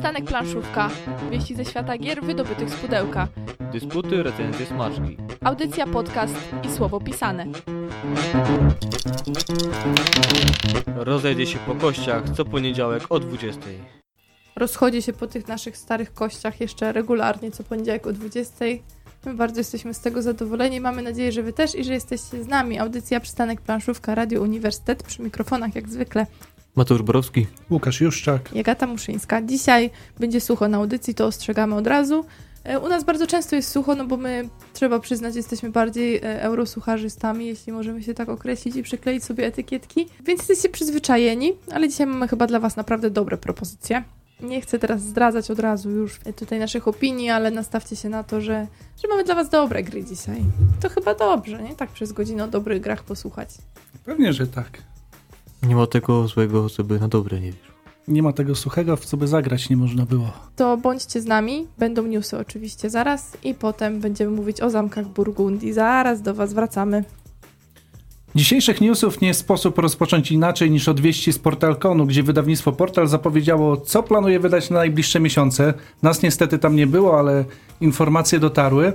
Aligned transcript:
Przystanek 0.00 0.24
Planszówka. 0.24 0.90
Wieści 1.30 1.54
ze 1.54 1.64
świata 1.64 1.98
gier 1.98 2.22
wydobytych 2.22 2.70
z 2.70 2.74
pudełka. 2.74 3.28
Dysputy, 3.72 4.22
recenzje, 4.22 4.66
smaczki. 4.66 5.16
Audycja, 5.44 5.86
podcast 5.86 6.34
i 6.68 6.72
słowo 6.72 7.00
pisane. 7.00 7.46
Rozejdzie 10.96 11.46
się 11.46 11.58
po 11.58 11.74
kościach 11.74 12.30
co 12.36 12.44
poniedziałek 12.44 13.02
o 13.08 13.20
20. 13.20 13.60
Rozchodzi 14.56 15.02
się 15.02 15.12
po 15.12 15.26
tych 15.26 15.48
naszych 15.48 15.76
starych 15.76 16.14
kościach 16.14 16.60
jeszcze 16.60 16.92
regularnie 16.92 17.50
co 17.50 17.64
poniedziałek 17.64 18.06
o 18.06 18.12
20. 18.12 18.64
My 19.26 19.34
bardzo 19.34 19.60
jesteśmy 19.60 19.94
z 19.94 20.00
tego 20.00 20.22
zadowoleni. 20.22 20.80
Mamy 20.80 21.02
nadzieję, 21.02 21.32
że 21.32 21.42
Wy 21.42 21.52
też 21.52 21.74
i 21.74 21.84
że 21.84 21.92
jesteście 21.92 22.44
z 22.44 22.48
nami. 22.48 22.78
Audycja 22.78 23.20
Przystanek 23.20 23.60
Planszówka, 23.60 24.14
Radio 24.14 24.40
Uniwersytet 24.42 25.02
przy 25.02 25.22
mikrofonach 25.22 25.74
jak 25.74 25.88
zwykle. 25.88 26.26
Mateusz 26.76 27.02
Borowski. 27.02 27.46
Łukasz 27.70 28.00
Juszczak. 28.00 28.54
Jagata 28.54 28.86
Muszyńska. 28.86 29.42
Dzisiaj 29.42 29.90
będzie 30.20 30.40
sucho 30.40 30.68
na 30.68 30.76
audycji, 30.76 31.14
to 31.14 31.26
ostrzegamy 31.26 31.74
od 31.74 31.86
razu. 31.86 32.24
E, 32.64 32.78
U 32.78 32.88
nas 32.88 33.04
bardzo 33.04 33.26
często 33.26 33.56
jest 33.56 33.70
sucho, 33.70 33.94
no 33.94 34.04
bo 34.06 34.16
my, 34.16 34.48
trzeba 34.72 35.00
przyznać, 35.00 35.36
jesteśmy 35.36 35.70
bardziej 35.70 36.16
e, 36.16 36.42
eurosucharzystami, 36.42 37.46
jeśli 37.46 37.72
możemy 37.72 38.02
się 38.02 38.14
tak 38.14 38.28
określić 38.28 38.76
i 38.76 38.82
przykleić 38.82 39.24
sobie 39.24 39.46
etykietki, 39.46 40.06
więc 40.24 40.38
jesteście 40.40 40.68
przyzwyczajeni, 40.68 41.52
ale 41.72 41.88
dzisiaj 41.88 42.06
mamy 42.06 42.28
chyba 42.28 42.46
dla 42.46 42.60
Was 42.60 42.76
naprawdę 42.76 43.10
dobre 43.10 43.36
propozycje. 43.38 44.04
Nie 44.40 44.60
chcę 44.60 44.78
teraz 44.78 45.02
zdradzać 45.02 45.50
od 45.50 45.58
razu 45.58 45.90
już 45.90 46.20
tutaj 46.36 46.58
naszych 46.58 46.88
opinii, 46.88 47.30
ale 47.30 47.50
nastawcie 47.50 47.96
się 47.96 48.08
na 48.08 48.24
to, 48.24 48.40
że, 48.40 48.66
że 49.02 49.08
mamy 49.08 49.24
dla 49.24 49.34
Was 49.34 49.48
dobre 49.50 49.82
gry 49.82 50.04
dzisiaj. 50.04 50.42
To 50.80 50.88
chyba 50.88 51.14
dobrze, 51.14 51.62
nie? 51.62 51.76
Tak 51.76 51.90
przez 51.90 52.12
godzinę 52.12 52.44
o 52.44 52.48
dobrych 52.48 52.80
grach 52.80 53.02
posłuchać. 53.02 53.48
Pewnie, 54.04 54.32
że 54.32 54.46
tak. 54.46 54.82
Nie 55.62 55.76
ma 55.76 55.86
tego 55.86 56.28
złego, 56.28 56.68
co 56.68 56.84
by 56.84 57.00
na 57.00 57.08
dobre 57.08 57.40
nie 57.40 57.52
wyszło. 57.52 57.74
Nie 58.08 58.22
ma 58.22 58.32
tego 58.32 58.54
suchego, 58.54 58.96
w 58.96 59.04
co 59.04 59.16
by 59.16 59.26
zagrać 59.26 59.70
nie 59.70 59.76
można 59.76 60.06
było. 60.06 60.32
To 60.56 60.76
bądźcie 60.76 61.20
z 61.20 61.26
nami, 61.26 61.66
będą 61.78 62.06
newsy 62.06 62.38
oczywiście 62.38 62.90
zaraz 62.90 63.36
i 63.44 63.54
potem 63.54 64.00
będziemy 64.00 64.30
mówić 64.30 64.60
o 64.60 64.70
zamkach 64.70 65.08
Burgundii. 65.08 65.72
Zaraz 65.72 66.22
do 66.22 66.34
Was 66.34 66.52
wracamy. 66.52 67.04
Dzisiejszych 68.34 68.80
newsów 68.80 69.20
nie 69.20 69.34
sposób 69.34 69.78
rozpocząć 69.78 70.32
inaczej 70.32 70.70
niż 70.70 70.88
od 70.88 71.00
wieści 71.00 71.32
z 71.32 71.38
Portalkonu, 71.38 72.06
gdzie 72.06 72.22
wydawnictwo 72.22 72.72
Portal 72.72 73.08
zapowiedziało, 73.08 73.76
co 73.76 74.02
planuje 74.02 74.40
wydać 74.40 74.70
na 74.70 74.76
najbliższe 74.76 75.20
miesiące. 75.20 75.74
Nas 76.02 76.22
niestety 76.22 76.58
tam 76.58 76.76
nie 76.76 76.86
było, 76.86 77.18
ale 77.18 77.44
informacje 77.80 78.38
dotarły. 78.38 78.92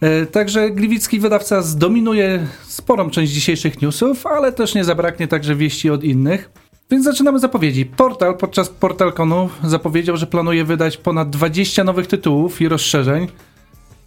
E, 0.00 0.26
Także 0.26 0.70
gliwicki 0.70 1.20
wydawca 1.20 1.62
zdominuje 1.62 2.46
sporą 2.62 3.10
część 3.10 3.32
dzisiejszych 3.32 3.82
newsów, 3.82 4.26
ale 4.26 4.52
też 4.52 4.74
nie 4.74 4.84
zabraknie 4.84 5.28
także 5.28 5.54
wieści 5.54 5.90
od 5.90 6.04
innych. 6.04 6.50
Więc 6.90 7.04
zaczynamy 7.04 7.38
zapowiedzi. 7.38 7.86
Portal 7.86 8.36
podczas 8.36 8.68
Portalkonu 8.68 9.48
zapowiedział, 9.64 10.16
że 10.16 10.26
planuje 10.26 10.64
wydać 10.64 10.96
ponad 10.96 11.30
20 11.30 11.84
nowych 11.84 12.06
tytułów 12.06 12.60
i 12.60 12.68
rozszerzeń. 12.68 13.28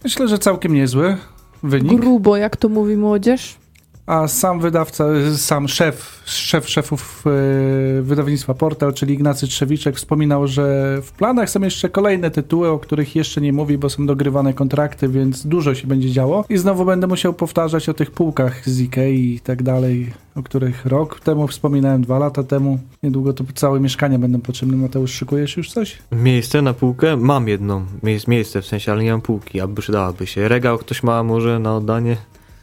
Myślę, 0.04 0.28
że 0.28 0.38
całkiem 0.38 0.74
niezły 0.74 1.16
wynik. 1.62 2.00
Grubo, 2.00 2.36
jak 2.36 2.56
to 2.56 2.68
mówi 2.68 2.96
młodzież. 2.96 3.56
A 4.06 4.28
sam 4.28 4.60
wydawca, 4.60 5.04
sam 5.36 5.68
szef, 5.68 6.22
szef 6.24 6.68
szefów 6.68 7.24
e, 7.26 8.02
wydawnictwa 8.02 8.54
Portal, 8.54 8.94
czyli 8.94 9.14
Ignacy 9.14 9.46
Trzewiczek, 9.46 9.96
wspominał, 9.96 10.46
że 10.46 10.98
w 11.02 11.12
planach 11.12 11.50
są 11.50 11.60
jeszcze 11.60 11.88
kolejne 11.88 12.30
tytuły, 12.30 12.68
o 12.68 12.78
których 12.78 13.16
jeszcze 13.16 13.40
nie 13.40 13.52
mówi, 13.52 13.78
bo 13.78 13.90
są 13.90 14.06
dogrywane 14.06 14.54
kontrakty, 14.54 15.08
więc 15.08 15.46
dużo 15.46 15.74
się 15.74 15.86
będzie 15.86 16.10
działo. 16.10 16.44
I 16.48 16.56
znowu 16.56 16.84
będę 16.84 17.06
musiał 17.06 17.34
powtarzać 17.34 17.88
o 17.88 17.94
tych 17.94 18.10
półkach 18.10 18.68
z 18.68 18.80
Ikei 18.80 19.34
i 19.34 19.40
tak 19.40 19.62
dalej, 19.62 20.12
o 20.36 20.42
których 20.42 20.86
rok 20.86 21.20
temu 21.20 21.48
wspominałem, 21.48 22.02
dwa 22.02 22.18
lata 22.18 22.42
temu. 22.42 22.78
Niedługo 23.02 23.32
to 23.32 23.44
całe 23.54 23.80
mieszkania 23.80 24.18
będą 24.18 24.40
potrzebne. 24.40 24.76
Mateusz, 24.76 25.12
szykujesz 25.12 25.56
już 25.56 25.72
coś? 25.72 25.98
Miejsce 26.12 26.62
na 26.62 26.74
półkę? 26.74 27.16
Mam 27.16 27.48
jedną. 27.48 27.84
Jest 28.02 28.28
miejsce 28.28 28.62
w 28.62 28.66
sensie, 28.66 28.92
ale 28.92 29.04
nie 29.04 29.10
mam 29.10 29.20
półki, 29.20 29.60
aby 29.60 29.82
przydałaby 29.82 30.26
się. 30.26 30.48
Regał 30.48 30.78
ktoś 30.78 31.02
ma 31.02 31.22
może 31.22 31.58
na 31.58 31.76
oddanie? 31.76 32.16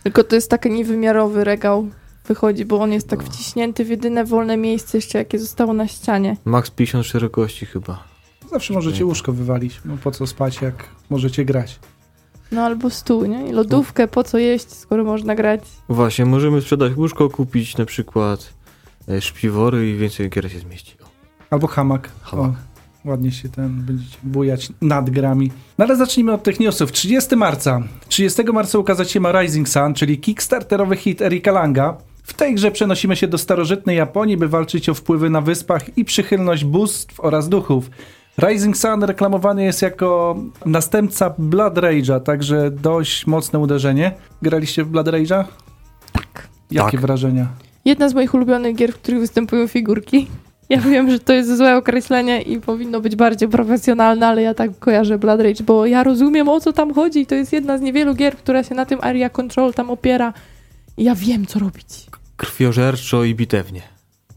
Tylko 0.04 0.24
to 0.24 0.36
jest 0.36 0.50
taki 0.50 0.70
niewymiarowy 0.70 1.44
regał 1.44 1.88
wychodzi, 2.26 2.66
bo 2.66 2.82
on 2.82 2.92
jest 2.92 3.10
tak 3.10 3.24
wciśnięty 3.24 3.86
w 3.86 3.90
jedyne 3.90 4.26
wolne 4.26 4.58
miejsce 4.58 4.98
jeszcze, 4.98 5.18
jakie 5.18 5.40
zostało 5.40 5.74
na 5.74 5.88
ścianie. 5.88 6.38
Max 6.46 6.70
50 6.70 7.06
szerokości 7.06 7.66
chyba. 7.66 8.04
Zawsze 8.52 8.74
możecie 8.74 9.06
łóżko 9.06 9.34
wywalić. 9.34 9.82
No 9.86 9.98
po 10.04 10.12
co 10.12 10.28
spać, 10.28 10.62
jak 10.62 10.90
możecie 11.10 11.46
grać? 11.46 11.80
No 12.52 12.62
albo 12.62 12.90
stół, 12.90 13.26
nie? 13.26 13.48
I 13.48 13.52
lodówkę, 13.52 14.08
po 14.08 14.24
co 14.24 14.38
jeść, 14.38 14.74
skoro 14.74 15.04
można 15.04 15.36
grać. 15.36 15.62
Właśnie, 15.90 16.26
możemy 16.26 16.62
sprzedać 16.62 16.94
łóżko, 16.98 17.30
kupić 17.30 17.78
na 17.78 17.86
przykład 17.86 18.54
e, 19.10 19.22
szpiwory 19.22 19.90
i 19.90 19.96
więcej 19.96 20.30
gier 20.30 20.52
się 20.52 20.60
zmieści. 20.60 20.98
O, 21.04 21.06
Albo 21.50 21.68
hamak. 21.68 22.10
Hamak. 22.22 22.52
O, 22.52 22.54
ładnie 23.06 23.32
się 23.32 23.50
ten 23.50 23.82
będziecie 23.82 24.18
bujać 24.24 24.70
nad 24.82 25.10
grami. 25.10 25.52
No 25.78 25.86
ale 25.86 25.96
zacznijmy 25.96 26.34
od 26.34 26.44
tych 26.44 26.60
newsów. 26.60 26.92
30 26.92 27.36
marca. 27.36 27.82
30 28.08 28.44
marca 28.44 28.80
ukazać 28.80 29.12
się 29.12 29.20
ma 29.20 29.42
Rising 29.42 29.70
Sun, 29.70 29.94
czyli 29.94 30.18
kickstarterowy 30.20 30.96
hit 30.96 31.22
Erika 31.22 31.52
Langa. 31.52 31.98
W 32.24 32.34
tej 32.34 32.56
grze 32.56 32.72
przenosimy 32.72 33.16
się 33.16 33.28
do 33.28 33.38
starożytnej 33.38 33.98
Japonii, 33.98 34.38
by 34.38 34.48
walczyć 34.48 34.90
o 34.90 34.94
wpływy 34.94 35.30
na 35.30 35.42
wyspach 35.42 35.98
i 35.98 36.06
przychylność 36.06 36.66
bóstw 36.66 37.20
oraz 37.20 37.50
duchów. 37.50 37.90
Rising 38.38 38.78
Sun 38.78 39.04
reklamowany 39.04 39.64
jest 39.64 39.82
jako 39.82 40.38
następca 40.66 41.34
Blood 41.38 41.74
Rage'a, 41.76 42.20
także 42.22 42.72
dość 42.72 43.28
mocne 43.28 43.60
uderzenie. 43.60 44.12
Graliście 44.42 44.84
w 44.84 44.90
Blood 44.90 45.08
Rage'a? 45.08 45.44
Tak. 46.12 46.48
Jakie 46.72 46.92
Tak. 46.92 47.02
wrażenia? 47.02 47.48
Jedna 47.86 48.10
z 48.10 48.14
moich 48.14 48.34
ulubionych 48.34 48.76
gier, 48.76 48.94
w 48.94 48.96
których 48.96 49.20
występują 49.20 49.68
figurki. 49.68 50.28
Ja 50.70 50.82
wiem, 50.82 51.12
że 51.12 51.20
to 51.20 51.34
jest 51.34 51.58
złe 51.58 51.78
określenie 51.78 52.42
i 52.42 52.62
powinno 52.62 53.02
być 53.02 53.16
bardziej 53.16 53.50
profesjonalne, 53.50 54.28
ale 54.28 54.42
ja 54.42 54.54
tak 54.54 54.80
kojarzę 54.80 55.18
Blood 55.18 55.42
Rage, 55.42 55.64
bo 55.64 55.86
ja 55.86 56.04
rozumiem 56.04 56.50
o 56.50 56.60
co 56.60 56.74
tam 56.74 56.94
chodzi. 56.94 57.26
To 57.26 57.36
jest 57.36 57.54
jedna 57.54 57.78
z 57.78 57.82
niewielu 57.82 58.16
gier, 58.16 58.38
która 58.38 58.64
się 58.64 58.76
na 58.76 58.86
tym 58.86 59.00
area 59.02 59.30
control 59.30 59.74
tam 59.74 59.90
opiera. 59.90 60.34
I 60.98 61.04
ja 61.04 61.16
wiem, 61.16 61.46
co 61.46 61.60
robić. 61.60 62.06
Krwiożerczo 62.38 63.24
i 63.24 63.36
bitewnie. 63.36 63.82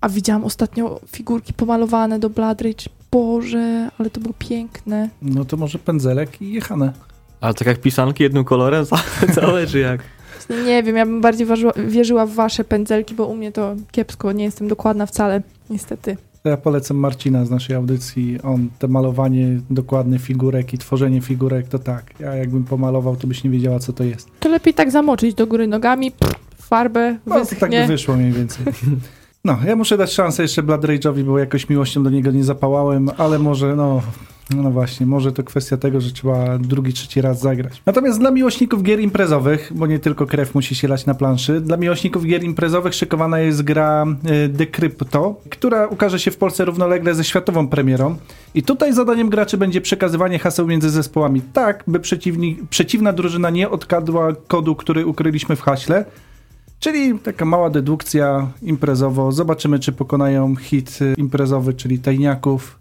A 0.01 0.09
widziałam 0.09 0.45
ostatnio 0.45 1.01
figurki 1.07 1.53
pomalowane 1.53 2.19
do 2.19 2.31
Blood 2.31 2.61
Rage. 2.61 2.87
Boże, 3.11 3.91
ale 3.99 4.11
to 4.11 4.21
było 4.21 4.35
piękne. 4.39 5.09
No 5.23 5.45
to 5.45 5.57
może 5.57 5.79
pędzelek 5.79 6.43
i 6.43 6.53
jechane. 6.53 6.93
Ale 7.41 7.55
tak 7.55 7.69
jak 7.69 7.81
pisanki 7.81 8.23
jednym 8.23 8.45
kolorem 8.45 8.87
całe, 9.35 9.67
czy 9.67 9.79
jak? 9.79 10.01
Właśnie 10.49 10.65
Nie 10.67 10.83
wiem, 10.83 10.97
ja 10.97 11.07
bym 11.07 11.21
bardziej 11.21 11.47
ważyła, 11.47 11.73
wierzyła 11.87 12.27
w 12.27 12.31
wasze 12.35 12.65
pędzelki, 12.65 13.15
bo 13.15 13.27
u 13.27 13.37
mnie 13.37 13.53
to 13.53 13.75
kiepsko, 13.91 14.33
nie 14.33 14.45
jestem 14.45 14.69
dokładna 14.69 15.07
wcale, 15.07 15.43
niestety. 15.71 16.17
To 16.43 16.49
Ja 16.49 16.57
polecam 16.57 16.97
Marcina 16.97 17.45
z 17.45 17.51
naszej 17.51 17.77
audycji. 17.77 18.39
On, 18.43 18.69
te 18.79 18.89
malowanie 18.89 19.61
dokładne 19.71 20.19
figurek 20.19 20.75
i 20.75 20.79
tworzenie 20.79 21.21
figurek, 21.21 21.69
to 21.69 21.79
tak. 21.79 22.05
Ja 22.21 22.35
jakbym 22.35 22.65
pomalował, 22.65 23.17
to 23.17 23.27
byś 23.27 23.45
nie 23.45 23.51
wiedziała, 23.51 23.79
co 23.79 23.93
to 23.93 24.05
jest. 24.05 24.29
To 24.41 24.49
lepiej 24.49 24.75
tak 24.75 24.91
zamoczyć 24.91 25.35
do 25.35 25.47
góry 25.47 25.67
nogami, 25.67 26.11
pff, 26.11 26.35
farbę, 26.59 27.17
No, 27.27 27.35
to 27.35 27.41
wyschnie. 27.41 27.59
tak 27.59 27.71
by 27.71 27.87
wyszło 27.87 28.17
mniej 28.17 28.33
więcej. 28.33 28.65
No, 29.45 29.59
ja 29.67 29.77
muszę 29.77 29.97
dać 29.97 30.13
szansę 30.13 30.43
jeszcze 30.43 30.63
Blood 30.63 30.83
Rage'owi, 30.83 31.23
bo 31.25 31.39
jakoś 31.39 31.69
miłością 31.69 32.03
do 32.03 32.11
niego 32.11 32.31
nie 32.31 32.45
zapałałem, 32.45 33.11
ale 33.19 33.39
może, 33.39 33.77
no, 33.77 34.03
no 34.57 34.71
właśnie, 34.71 35.07
może 35.07 35.33
to 35.33 35.43
kwestia 35.43 35.77
tego, 35.77 36.01
że 36.01 36.13
trzeba 36.13 36.59
drugi, 36.59 36.93
trzeci 36.93 37.21
raz 37.21 37.41
zagrać. 37.41 37.83
Natomiast 37.87 38.19
dla 38.19 38.31
miłośników 38.31 38.83
gier 38.83 39.01
imprezowych, 39.01 39.73
bo 39.75 39.87
nie 39.87 39.99
tylko 39.99 40.27
krew 40.27 40.55
musi 40.55 40.75
się 40.75 40.89
lać 40.89 41.07
na 41.07 41.15
planszy, 41.15 41.61
dla 41.61 41.77
miłośników 41.77 42.25
gier 42.25 42.45
imprezowych 42.45 42.95
szykowana 42.95 43.39
jest 43.39 43.63
gra 43.63 44.07
Decrypto, 44.49 45.41
która 45.51 45.87
ukaże 45.87 46.19
się 46.19 46.31
w 46.31 46.37
Polsce 46.37 46.65
równolegle 46.65 47.15
ze 47.15 47.25
światową 47.25 47.69
premierą. 47.69 48.17
I 48.55 48.63
tutaj 48.63 48.93
zadaniem 48.93 49.31
graczy 49.31 49.57
będzie 49.57 49.81
przekazywanie 49.81 50.39
haseł 50.39 50.67
między 50.67 50.91
zespołami, 50.91 51.43
tak 51.53 51.85
by 51.87 52.01
przeciwna 52.71 53.13
drużyna 53.13 53.51
nie 53.51 53.71
odkadła 53.71 54.33
kodu, 54.49 54.75
który 54.75 55.07
ukryliśmy 55.07 55.57
w 55.57 55.61
haśle, 55.61 56.05
Czyli 56.83 57.19
taka 57.19 57.45
mała 57.45 57.71
dedukcja 57.71 58.51
imprezowo. 58.63 59.33
Zobaczymy, 59.33 59.79
czy 59.79 59.93
pokonają 59.93 60.57
hit 60.57 60.99
imprezowy, 61.17 61.75
czyli 61.75 61.99
tajniaków. 61.99 62.79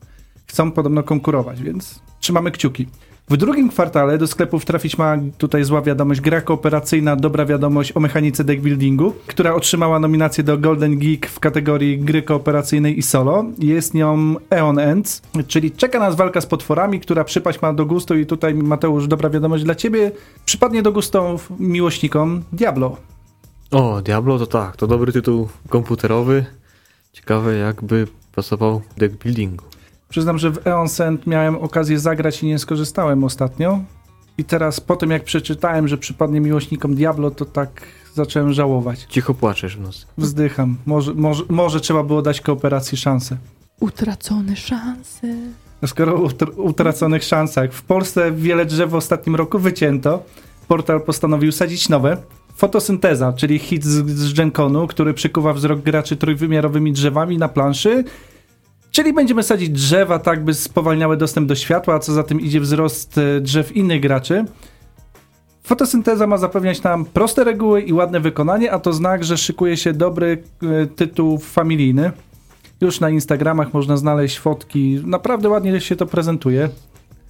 Chcą 0.52 0.72
podobno 0.72 1.04
konkurować, 1.04 1.62
więc 1.62 2.00
trzymamy 2.20 2.52
kciuki. 2.52 2.88
W 3.30 3.38
drugim 3.38 3.70
kwartale 3.70 4.18
do 4.18 4.28
sklepów 4.28 4.66
trafić 4.66 4.98
ma 4.98 5.18
tutaj 5.38 5.64
zła 5.64 5.82
wiadomość 5.82 6.22
gra 6.22 6.42
kooperacyjna, 6.42 7.16
dobra 7.16 7.46
wiadomość 7.46 7.98
o 7.98 8.00
mechanice 8.00 8.44
deckbuildingu, 8.44 9.14
która 9.28 9.54
otrzymała 9.54 10.00
nominację 10.00 10.44
do 10.44 10.58
Golden 10.58 11.00
Geek 11.00 11.28
w 11.28 11.40
kategorii 11.40 12.00
gry 12.00 12.22
kooperacyjnej 12.22 13.00
i 13.00 13.02
solo. 13.02 13.46
Jest 13.60 13.94
nią 13.94 14.36
Eon 14.50 14.80
Ends, 14.80 15.22
czyli 15.48 15.72
czeka 15.72 16.00
nas 16.00 16.16
walka 16.16 16.42
z 16.42 16.46
potworami, 16.46 17.00
która 17.00 17.24
przypaść 17.24 17.62
ma 17.62 17.74
do 17.74 17.86
gustu 17.86 18.18
i 18.18 18.26
tutaj 18.26 18.54
Mateusz, 18.54 19.08
dobra 19.08 19.30
wiadomość 19.30 19.64
dla 19.64 19.76
ciebie, 19.76 20.12
przypadnie 20.46 20.82
do 20.82 20.92
gustu 20.92 21.20
miłośnikom 21.60 22.44
Diablo. 22.54 22.98
O, 23.72 24.02
Diablo 24.02 24.40
to 24.40 24.48
tak, 24.48 24.78
to 24.78 24.88
dobry 24.88 25.12
tytuł 25.12 25.50
komputerowy. 25.70 26.46
Ciekawe 27.14 27.58
jakby 27.58 28.08
pasował 28.36 28.82
deck 28.98 29.24
buildingu. 29.24 29.71
Przyznam, 30.12 30.38
że 30.38 30.52
w 30.52 30.68
Eon 30.68 30.90
Send 30.90 31.28
miałem 31.28 31.56
okazję 31.56 32.00
zagrać 32.00 32.44
i 32.44 32.46
nie 32.46 32.60
skorzystałem 32.60 33.24
ostatnio. 33.24 33.80
I 34.38 34.44
teraz 34.44 34.80
po 34.80 34.96
tym 34.96 35.12
jak 35.12 35.24
przeczytałem, 35.24 35.88
że 35.88 35.98
przypadnie 35.98 36.42
miłośnikom 36.42 36.96
Diablo, 36.96 37.32
to 37.32 37.46
tak 37.46 37.82
zacząłem 38.14 38.54
żałować. 38.54 39.06
Cicho 39.10 39.34
płaczesz 39.34 39.78
w 39.78 39.82
nocy. 39.82 40.06
Wzdycham. 40.18 40.78
Może, 40.86 41.14
może, 41.14 41.44
może 41.50 41.80
trzeba 41.80 42.04
było 42.04 42.22
dać 42.22 42.42
kooperacji 42.42 42.98
szansę. 42.98 43.38
Utracone 43.80 44.56
szanse. 44.56 45.28
Skoro 45.86 46.16
o 46.16 46.28
utr- 46.28 46.54
utraconych 46.56 47.24
szansach. 47.24 47.74
W 47.74 47.82
Polsce 47.84 48.32
wiele 48.32 48.66
drzew 48.66 48.90
w 48.90 48.96
ostatnim 48.96 49.36
roku 49.36 49.60
wycięto. 49.60 50.24
Portal 50.68 51.02
postanowił 51.02 51.52
sadzić 51.52 51.90
nowe. 51.90 52.18
Fotosynteza, 52.56 53.34
czyli 53.34 53.60
hit 53.60 53.84
z, 53.84 54.10
z 54.10 54.34
Genconu, 54.34 54.88
który 54.88 55.14
przykuwa 55.14 55.54
wzrok 55.54 55.82
graczy 55.82 56.16
trójwymiarowymi 56.16 56.94
drzewami 56.94 57.38
na 57.38 57.48
planszy. 57.48 58.04
Czyli 58.92 59.14
będziemy 59.14 59.44
sadzić 59.44 59.70
drzewa 59.70 60.20
tak, 60.20 60.44
by 60.44 60.54
spowalniały 60.54 61.18
dostęp 61.18 61.48
do 61.48 61.56
światła, 61.56 61.96
a 61.96 62.00
co 62.00 62.14
za 62.14 62.24
tym 62.24 62.42
idzie 62.42 62.60
wzrost 62.60 63.18
e, 63.18 63.42
drzew 63.42 63.76
innych 63.76 64.02
graczy. 64.02 64.46
Fotosynteza 65.64 66.28
ma 66.28 66.38
zapewniać 66.38 66.84
nam 66.84 67.06
proste 67.06 67.44
reguły 67.44 67.82
i 67.82 67.94
ładne 67.94 68.20
wykonanie, 68.20 68.72
a 68.72 68.80
to 68.80 68.94
znak, 68.94 69.24
że 69.24 69.38
szykuje 69.38 69.78
się 69.78 69.94
dobry 69.94 70.44
e, 70.64 70.86
tytuł 70.86 71.38
familijny. 71.38 72.12
Już 72.82 73.00
na 73.00 73.10
Instagramach 73.10 73.74
można 73.74 73.98
znaleźć 73.98 74.40
fotki. 74.40 75.00
Naprawdę 75.06 75.50
ładnie 75.50 75.82
się 75.82 75.96
to 75.96 76.06
prezentuje. 76.06 76.70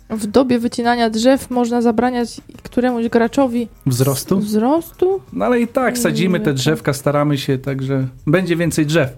W 0.09 0.27
dobie 0.27 0.59
wycinania 0.59 1.09
drzew 1.09 1.49
można 1.49 1.81
zabraniać 1.81 2.41
któremuś 2.63 3.07
graczowi 3.07 3.67
Wzrostu. 3.85 4.39
wzrostu? 4.39 5.21
No 5.33 5.45
ale 5.45 5.61
i 5.61 5.67
tak 5.67 5.97
sadzimy 5.97 6.39
te 6.39 6.53
drzewka, 6.53 6.93
staramy 6.93 7.37
się, 7.37 7.57
także 7.57 8.07
będzie 8.27 8.55
więcej 8.55 8.85
drzew. 8.85 9.09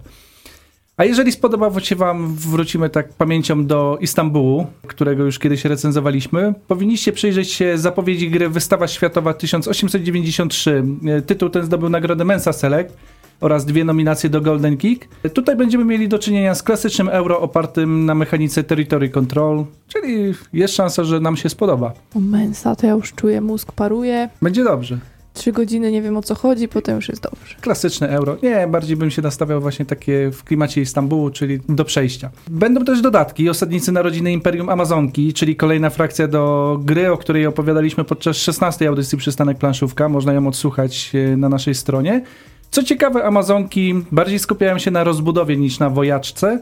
A 0.98 1.06
jeżeli 1.06 1.32
spodobało 1.32 1.80
się 1.80 1.96
Wam, 1.96 2.36
wrócimy 2.36 2.90
tak 2.90 3.10
pamięcią 3.10 3.66
do 3.66 3.98
Istambułu, 4.02 4.68
którego 4.88 5.24
już 5.24 5.40
kiedyś 5.40 5.66
recenzowaliśmy. 5.66 6.54
Powinniście 6.68 7.12
przyjrzeć 7.12 7.52
się 7.52 7.78
zapowiedzi 7.78 8.30
gry 8.30 8.50
Wystawa 8.50 8.88
Światowa 8.88 9.34
1893. 9.34 10.84
E, 11.06 11.22
Tytuł 11.22 11.50
ten 11.50 11.64
zdobył 11.66 11.90
nagrodę 11.90 12.26
Mensa 12.26 12.54
Select 12.54 12.98
oraz 13.42 13.66
dwie 13.66 13.84
nominacje 13.84 14.30
do 14.30 14.42
Golden 14.42 14.78
Kick. 14.78 15.08
Tutaj 15.34 15.56
będziemy 15.56 15.86
mieli 15.86 16.08
do 16.08 16.20
czynienia 16.20 16.56
z 16.56 16.64
klasycznym 16.64 17.10
euro 17.10 17.40
opartym 17.40 18.06
na 18.06 18.16
mechanice 18.16 18.64
Territory 18.64 19.10
Control, 19.10 19.66
czyli 19.88 20.34
jest 20.54 20.76
szansa, 20.76 21.04
że 21.04 21.20
nam 21.20 21.38
się 21.38 21.50
spodoba. 21.50 21.94
Mensa, 22.16 22.76
to 22.76 22.88
ja 22.88 22.94
już 22.94 23.14
czuję, 23.14 23.42
mózg 23.42 23.72
paruje. 23.72 24.30
Będzie 24.42 24.64
dobrze. 24.64 24.98
Trzy 25.34 25.52
godziny 25.52 25.92
nie 25.92 26.02
wiem 26.02 26.18
o 26.18 26.22
co 26.22 26.36
chodzi, 26.36 26.68
potem 26.68 26.96
już 26.96 27.10
jest 27.10 27.22
dobrze. 27.22 27.56
Klasyczne 27.62 28.10
euro. 28.10 28.38
Nie, 28.44 28.68
bardziej 28.68 28.98
bym 28.98 29.12
się 29.12 29.22
nastawiał 29.22 29.62
właśnie 29.62 29.86
takie 29.86 30.32
w 30.32 30.44
klimacie 30.44 30.82
Istambułu, 30.82 31.30
czyli 31.30 31.60
do 31.70 31.86
przejścia. 31.86 32.30
Będą 32.50 32.86
też 32.86 33.02
dodatki. 33.02 33.50
Osadnicy 33.50 33.92
Narodziny 33.92 34.32
Imperium 34.32 34.70
Amazonki, 34.70 35.34
czyli 35.34 35.56
kolejna 35.56 35.90
frakcja 35.90 36.28
do 36.28 36.78
gry, 36.84 37.12
o 37.12 37.18
której 37.18 37.46
opowiadaliśmy 37.46 38.04
podczas 38.04 38.38
16 38.38 38.88
audycji 38.88 39.18
Przystanek 39.18 39.58
Planszówka. 39.58 40.10
Można 40.10 40.34
ją 40.34 40.48
odsłuchać 40.48 41.12
e, 41.14 41.38
na 41.38 41.50
naszej 41.50 41.76
stronie. 41.76 42.24
Co 42.72 42.84
ciekawe, 42.84 43.24
Amazonki 43.24 43.94
bardziej 44.12 44.40
skupiają 44.40 44.80
się 44.80 44.92
na 44.92 45.04
rozbudowie 45.04 45.58
niż 45.58 45.80
na 45.80 45.90
wojaczce. 45.90 46.60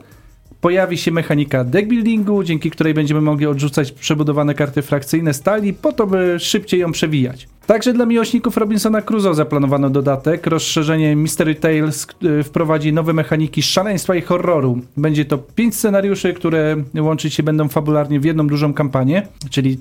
Pojawi 0.62 0.98
się 0.98 1.12
mechanika 1.12 1.64
deckbuildingu, 1.64 2.44
dzięki 2.44 2.72
której 2.72 2.94
będziemy 2.94 3.22
mogli 3.22 3.48
odrzucać 3.48 3.92
przebudowane 3.92 4.54
karty 4.54 4.82
frakcyjne 4.82 5.34
stali, 5.34 5.74
po 5.74 5.94
to 5.94 6.08
by 6.08 6.36
szybciej 6.40 6.80
ją 6.80 6.92
przewijać. 6.92 7.48
Także 7.68 7.94
dla 7.94 8.06
miłośników 8.06 8.58
Robinsona 8.58 9.02
Crusoe 9.02 9.34
zaplanowano 9.34 9.90
dodatek. 9.90 10.48
Rozszerzenie 10.48 11.16
Mystery 11.16 11.56
Tales 11.56 12.08
y, 12.24 12.44
wprowadzi 12.44 12.94
nowe 12.94 13.14
mechaniki 13.14 13.62
szaleństwa 13.62 14.16
i 14.16 14.22
horroru. 14.22 14.80
Będzie 14.98 15.26
to 15.26 15.38
pięć 15.38 15.76
scenariuszy, 15.76 16.34
które 16.34 16.76
łączyć 17.00 17.34
się 17.34 17.44
będą 17.44 17.70
fabularnie 17.70 18.20
w 18.20 18.26
jedną 18.26 18.48
dużą 18.48 18.74
kampanię, 18.74 19.28
czyli 19.50 19.80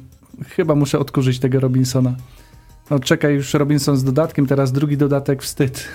chyba 0.49 0.75
muszę 0.75 0.99
odkurzyć 0.99 1.38
tego 1.38 1.61
Robinsona. 1.61 2.15
No 2.91 2.99
czekaj 2.99 3.35
już 3.35 3.55
Robinson 3.55 3.97
z 3.97 4.05
dodatkiem, 4.05 4.47
teraz 4.47 4.73
drugi 4.73 4.97
dodatek, 4.97 5.43
wstyd. 5.43 5.88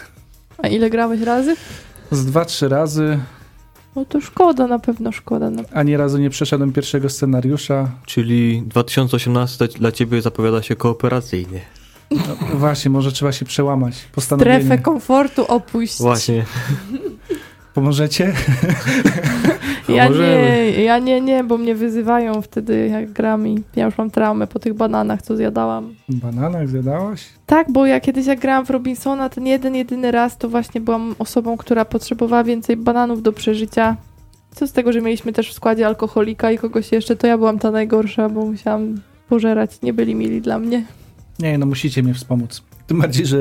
A 0.57 0.67
ile 0.67 0.89
grałeś 0.89 1.21
razy? 1.21 1.55
Z 2.11 2.25
dwa, 2.25 2.45
trzy 2.45 2.69
razy, 2.69 3.19
No 3.95 4.05
to 4.05 4.21
szkoda, 4.21 4.67
na 4.67 4.79
pewno 4.79 5.11
szkoda. 5.11 5.49
Na... 5.49 5.63
ani 5.73 5.97
razu 5.97 6.17
nie 6.17 6.29
przeszedłem 6.29 6.73
pierwszego 6.73 7.09
scenariusza. 7.09 7.89
Czyli 8.05 8.63
2018 8.65 9.67
dla 9.67 9.91
ciebie 9.91 10.21
zapowiada 10.21 10.61
się 10.61 10.75
kooperacyjnie. 10.75 11.61
No, 12.11 12.57
właśnie, 12.57 12.91
może 12.91 13.11
trzeba 13.11 13.31
się 13.31 13.45
przełamać. 13.45 13.95
Postanowienie. 14.11 14.59
Strefę 14.59 14.83
komfortu 14.83 15.45
opuść. 15.45 15.99
Właśnie. 15.99 16.45
Pomożecie? 17.75 18.33
Ja 19.89 20.07
nie, 20.07 20.71
ja 20.83 20.99
nie, 20.99 21.21
nie, 21.21 21.43
bo 21.43 21.57
mnie 21.57 21.75
wyzywają 21.75 22.41
wtedy 22.41 22.87
jak 22.87 23.11
gram 23.11 23.47
i 23.47 23.63
ja 23.75 23.85
już 23.85 23.97
mam 23.97 24.11
traumę 24.11 24.47
po 24.47 24.59
tych 24.59 24.73
bananach, 24.73 25.21
co 25.21 25.35
zjadałam. 25.35 25.95
Bananak 26.09 26.69
zjadałaś? 26.69 27.25
Tak, 27.45 27.71
bo 27.71 27.85
ja 27.85 27.99
kiedyś 27.99 28.25
jak 28.25 28.39
grałam 28.39 28.65
w 28.65 28.69
Robinsona, 28.69 29.29
ten 29.29 29.47
jeden, 29.47 29.75
jedyny 29.75 30.11
raz, 30.11 30.37
to 30.37 30.49
właśnie 30.49 30.81
byłam 30.81 31.15
osobą, 31.19 31.57
która 31.57 31.85
potrzebowała 31.85 32.43
więcej 32.43 32.77
bananów 32.77 33.23
do 33.23 33.33
przeżycia. 33.33 33.95
Co 34.51 34.67
z 34.67 34.71
tego, 34.71 34.93
że 34.93 35.01
mieliśmy 35.01 35.33
też 35.33 35.49
w 35.49 35.53
składzie 35.53 35.87
alkoholika 35.87 36.51
i 36.51 36.57
kogoś 36.57 36.91
jeszcze, 36.91 37.15
to 37.15 37.27
ja 37.27 37.37
byłam 37.37 37.59
ta 37.59 37.71
najgorsza, 37.71 38.29
bo 38.29 38.45
musiałam 38.45 38.95
pożerać. 39.29 39.81
Nie 39.81 39.93
byli 39.93 40.15
mili 40.15 40.41
dla 40.41 40.59
mnie. 40.59 40.85
Nie, 41.39 41.57
no 41.57 41.65
musicie 41.65 42.03
mnie 42.03 42.13
wspomóc. 42.13 42.63
Tym 42.87 43.01
bardziej, 43.01 43.25
że 43.25 43.37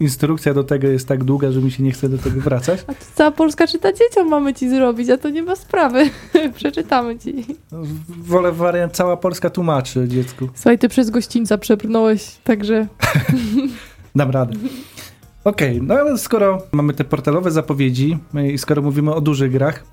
instrukcja 0.00 0.54
do 0.54 0.64
tego 0.64 0.88
jest 0.88 1.08
tak 1.08 1.24
długa, 1.24 1.52
że 1.52 1.60
mi 1.60 1.70
się 1.70 1.82
nie 1.82 1.92
chce 1.92 2.08
do 2.08 2.18
tego 2.18 2.40
wracać. 2.40 2.84
A 2.86 2.94
to 2.94 3.04
cała 3.14 3.30
Polska 3.30 3.66
czyta 3.66 3.92
dzieciom 3.92 4.28
mamy 4.28 4.54
ci 4.54 4.68
zrobić, 4.68 5.10
a 5.10 5.18
to 5.18 5.30
nie 5.30 5.42
ma 5.42 5.56
sprawy. 5.56 6.10
Przeczytamy 6.56 7.18
ci. 7.18 7.46
No, 7.72 7.78
Wolę 8.08 8.52
wariant 8.52 8.92
cała 8.92 9.16
Polska 9.16 9.50
tłumaczy 9.50 10.08
dziecku. 10.08 10.48
Słuchaj, 10.54 10.78
ty 10.78 10.88
przez 10.88 11.10
gościńca 11.10 11.58
przebrnąłeś, 11.58 12.36
także 12.44 12.86
Dam 14.16 14.30
radę. 14.30 14.52
Okej, 15.44 15.82
no 15.82 15.94
ale 15.94 16.18
skoro 16.18 16.62
mamy 16.72 16.94
te 16.94 17.04
portalowe 17.04 17.50
zapowiedzi 17.50 18.18
i 18.52 18.58
skoro 18.58 18.82
mówimy 18.82 19.14
o 19.14 19.20
dużych 19.20 19.52
grach, 19.52 19.84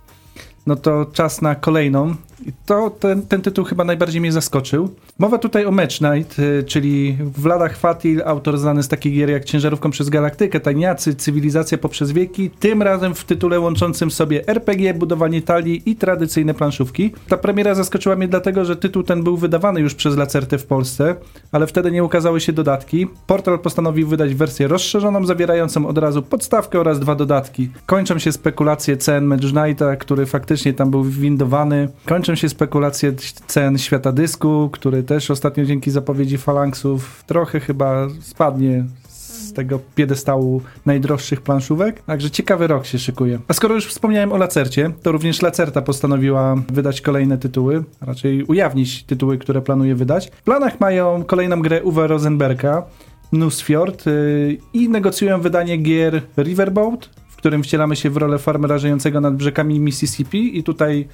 no 0.67 0.75
to 0.75 1.05
czas 1.05 1.41
na 1.41 1.55
kolejną. 1.55 2.15
I 2.45 2.51
to 2.65 2.89
ten, 2.89 3.21
ten 3.21 3.41
tytuł 3.41 3.65
chyba 3.65 3.83
najbardziej 3.83 4.21
mnie 4.21 4.31
zaskoczył. 4.31 4.95
Mowa 5.19 5.37
tutaj 5.37 5.65
o 5.65 5.71
Match 5.71 6.01
Night, 6.01 6.39
y, 6.39 6.63
czyli 6.63 7.17
Vlada 7.37 7.67
Chwatil, 7.67 8.21
autor 8.25 8.57
znany 8.57 8.83
z 8.83 8.87
takich 8.87 9.13
gier 9.13 9.29
jak 9.29 9.45
Ciężarówką 9.45 9.91
przez 9.91 10.09
Galaktykę, 10.09 10.59
Tajniacy, 10.59 11.15
Cywilizacja 11.15 11.77
poprzez 11.77 12.11
wieki, 12.11 12.49
tym 12.49 12.81
razem 12.81 13.15
w 13.15 13.23
tytule 13.23 13.59
łączącym 13.59 14.11
sobie 14.11 14.47
RPG, 14.47 14.93
budowanie 14.93 15.41
talii 15.41 15.81
i 15.85 15.95
tradycyjne 15.95 16.53
planszówki. 16.53 17.13
Ta 17.27 17.37
premiera 17.37 17.75
zaskoczyła 17.75 18.15
mnie 18.15 18.27
dlatego, 18.27 18.65
że 18.65 18.75
tytuł 18.75 19.03
ten 19.03 19.23
był 19.23 19.37
wydawany 19.37 19.81
już 19.81 19.95
przez 19.95 20.17
Lacertę 20.17 20.57
w 20.57 20.65
Polsce, 20.65 21.15
ale 21.51 21.67
wtedy 21.67 21.91
nie 21.91 22.03
ukazały 22.03 22.41
się 22.41 22.53
dodatki. 22.53 23.07
Portal 23.27 23.59
postanowił 23.59 24.07
wydać 24.07 24.35
wersję 24.35 24.67
rozszerzoną, 24.67 25.25
zawierającą 25.25 25.87
od 25.87 25.97
razu 25.97 26.21
podstawkę 26.21 26.79
oraz 26.79 26.99
dwa 26.99 27.15
dodatki. 27.15 27.69
Kończą 27.85 28.19
się 28.19 28.31
spekulacje 28.31 28.97
cen 28.97 29.25
Match 29.25 29.43
Nighta, 29.43 29.95
który 29.95 30.25
faktycznie 30.25 30.50
tam 30.77 30.91
był 30.91 31.03
windowany. 31.03 31.87
Kończą 32.05 32.35
się 32.35 32.49
spekulacje 32.49 33.13
cen 33.47 33.77
świata 33.77 34.11
dysku, 34.11 34.69
który 34.71 35.03
też 35.03 35.31
ostatnio 35.31 35.65
dzięki 35.65 35.91
zapowiedzi 35.91 36.37
Falanksów 36.37 37.23
trochę 37.27 37.59
chyba 37.59 38.07
spadnie 38.21 38.85
z 39.07 39.53
tego 39.53 39.79
piedestału 39.95 40.61
najdroższych 40.85 41.41
planszówek. 41.41 42.01
Także 42.01 42.31
ciekawy 42.31 42.67
rok 42.67 42.85
się 42.85 42.99
szykuje. 42.99 43.39
A 43.47 43.53
skoro 43.53 43.75
już 43.75 43.85
wspomniałem 43.85 44.31
o 44.31 44.37
Lacercie, 44.37 44.91
to 45.03 45.11
również 45.11 45.41
Lacerta 45.41 45.81
postanowiła 45.81 46.55
wydać 46.69 47.01
kolejne 47.01 47.37
tytuły, 47.37 47.83
raczej 48.01 48.43
ujawnić 48.43 49.03
tytuły, 49.03 49.37
które 49.37 49.61
planuje 49.61 49.95
wydać. 49.95 50.31
W 50.35 50.43
planach 50.43 50.79
mają 50.79 51.23
kolejną 51.23 51.61
grę 51.61 51.83
Uwe 51.83 52.07
Rosenberga, 52.07 52.83
Nusfjord 53.31 54.05
yy, 54.05 54.57
i 54.73 54.89
negocjują 54.89 55.41
wydanie 55.41 55.77
gier 55.77 56.21
Riverboat, 56.37 57.09
którym 57.41 57.63
wcielamy 57.63 57.95
się 57.95 58.09
w 58.09 58.17
rolę 58.17 58.39
farmera 58.39 58.77
żyjącego 58.77 59.21
nad 59.21 59.35
brzegami 59.35 59.79
Mississippi 59.79 60.57
i 60.57 60.63
tutaj 60.63 61.07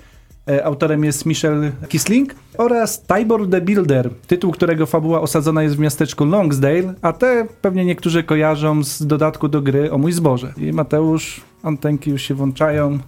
e, 0.50 0.66
autorem 0.66 1.04
jest 1.04 1.26
Michel 1.26 1.72
Kisling 1.90 2.36
oraz 2.58 3.04
Tybor 3.04 3.50
the 3.50 3.62
Builder, 3.62 4.10
tytuł 4.28 4.52
którego 4.52 4.86
fabuła 4.86 5.22
osadzona 5.22 5.64
jest 5.64 5.76
w 5.76 5.80
miasteczku 5.80 6.26
Longsdale, 6.26 6.94
a 7.02 7.14
te 7.14 7.48
pewnie 7.62 7.86
niektórzy 7.86 8.24
kojarzą 8.24 8.84
z 8.84 9.08
dodatku 9.08 9.48
do 9.48 9.62
gry 9.62 9.92
o 9.92 9.98
mój 9.98 10.12
zboże. 10.12 10.54
I 10.58 10.74
Mateusz, 10.74 11.42
antenki 11.64 12.10
już 12.10 12.22
się 12.22 12.34
włączają, 12.34 13.00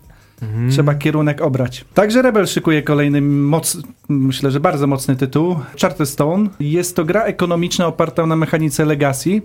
Mhm. 0.42 0.72
trzeba 0.72 0.96
kierunek 0.96 1.42
obrać. 1.42 1.86
Także 1.94 2.22
Rebel 2.22 2.48
szykuje 2.48 2.82
kolejny 2.82 3.22
moc, 3.22 3.78
myślę, 4.10 4.52
że 4.52 4.60
bardzo 4.60 4.88
mocny 4.88 5.16
tytuł. 5.16 5.56
Charterstone. 5.82 6.50
Jest 6.60 6.96
to 6.96 7.06
gra 7.06 7.24
ekonomiczna 7.24 7.88
oparta 7.88 8.26
na 8.26 8.36
mechanice 8.36 8.86
Legacy. 8.86 9.42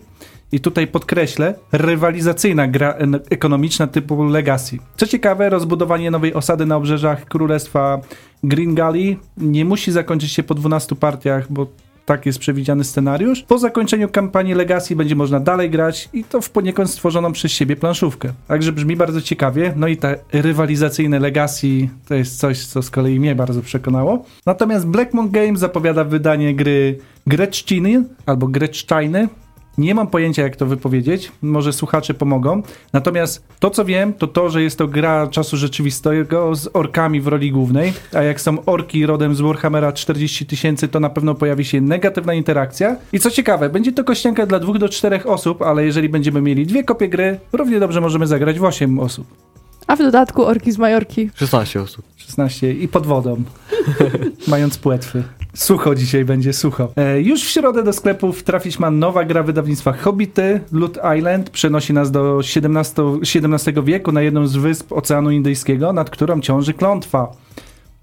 I 0.52 0.60
tutaj 0.60 0.86
podkreślę, 0.86 1.54
rywalizacyjna 1.72 2.68
gra 2.68 2.94
ekonomiczna 3.30 3.86
typu 3.86 4.24
Legacy. 4.24 4.78
Co 4.96 5.06
ciekawe, 5.06 5.50
rozbudowanie 5.50 6.10
nowej 6.10 6.34
osady 6.34 6.66
na 6.66 6.76
obrzeżach 6.76 7.24
Królestwa 7.24 8.00
Green 8.42 8.74
Gully 8.74 9.16
nie 9.36 9.64
musi 9.64 9.92
zakończyć 9.92 10.32
się 10.32 10.42
po 10.42 10.54
12 10.54 10.96
partiach, 10.96 11.52
bo 11.52 11.66
tak 12.06 12.26
jest 12.26 12.38
przewidziany 12.38 12.84
scenariusz. 12.84 13.42
Po 13.42 13.58
zakończeniu 13.58 14.08
kampanii 14.08 14.54
Legacy 14.54 14.96
będzie 14.96 15.16
można 15.16 15.40
dalej 15.40 15.70
grać 15.70 16.08
i 16.12 16.24
to 16.24 16.40
w 16.40 16.50
poniekąd 16.50 16.90
stworzoną 16.90 17.32
przez 17.32 17.52
siebie 17.52 17.76
planszówkę. 17.76 18.32
Także 18.48 18.72
brzmi 18.72 18.96
bardzo 18.96 19.22
ciekawie. 19.22 19.72
No 19.76 19.88
i 19.88 19.96
ta 19.96 20.14
rywalizacyjne 20.32 21.18
Legacy 21.18 21.88
to 22.08 22.14
jest 22.14 22.38
coś, 22.38 22.66
co 22.66 22.82
z 22.82 22.90
kolei 22.90 23.20
mnie 23.20 23.34
bardzo 23.34 23.62
przekonało. 23.62 24.24
Natomiast 24.46 24.86
Blackmon 24.86 25.30
Games 25.30 25.60
zapowiada 25.60 26.04
wydanie 26.04 26.54
gry 26.54 26.98
Gretschiny 27.26 28.04
albo 28.26 28.46
Gretsteiny. 28.46 29.28
Nie 29.78 29.94
mam 29.94 30.06
pojęcia, 30.06 30.42
jak 30.42 30.56
to 30.56 30.66
wypowiedzieć. 30.66 31.32
Może 31.42 31.72
słuchacze 31.72 32.14
pomogą. 32.14 32.62
Natomiast 32.92 33.44
to, 33.58 33.70
co 33.70 33.84
wiem, 33.84 34.12
to 34.12 34.26
to, 34.26 34.50
że 34.50 34.62
jest 34.62 34.78
to 34.78 34.88
gra 34.88 35.26
czasu 35.26 35.56
rzeczywistego 35.56 36.54
z 36.54 36.68
orkami 36.72 37.20
w 37.20 37.26
roli 37.26 37.50
głównej. 37.52 37.92
A 38.12 38.22
jak 38.22 38.40
są 38.40 38.64
orki 38.64 39.06
rodem 39.06 39.34
z 39.34 39.40
Warhammera 39.40 39.92
40 39.92 40.46
tysięcy, 40.46 40.88
to 40.88 41.00
na 41.00 41.10
pewno 41.10 41.34
pojawi 41.34 41.64
się 41.64 41.80
negatywna 41.80 42.34
interakcja. 42.34 42.96
I 43.12 43.20
co 43.20 43.30
ciekawe, 43.30 43.70
będzie 43.70 43.92
to 43.92 44.04
kościanka 44.04 44.46
dla 44.46 44.60
dwóch 44.60 44.78
do 44.78 44.88
czterech 44.88 45.26
osób, 45.26 45.62
ale 45.62 45.84
jeżeli 45.84 46.08
będziemy 46.08 46.42
mieli 46.42 46.66
dwie 46.66 46.84
kopie 46.84 47.08
gry, 47.08 47.40
równie 47.52 47.80
dobrze 47.80 48.00
możemy 48.00 48.26
zagrać 48.26 48.58
w 48.58 48.64
8 48.64 48.98
osób. 48.98 49.26
A 49.86 49.96
w 49.96 49.98
dodatku 49.98 50.44
orki 50.44 50.72
z 50.72 50.78
Majorki. 50.78 51.30
16 51.34 51.80
osób. 51.80 52.04
16 52.16 52.72
i 52.72 52.88
pod 52.88 53.06
wodą, 53.06 53.42
mając 54.48 54.78
płetwy. 54.78 55.22
Sucho 55.54 55.94
dzisiaj 55.94 56.24
będzie, 56.24 56.52
sucho. 56.52 56.92
E, 56.96 57.20
już 57.20 57.44
w 57.44 57.48
środę 57.48 57.82
do 57.82 57.92
sklepów 57.92 58.42
trafić 58.42 58.78
ma 58.78 58.90
nowa 58.90 59.24
gra 59.24 59.42
wydawnictwa 59.42 59.92
Hobbity. 59.92 60.60
Loot 60.72 60.98
Island 61.18 61.50
przenosi 61.50 61.92
nas 61.92 62.10
do 62.10 62.38
XVII, 62.38 63.44
XVII 63.44 63.82
wieku 63.84 64.12
na 64.12 64.22
jedną 64.22 64.46
z 64.46 64.56
wysp 64.56 64.92
Oceanu 64.92 65.30
Indyjskiego, 65.30 65.92
nad 65.92 66.10
którą 66.10 66.40
ciąży 66.40 66.74
klątwa. 66.74 67.32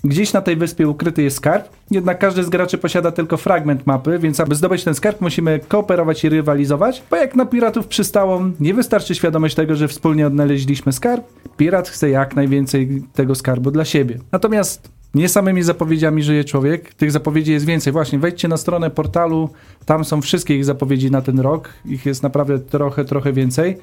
Gdzieś 0.03 0.34
na 0.34 0.41
tej 0.41 0.55
wyspie 0.55 0.88
ukryty 0.88 1.24
jest 1.24 1.38
skarb, 1.38 1.70
jednak 1.91 2.20
każdy 2.20 2.43
z 2.43 2.50
graczy 2.50 2.77
posiada 2.77 3.12
tylko 3.12 3.38
fragment 3.38 3.88
mapy, 3.88 4.20
więc 4.20 4.39
aby 4.39 4.55
zdobyć 4.55 4.84
ten 4.84 4.96
skarb 4.96 5.22
musimy 5.22 5.60
kooperować 5.67 6.24
i 6.24 6.29
rywalizować, 6.29 7.03
bo 7.10 7.15
jak 7.17 7.36
na 7.36 7.46
piratów 7.46 7.88
przystało, 7.88 8.41
nie 8.60 8.74
wystarczy 8.74 9.15
świadomość 9.15 9.55
tego, 9.55 9.75
że 9.75 9.88
wspólnie 9.88 10.27
odnaleźliśmy 10.27 10.91
skarb, 10.91 11.25
pirat 11.58 11.89
chce 11.89 12.10
jak 12.10 12.36
najwięcej 12.36 13.03
tego 13.13 13.36
skarbu 13.36 13.72
dla 13.72 13.86
siebie. 13.86 14.17
Natomiast 14.31 15.00
nie 15.13 15.30
samymi 15.30 15.63
zapowiedziami 15.63 16.24
żyje 16.24 16.44
człowiek, 16.44 16.94
tych 16.94 17.12
zapowiedzi 17.12 17.51
jest 17.51 17.65
więcej. 17.65 17.94
Właśnie, 17.94 18.20
wejdźcie 18.20 18.48
na 18.48 18.58
stronę 18.58 18.89
portalu, 18.89 19.50
tam 19.86 20.06
są 20.06 20.22
wszystkie 20.22 20.56
ich 20.56 20.65
zapowiedzi 20.65 21.12
na 21.12 21.22
ten 21.22 21.39
rok, 21.39 21.70
ich 21.86 22.06
jest 22.06 22.24
naprawdę 22.24 22.60
trochę, 22.60 23.06
trochę 23.06 23.34
więcej. 23.34 23.77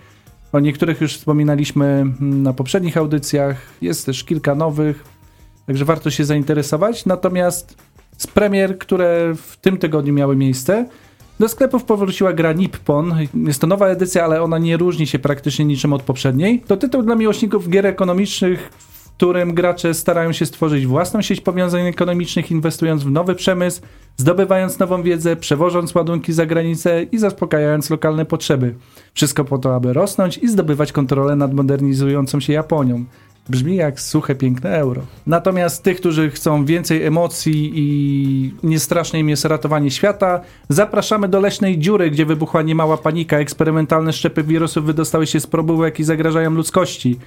O 0.52 0.60
niektórych 0.60 1.00
już 1.00 1.16
wspominaliśmy 1.16 1.86
mm, 1.86 2.42
na 2.42 2.52
poprzednich 2.52 2.96
audycjach, 2.96 3.56
jest 3.82 4.06
też 4.06 4.24
kilka 4.24 4.54
nowych, 4.54 5.04
Także 5.68 5.84
warto 5.84 6.10
się 6.10 6.24
zainteresować. 6.24 7.06
Natomiast 7.06 7.76
z 8.18 8.26
premier, 8.26 8.78
które 8.78 9.34
w 9.36 9.56
tym 9.56 9.76
tygodniu 9.76 10.12
miały 10.12 10.36
miejsce, 10.36 10.88
do 11.40 11.48
sklepów 11.48 11.84
powróciła 11.84 12.32
gra 12.32 12.52
Nippon. 12.52 13.14
Jest 13.46 13.60
to 13.60 13.66
nowa 13.66 13.86
edycja, 13.86 14.24
ale 14.24 14.42
ona 14.42 14.58
nie 14.58 14.76
różni 14.76 15.06
się 15.06 15.18
praktycznie 15.18 15.64
niczym 15.64 15.92
od 15.92 16.02
poprzedniej. 16.02 16.60
To 16.66 16.76
tytuł 16.76 17.02
dla 17.02 17.14
miłośników 17.14 17.68
gier 17.68 17.86
ekonomicznych, 17.86 18.70
którym 19.18 19.54
gracze 19.54 19.94
starają 19.94 20.32
się 20.32 20.46
stworzyć 20.46 20.86
własną 20.86 21.22
sieć 21.22 21.40
powiązań 21.40 21.86
ekonomicznych, 21.86 22.50
inwestując 22.50 23.04
w 23.04 23.10
nowy 23.10 23.34
przemysł, 23.34 23.80
zdobywając 24.16 24.78
nową 24.78 25.02
wiedzę, 25.02 25.36
przewożąc 25.36 25.94
ładunki 25.94 26.32
za 26.32 26.46
granicę 26.46 27.02
i 27.02 27.18
zaspokajając 27.18 27.90
lokalne 27.90 28.24
potrzeby. 28.24 28.74
Wszystko 29.14 29.44
po 29.44 29.58
to, 29.58 29.74
aby 29.74 29.92
rosnąć 29.92 30.38
i 30.38 30.48
zdobywać 30.48 30.92
kontrolę 30.92 31.36
nad 31.36 31.54
modernizującą 31.54 32.40
się 32.40 32.52
Japonią. 32.52 33.04
Brzmi 33.48 33.76
jak 33.76 34.00
suche, 34.00 34.34
piękne 34.34 34.78
euro. 34.78 35.02
Natomiast 35.26 35.82
tych, 35.82 35.96
którzy 35.96 36.30
chcą 36.30 36.64
więcej 36.64 37.04
emocji 37.04 37.72
i 37.74 38.54
niestraszne 38.62 39.18
im 39.18 39.28
jest 39.28 39.44
ratowanie 39.44 39.90
świata, 39.90 40.40
zapraszamy 40.68 41.28
do 41.28 41.40
leśnej 41.40 41.78
dziury, 41.78 42.10
gdzie 42.10 42.26
wybuchła 42.26 42.62
niemała 42.62 42.96
panika. 42.96 43.38
Eksperymentalne 43.38 44.12
szczepy 44.12 44.42
wirusów 44.42 44.84
wydostały 44.84 45.26
się 45.26 45.40
z 45.40 45.46
probówek 45.46 46.00
i 46.00 46.04
zagrażają 46.04 46.50
ludzkości. 46.50 47.18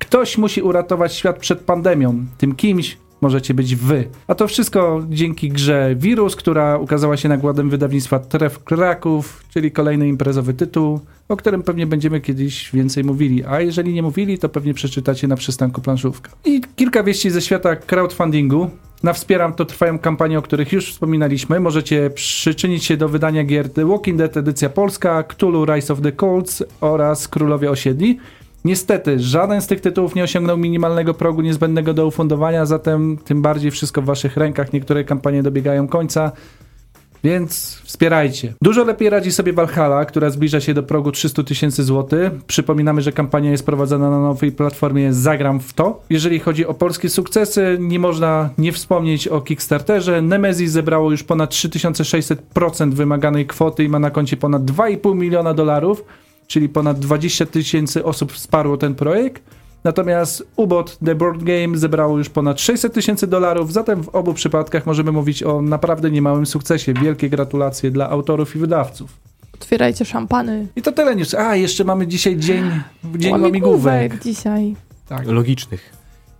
Ktoś 0.00 0.38
musi 0.38 0.62
uratować 0.62 1.14
świat 1.14 1.38
przed 1.38 1.60
pandemią. 1.60 2.24
Tym 2.38 2.54
kimś 2.54 2.96
możecie 3.20 3.54
być 3.54 3.76
wy. 3.76 4.08
A 4.26 4.34
to 4.34 4.46
wszystko 4.46 5.02
dzięki 5.10 5.48
grze 5.48 5.94
Wirus, 5.96 6.36
która 6.36 6.78
ukazała 6.78 7.16
się 7.16 7.28
nakładem 7.28 7.70
wydawnictwa 7.70 8.18
Tref 8.18 8.64
Kraków, 8.64 9.44
czyli 9.50 9.72
kolejny 9.72 10.08
imprezowy 10.08 10.54
tytuł, 10.54 11.00
o 11.28 11.36
którym 11.36 11.62
pewnie 11.62 11.86
będziemy 11.86 12.20
kiedyś 12.20 12.70
więcej 12.72 13.04
mówili. 13.04 13.44
A 13.44 13.60
jeżeli 13.60 13.92
nie 13.92 14.02
mówili, 14.02 14.38
to 14.38 14.48
pewnie 14.48 14.74
przeczytacie 14.74 15.28
na 15.28 15.36
przystanku 15.36 15.80
planszówka. 15.80 16.30
I 16.44 16.60
kilka 16.76 17.02
wieści 17.02 17.30
ze 17.30 17.40
świata 17.40 17.76
crowdfundingu. 17.76 18.70
Na 19.02 19.12
Wspieram 19.12 19.52
to 19.52 19.64
trwają 19.64 19.98
kampanie, 19.98 20.38
o 20.38 20.42
których 20.42 20.72
już 20.72 20.92
wspominaliśmy. 20.92 21.60
Możecie 21.60 22.10
przyczynić 22.10 22.84
się 22.84 22.96
do 22.96 23.08
wydania 23.08 23.44
gier 23.44 23.72
The 23.72 23.86
Walking 23.86 24.18
Dead 24.18 24.36
edycja 24.36 24.68
polska, 24.68 25.22
Cthulhu 25.22 25.64
Rise 25.64 25.92
of 25.92 26.00
the 26.00 26.12
Colts 26.12 26.62
oraz 26.80 27.28
Królowie 27.28 27.70
Osiedli. 27.70 28.18
Niestety, 28.64 29.20
żaden 29.20 29.62
z 29.62 29.66
tych 29.66 29.80
tytułów 29.80 30.14
nie 30.14 30.24
osiągnął 30.24 30.56
minimalnego 30.56 31.14
progu 31.14 31.42
niezbędnego 31.42 31.94
do 31.94 32.06
ufundowania, 32.06 32.66
zatem 32.66 33.18
tym 33.24 33.42
bardziej 33.42 33.70
wszystko 33.70 34.02
w 34.02 34.04
waszych 34.04 34.36
rękach. 34.36 34.72
Niektóre 34.72 35.04
kampanie 35.04 35.42
dobiegają 35.42 35.88
końca, 35.88 36.32
więc 37.24 37.80
wspierajcie. 37.84 38.54
Dużo 38.62 38.84
lepiej 38.84 39.10
radzi 39.10 39.32
sobie 39.32 39.52
Valhalla, 39.52 40.04
która 40.04 40.30
zbliża 40.30 40.60
się 40.60 40.74
do 40.74 40.82
progu 40.82 41.12
300 41.12 41.42
tysięcy 41.42 41.84
złotych. 41.84 42.32
Przypominamy, 42.46 43.02
że 43.02 43.12
kampania 43.12 43.50
jest 43.50 43.66
prowadzona 43.66 44.10
na 44.10 44.20
nowej 44.20 44.52
platformie 44.52 45.12
Zagram 45.12 45.60
w 45.60 45.72
to. 45.72 46.02
Jeżeli 46.10 46.38
chodzi 46.38 46.66
o 46.66 46.74
polskie 46.74 47.08
sukcesy, 47.08 47.76
nie 47.80 47.98
można 47.98 48.50
nie 48.58 48.72
wspomnieć 48.72 49.28
o 49.28 49.40
Kickstarterze. 49.40 50.22
Nemesis 50.22 50.70
zebrało 50.70 51.10
już 51.10 51.22
ponad 51.22 51.50
3600% 51.50 52.92
wymaganej 52.92 53.46
kwoty 53.46 53.84
i 53.84 53.88
ma 53.88 53.98
na 53.98 54.10
koncie 54.10 54.36
ponad 54.36 54.62
2,5 54.62 55.16
miliona 55.16 55.54
dolarów 55.54 56.04
czyli 56.50 56.68
ponad 56.68 56.98
20 56.98 57.46
tysięcy 57.46 58.04
osób 58.04 58.32
wsparło 58.32 58.76
ten 58.76 58.94
projekt. 58.94 59.42
Natomiast 59.84 60.48
UBOT 60.56 60.98
The 61.04 61.14
Board 61.14 61.42
Game 61.42 61.78
zebrało 61.78 62.18
już 62.18 62.28
ponad 62.28 62.60
600 62.60 62.94
tysięcy 62.94 63.26
dolarów, 63.26 63.72
zatem 63.72 64.02
w 64.02 64.08
obu 64.08 64.34
przypadkach 64.34 64.86
możemy 64.86 65.12
mówić 65.12 65.42
o 65.42 65.62
naprawdę 65.62 66.10
niemałym 66.10 66.46
sukcesie. 66.46 66.94
Wielkie 66.94 67.30
gratulacje 67.30 67.90
dla 67.90 68.10
autorów 68.10 68.56
i 68.56 68.58
wydawców. 68.58 69.10
Otwierajcie 69.54 70.04
szampany. 70.04 70.66
I 70.76 70.82
to 70.82 70.92
tyle 70.92 71.16
niż. 71.16 71.34
A, 71.34 71.56
jeszcze 71.56 71.84
mamy 71.84 72.06
dzisiaj 72.06 72.36
dzień, 72.36 72.70
dzień 73.16 73.32
łamigłówek. 73.32 73.42
Łamigłówek 73.42 74.22
dzisiaj. 74.22 74.76
Tak. 75.08 75.26
Logicznych. 75.26 75.92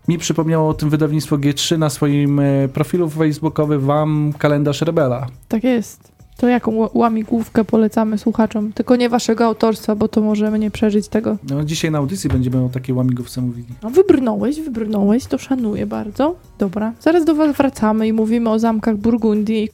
Mi 0.09 0.19
przypomniało 0.19 0.69
o 0.69 0.75
tym 0.75 0.91
wydawnictwo 0.91 1.39
G3 1.39 1.79
na 1.79 1.91
swoim 1.91 2.41
e, 2.41 2.69
profilu 2.69 3.11
facebookowym 3.11 3.81
wam 3.81 4.33
kalendarz 4.39 4.83
Rebela. 4.83 5.27
Tak 5.49 5.65
jest. 5.65 6.10
To 6.41 6.49
jaką 6.49 6.89
łamigłówkę 6.95 7.65
polecamy 7.65 8.19
słuchaczom? 8.19 8.73
Tylko 8.73 8.97
nie 8.97 9.09
waszego 9.09 9.45
autorstwa, 9.45 9.95
bo 9.95 10.09
to 10.09 10.21
możemy 10.21 10.59
nie 10.59 10.71
przeżyć 10.71 11.09
tego. 11.09 11.37
No, 11.51 11.65
dzisiaj 11.65 11.91
na 11.91 11.99
audycji 11.99 12.31
będziemy 12.31 12.65
o 12.65 12.69
takiej 12.69 12.95
łamigłówce 12.95 13.41
mówili. 13.41 13.69
No 13.83 13.91
wybrnąłeś, 13.91 14.61
wybrnąłeś, 14.61 15.27
to 15.27 15.39
szanuję 15.39 15.87
bardzo. 15.87 16.37
Dobra, 16.59 16.93
zaraz 17.01 17.25
do 17.25 17.35
was 17.35 17.57
wracamy 17.57 18.09
i 18.09 18.13
mówimy 18.13 18.51
o 18.51 18.59
zamkach 18.59 18.97
Burgundii. 18.97 19.69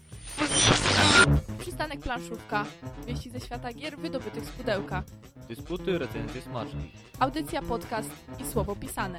Przystanek 1.58 2.00
planszówka. 2.00 2.64
Wieści 3.06 3.30
ze 3.30 3.40
świata 3.40 3.72
gier 3.72 3.98
wydobytych 3.98 4.44
z 4.44 4.48
pudełka. 4.48 5.02
Dysputy, 5.48 5.98
recenzje 5.98 6.42
smaczne. 6.42 6.80
Audycja, 7.18 7.62
podcast 7.62 8.10
i 8.40 8.44
słowo 8.52 8.76
pisane. 8.76 9.18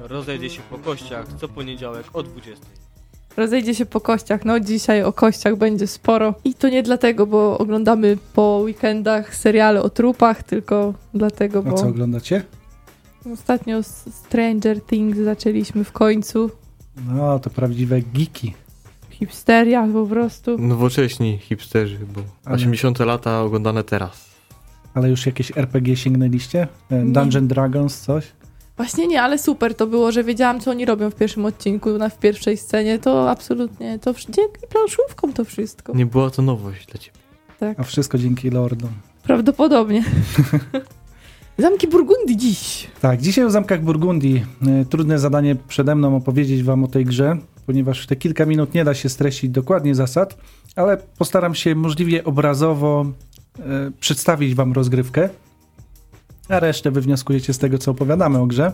Rozejdzie 0.00 0.50
się 0.50 0.62
po 0.70 0.78
kościach 0.78 1.26
co 1.40 1.48
poniedziałek 1.48 2.06
o 2.12 2.22
20. 2.22 2.66
Rozejdzie 3.36 3.74
się 3.74 3.86
po 3.86 4.00
kościach. 4.00 4.44
No 4.44 4.60
dzisiaj 4.60 5.02
o 5.02 5.12
kościach 5.12 5.56
będzie 5.56 5.86
sporo. 5.86 6.34
I 6.44 6.54
to 6.54 6.68
nie 6.68 6.82
dlatego, 6.82 7.26
bo 7.26 7.58
oglądamy 7.58 8.16
po 8.34 8.60
weekendach 8.64 9.36
seriale 9.36 9.82
o 9.82 9.90
trupach, 9.90 10.42
tylko 10.42 10.94
dlatego, 11.14 11.58
A 11.58 11.62
bo 11.62 11.72
co 11.76 11.86
oglądacie? 11.88 12.42
ostatnio 13.32 13.82
Stranger 14.10 14.80
Things 14.80 15.18
zaczęliśmy 15.18 15.84
w 15.84 15.92
końcu. 15.92 16.50
No, 17.08 17.38
to 17.38 17.50
prawdziwe 17.50 18.00
geeki. 18.14 18.54
Hipsteria 19.10 19.88
po 19.92 20.06
prostu. 20.06 20.58
Nowocześni 20.58 21.38
hipsterzy, 21.38 21.98
bo 22.14 22.20
Ale- 22.44 22.54
80 22.54 22.98
lata 23.00 23.42
oglądane 23.42 23.84
teraz. 23.84 24.34
Ale 24.94 25.10
już 25.10 25.26
jakieś 25.26 25.58
RPG 25.58 25.96
sięgnęliście? 25.96 26.68
E, 26.90 27.04
Nie. 27.04 27.12
Dungeon 27.12 27.48
Dragons, 27.48 28.00
coś? 28.00 28.24
Właśnie 28.76 29.06
nie, 29.06 29.22
ale 29.22 29.38
super 29.38 29.74
to 29.74 29.86
było, 29.86 30.12
że 30.12 30.24
wiedziałam, 30.24 30.60
co 30.60 30.70
oni 30.70 30.84
robią 30.84 31.10
w 31.10 31.14
pierwszym 31.14 31.44
odcinku, 31.44 31.98
na, 31.98 32.08
w 32.08 32.18
pierwszej 32.18 32.56
scenie. 32.56 32.98
To 32.98 33.30
absolutnie, 33.30 33.98
to 33.98 34.14
dzięki 34.14 34.66
planszówkom 34.70 35.32
to 35.32 35.44
wszystko. 35.44 35.92
Nie 35.96 36.06
była 36.06 36.30
to 36.30 36.42
nowość 36.42 36.86
dla 36.86 37.00
ciebie. 37.00 37.18
Tak, 37.60 37.80
A 37.80 37.82
wszystko 37.82 38.18
dzięki 38.18 38.50
Lordom. 38.50 38.90
prawdopodobnie. 39.22 40.04
Zamki 41.58 41.88
Burgundii 41.88 42.36
dziś. 42.36 42.86
Tak, 43.00 43.20
dzisiaj 43.20 43.44
o 43.44 43.50
Zamkach 43.50 43.82
Burgundii. 43.82 44.44
E, 44.66 44.84
Trudne 44.84 45.18
zadanie 45.18 45.56
przede 45.68 45.94
mną 45.94 46.16
opowiedzieć 46.16 46.62
wam 46.62 46.84
o 46.84 46.88
tej 46.88 47.04
grze, 47.04 47.36
ponieważ 47.66 48.02
w 48.02 48.06
te 48.06 48.16
kilka 48.16 48.46
minut 48.46 48.74
nie 48.74 48.84
da 48.84 48.94
się 48.94 49.08
streścić 49.08 49.50
dokładnie 49.50 49.94
zasad, 49.94 50.36
ale 50.76 50.96
postaram 51.18 51.54
się 51.54 51.74
możliwie 51.74 52.24
obrazowo 52.24 53.06
e, 53.58 53.62
przedstawić 54.00 54.54
wam 54.54 54.72
rozgrywkę, 54.72 55.28
a 56.48 56.60
resztę 56.60 56.90
wywnioskujecie 56.90 57.52
z 57.52 57.58
tego, 57.58 57.78
co 57.78 57.90
opowiadamy 57.90 58.38
o 58.38 58.46
grze. 58.46 58.72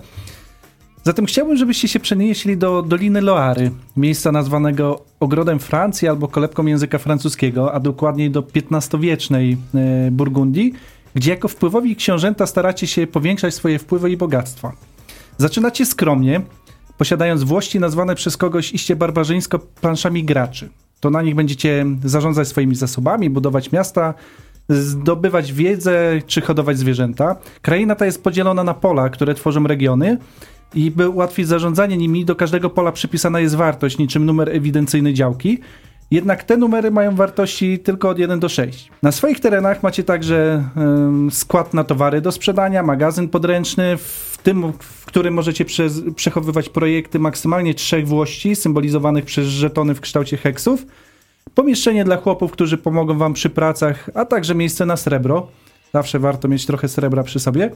Zatem 1.02 1.26
chciałbym, 1.26 1.56
żebyście 1.56 1.88
się 1.88 2.00
przenieśli 2.00 2.56
do 2.56 2.82
Doliny 2.82 3.20
Loary, 3.20 3.70
miejsca 3.96 4.32
nazwanego 4.32 5.04
ogrodem 5.20 5.58
Francji 5.58 6.08
albo 6.08 6.28
kolebką 6.28 6.66
języka 6.66 6.98
francuskiego, 6.98 7.74
a 7.74 7.80
dokładniej 7.80 8.30
do 8.30 8.44
XV-wiecznej 8.72 9.56
e, 9.74 10.10
Burgundii, 10.10 10.72
gdzie 11.14 11.30
jako 11.30 11.48
wpływowi 11.48 11.96
książęta 11.96 12.46
staracie 12.46 12.86
się 12.86 13.06
powiększać 13.06 13.54
swoje 13.54 13.78
wpływy 13.78 14.10
i 14.10 14.16
bogactwa. 14.16 14.72
Zaczynacie 15.38 15.86
skromnie, 15.86 16.40
posiadając 16.98 17.42
włości 17.42 17.80
nazwane 17.80 18.14
przez 18.14 18.36
kogoś 18.36 18.72
iście 18.72 18.96
barbarzyńsko 18.96 19.58
planszami 19.58 20.24
graczy. 20.24 20.68
To 21.00 21.10
na 21.10 21.22
nich 21.22 21.34
będziecie 21.34 21.86
zarządzać 22.04 22.48
swoimi 22.48 22.74
zasobami, 22.74 23.30
budować 23.30 23.72
miasta, 23.72 24.14
zdobywać 24.68 25.52
wiedzę 25.52 26.20
czy 26.26 26.40
hodować 26.40 26.78
zwierzęta. 26.78 27.36
Kraina 27.62 27.94
ta 27.94 28.06
jest 28.06 28.22
podzielona 28.22 28.64
na 28.64 28.74
pola, 28.74 29.08
które 29.08 29.34
tworzą 29.34 29.66
regiony. 29.66 30.18
I 30.74 30.90
by 30.90 31.08
ułatwić 31.08 31.48
zarządzanie 31.48 31.96
nimi, 31.96 32.24
do 32.24 32.36
każdego 32.36 32.70
pola 32.70 32.92
przypisana 32.92 33.40
jest 33.40 33.54
wartość, 33.54 33.98
niczym 33.98 34.26
numer 34.26 34.48
ewidencyjny 34.48 35.14
działki. 35.14 35.58
Jednak 36.10 36.44
te 36.44 36.56
numery 36.56 36.90
mają 36.90 37.14
wartości 37.14 37.78
tylko 37.78 38.08
od 38.08 38.18
1 38.18 38.40
do 38.40 38.48
6. 38.48 38.90
Na 39.02 39.12
swoich 39.12 39.40
terenach 39.40 39.82
macie 39.82 40.04
także 40.04 40.64
skład 41.30 41.74
na 41.74 41.84
towary 41.84 42.20
do 42.20 42.32
sprzedania, 42.32 42.82
magazyn 42.82 43.28
podręczny, 43.28 43.96
w 43.96 44.38
tym, 44.42 44.72
w 44.78 45.04
którym 45.04 45.34
możecie 45.34 45.64
przechowywać 46.16 46.68
projekty 46.68 47.18
maksymalnie 47.18 47.74
trzech 47.74 48.08
włości, 48.08 48.56
symbolizowanych 48.56 49.24
przez 49.24 49.46
żetony 49.46 49.94
w 49.94 50.00
kształcie 50.00 50.36
heksów, 50.36 50.86
pomieszczenie 51.60 52.04
dla 52.04 52.16
chłopów, 52.16 52.52
którzy 52.52 52.78
pomogą 52.78 53.18
wam 53.18 53.32
przy 53.32 53.50
pracach, 53.50 54.10
a 54.14 54.24
także 54.24 54.54
miejsce 54.54 54.86
na 54.86 54.96
srebro. 54.96 55.48
Zawsze 55.94 56.18
warto 56.18 56.48
mieć 56.48 56.66
trochę 56.66 56.88
srebra 56.88 57.22
przy 57.22 57.40
sobie. 57.40 57.70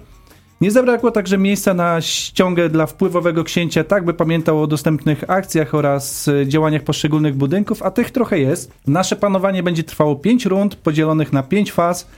Nie 0.60 0.70
zabrakło 0.70 1.10
także 1.10 1.38
miejsca 1.38 1.74
na 1.74 2.00
ściągę 2.00 2.68
dla 2.68 2.86
wpływowego 2.86 3.44
księcia, 3.44 3.84
tak 3.84 4.04
by 4.04 4.14
pamiętał 4.14 4.62
o 4.62 4.66
dostępnych 4.66 5.30
akcjach 5.30 5.74
oraz 5.74 6.28
e, 6.28 6.46
działaniach 6.46 6.82
poszczególnych 6.82 7.34
budynków, 7.34 7.82
a 7.82 7.90
tych 7.90 8.10
trochę 8.10 8.38
jest. 8.38 8.72
Nasze 8.86 9.16
panowanie 9.16 9.62
będzie 9.62 9.82
trwało 9.82 10.16
5 10.16 10.46
rund, 10.46 10.76
podzielonych 10.76 11.32
na 11.32 11.42
5 11.42 11.72
faz. 11.72 12.08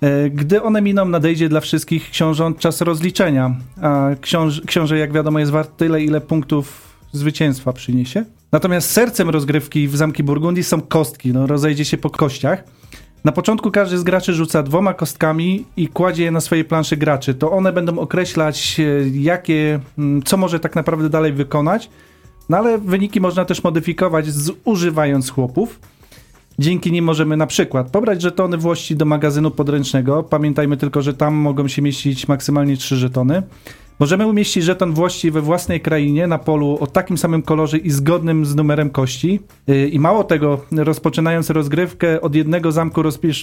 E, 0.00 0.30
Gdy 0.30 0.62
one 0.62 0.82
miną, 0.82 1.04
nadejdzie 1.04 1.48
dla 1.48 1.60
wszystkich 1.60 2.10
książąt 2.10 2.58
czas 2.58 2.80
rozliczenia, 2.80 3.56
a 3.82 4.08
książ 4.20 4.60
książę, 4.66 4.98
jak 4.98 5.12
wiadomo, 5.12 5.38
jest 5.38 5.52
wart 5.52 5.76
tyle, 5.76 6.02
ile 6.02 6.20
punktów 6.20 6.96
zwycięstwa 7.12 7.72
przyniesie. 7.72 8.24
Natomiast 8.52 8.90
sercem 8.90 9.30
rozgrywki 9.30 9.88
w 9.88 9.96
Zamki 9.96 10.22
Burgundii 10.22 10.64
są 10.64 10.80
kostki, 10.80 11.32
no 11.32 11.46
rozejdzie 11.46 11.84
się 11.84 11.98
po 11.98 12.10
kościach. 12.10 12.64
Na 13.24 13.32
początku 13.32 13.70
każdy 13.70 13.98
z 13.98 14.02
graczy 14.02 14.34
rzuca 14.34 14.62
dwoma 14.62 14.94
kostkami 14.94 15.64
i 15.76 15.88
kładzie 15.88 16.24
je 16.24 16.30
na 16.30 16.40
swojej 16.40 16.64
planszy 16.64 16.96
graczy. 16.96 17.34
To 17.34 17.52
one 17.52 17.72
będą 17.72 17.98
określać, 17.98 18.80
e, 18.80 19.08
jakie, 19.08 19.80
mm, 19.98 20.22
co 20.22 20.36
może 20.36 20.60
tak 20.60 20.76
naprawdę 20.76 21.08
dalej 21.08 21.32
wykonać, 21.32 21.90
no 22.48 22.56
ale 22.56 22.78
wyniki 22.78 23.20
można 23.20 23.44
też 23.44 23.64
modyfikować 23.64 24.26
zużywając 24.30 25.30
chłopów. 25.30 25.80
Dzięki 26.58 26.92
nim 26.92 27.04
możemy 27.04 27.36
na 27.36 27.46
przykład 27.46 27.90
pobrać 27.90 28.22
żetony 28.22 28.56
włości 28.56 28.96
do 28.96 29.04
magazynu 29.04 29.50
podręcznego. 29.50 30.22
Pamiętajmy 30.22 30.76
tylko, 30.76 31.02
że 31.02 31.14
tam 31.14 31.34
mogą 31.34 31.68
się 31.68 31.82
mieścić 31.82 32.28
maksymalnie 32.28 32.76
3 32.76 32.96
żetony. 32.96 33.42
Możemy 34.00 34.26
umieścić 34.26 34.64
żeton 34.64 34.92
włości 34.92 35.30
we 35.30 35.40
własnej 35.40 35.80
krainie 35.80 36.26
na 36.26 36.38
polu 36.38 36.78
o 36.80 36.86
takim 36.86 37.18
samym 37.18 37.42
kolorze 37.42 37.78
i 37.78 37.90
zgodnym 37.90 38.46
z 38.46 38.54
numerem 38.54 38.90
kości. 38.90 39.40
Yy, 39.66 39.88
I 39.88 39.98
mało 39.98 40.24
tego, 40.24 40.60
rozpoczynając 40.76 41.50
rozgrywkę 41.50 42.20
od 42.20 42.34
jednego 42.34 42.72
zamku 42.72 43.02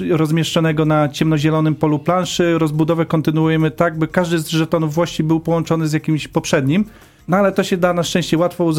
rozmieszczonego 0.10 0.86
na 0.86 1.10
ciemnozielonym 1.10 1.76
polu 1.76 2.00
planszy, 2.00 2.58
rozbudowę 2.58 3.06
kontynuujemy 3.06 3.72
tak, 3.72 3.98
by 3.98 4.08
każdy 4.08 4.40
z 4.40 4.48
żetonów 4.48 4.94
włości 4.94 5.24
był 5.24 5.40
połączony 5.40 5.88
z 5.88 5.94
jakimś 5.94 6.28
poprzednim. 6.28 6.86
No 7.28 7.38
ale 7.38 7.52
to 7.52 7.64
się 7.64 7.78
da 7.78 7.94
na 7.94 8.04
szczęście 8.04 8.38
łatwo 8.38 8.72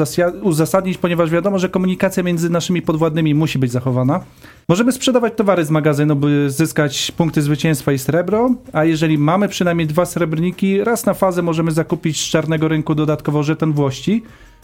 uzasadnić, 0.42 0.98
ponieważ 0.98 1.30
wiadomo, 1.30 1.58
że 1.58 1.68
komunikacja 1.68 2.22
między 2.22 2.50
naszymi 2.50 2.82
podwładnymi 2.82 3.34
musi 3.34 3.58
być 3.58 3.72
zachowana. 3.72 4.20
Możemy 4.68 4.92
sprzedawać 4.92 5.32
towary 5.36 5.64
z 5.64 5.70
magazynu, 5.70 6.16
by 6.16 6.50
zyskać 6.50 7.12
punkty 7.16 7.42
zwycięstwa 7.42 7.92
i 7.92 7.98
srebro, 7.98 8.50
a 8.72 8.84
jeżeli 8.84 9.18
mamy 9.18 9.48
przynajmniej 9.48 9.86
dwa 9.86 10.06
srebrniki, 10.06 10.84
raz 10.84 11.06
na 11.06 11.14
fazę 11.14 11.42
możemy 11.42 11.70
zakupić 11.70 12.20
z 12.20 12.24
czarnego 12.24 12.68
rynku 12.68 12.94
dodatkowo 12.94 13.42
żeton 13.42 13.72
włości. 13.72 14.22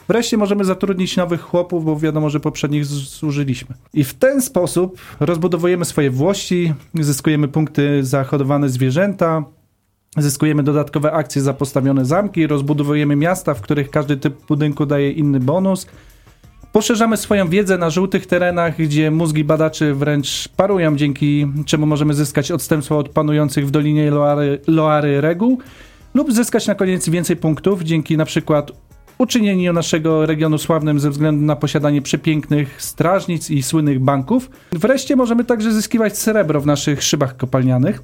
Wreszcie 0.08 0.36
możemy 0.36 0.64
zatrudnić 0.64 1.16
nowych 1.16 1.40
chłopów, 1.40 1.84
bo 1.84 1.96
wiadomo, 1.98 2.30
że 2.30 2.40
poprzednich 2.40 2.84
zużyliśmy. 2.86 3.74
I 3.94 4.04
w 4.04 4.14
ten 4.14 4.42
sposób 4.42 4.98
rozbudowujemy 5.20 5.84
swoje 5.84 6.10
włości, 6.10 6.74
zyskujemy 6.94 7.48
punkty 7.48 8.04
za 8.04 8.24
hodowane 8.24 8.68
zwierzęta, 8.68 9.44
Zyskujemy 10.16 10.62
dodatkowe 10.62 11.12
akcje 11.12 11.42
za 11.42 11.54
postawione 11.54 12.04
zamki, 12.04 12.46
rozbudowujemy 12.46 13.16
miasta, 13.16 13.54
w 13.54 13.60
których 13.60 13.90
każdy 13.90 14.16
typ 14.16 14.46
budynku 14.46 14.86
daje 14.86 15.10
inny 15.10 15.40
bonus. 15.40 15.86
Poszerzamy 16.72 17.16
swoją 17.16 17.48
wiedzę 17.48 17.78
na 17.78 17.90
żółtych 17.90 18.26
terenach, 18.26 18.76
gdzie 18.76 19.10
mózgi 19.10 19.44
badaczy 19.44 19.94
wręcz 19.94 20.48
parują, 20.48 20.96
dzięki 20.96 21.46
czemu 21.66 21.86
możemy 21.86 22.14
zyskać 22.14 22.50
odstępstwo 22.50 22.98
od 22.98 23.08
panujących 23.08 23.66
w 23.66 23.70
Dolinie 23.70 24.10
Loary, 24.10 24.60
Loary 24.66 25.20
reguł, 25.20 25.58
lub 26.14 26.32
zyskać 26.32 26.66
na 26.66 26.74
koniec 26.74 27.08
więcej 27.08 27.36
punktów, 27.36 27.82
dzięki 27.82 28.16
na 28.16 28.24
przykład 28.24 28.72
uczynieniu 29.18 29.72
naszego 29.72 30.26
regionu 30.26 30.58
sławnym 30.58 31.00
ze 31.00 31.10
względu 31.10 31.46
na 31.46 31.56
posiadanie 31.56 32.02
przepięknych 32.02 32.82
strażnic 32.82 33.50
i 33.50 33.62
słynnych 33.62 34.00
banków. 34.00 34.50
Wreszcie 34.72 35.16
możemy 35.16 35.44
także 35.44 35.72
zyskiwać 35.72 36.18
srebro 36.18 36.60
w 36.60 36.66
naszych 36.66 37.02
szybach 37.02 37.36
kopalnianych. 37.36 38.02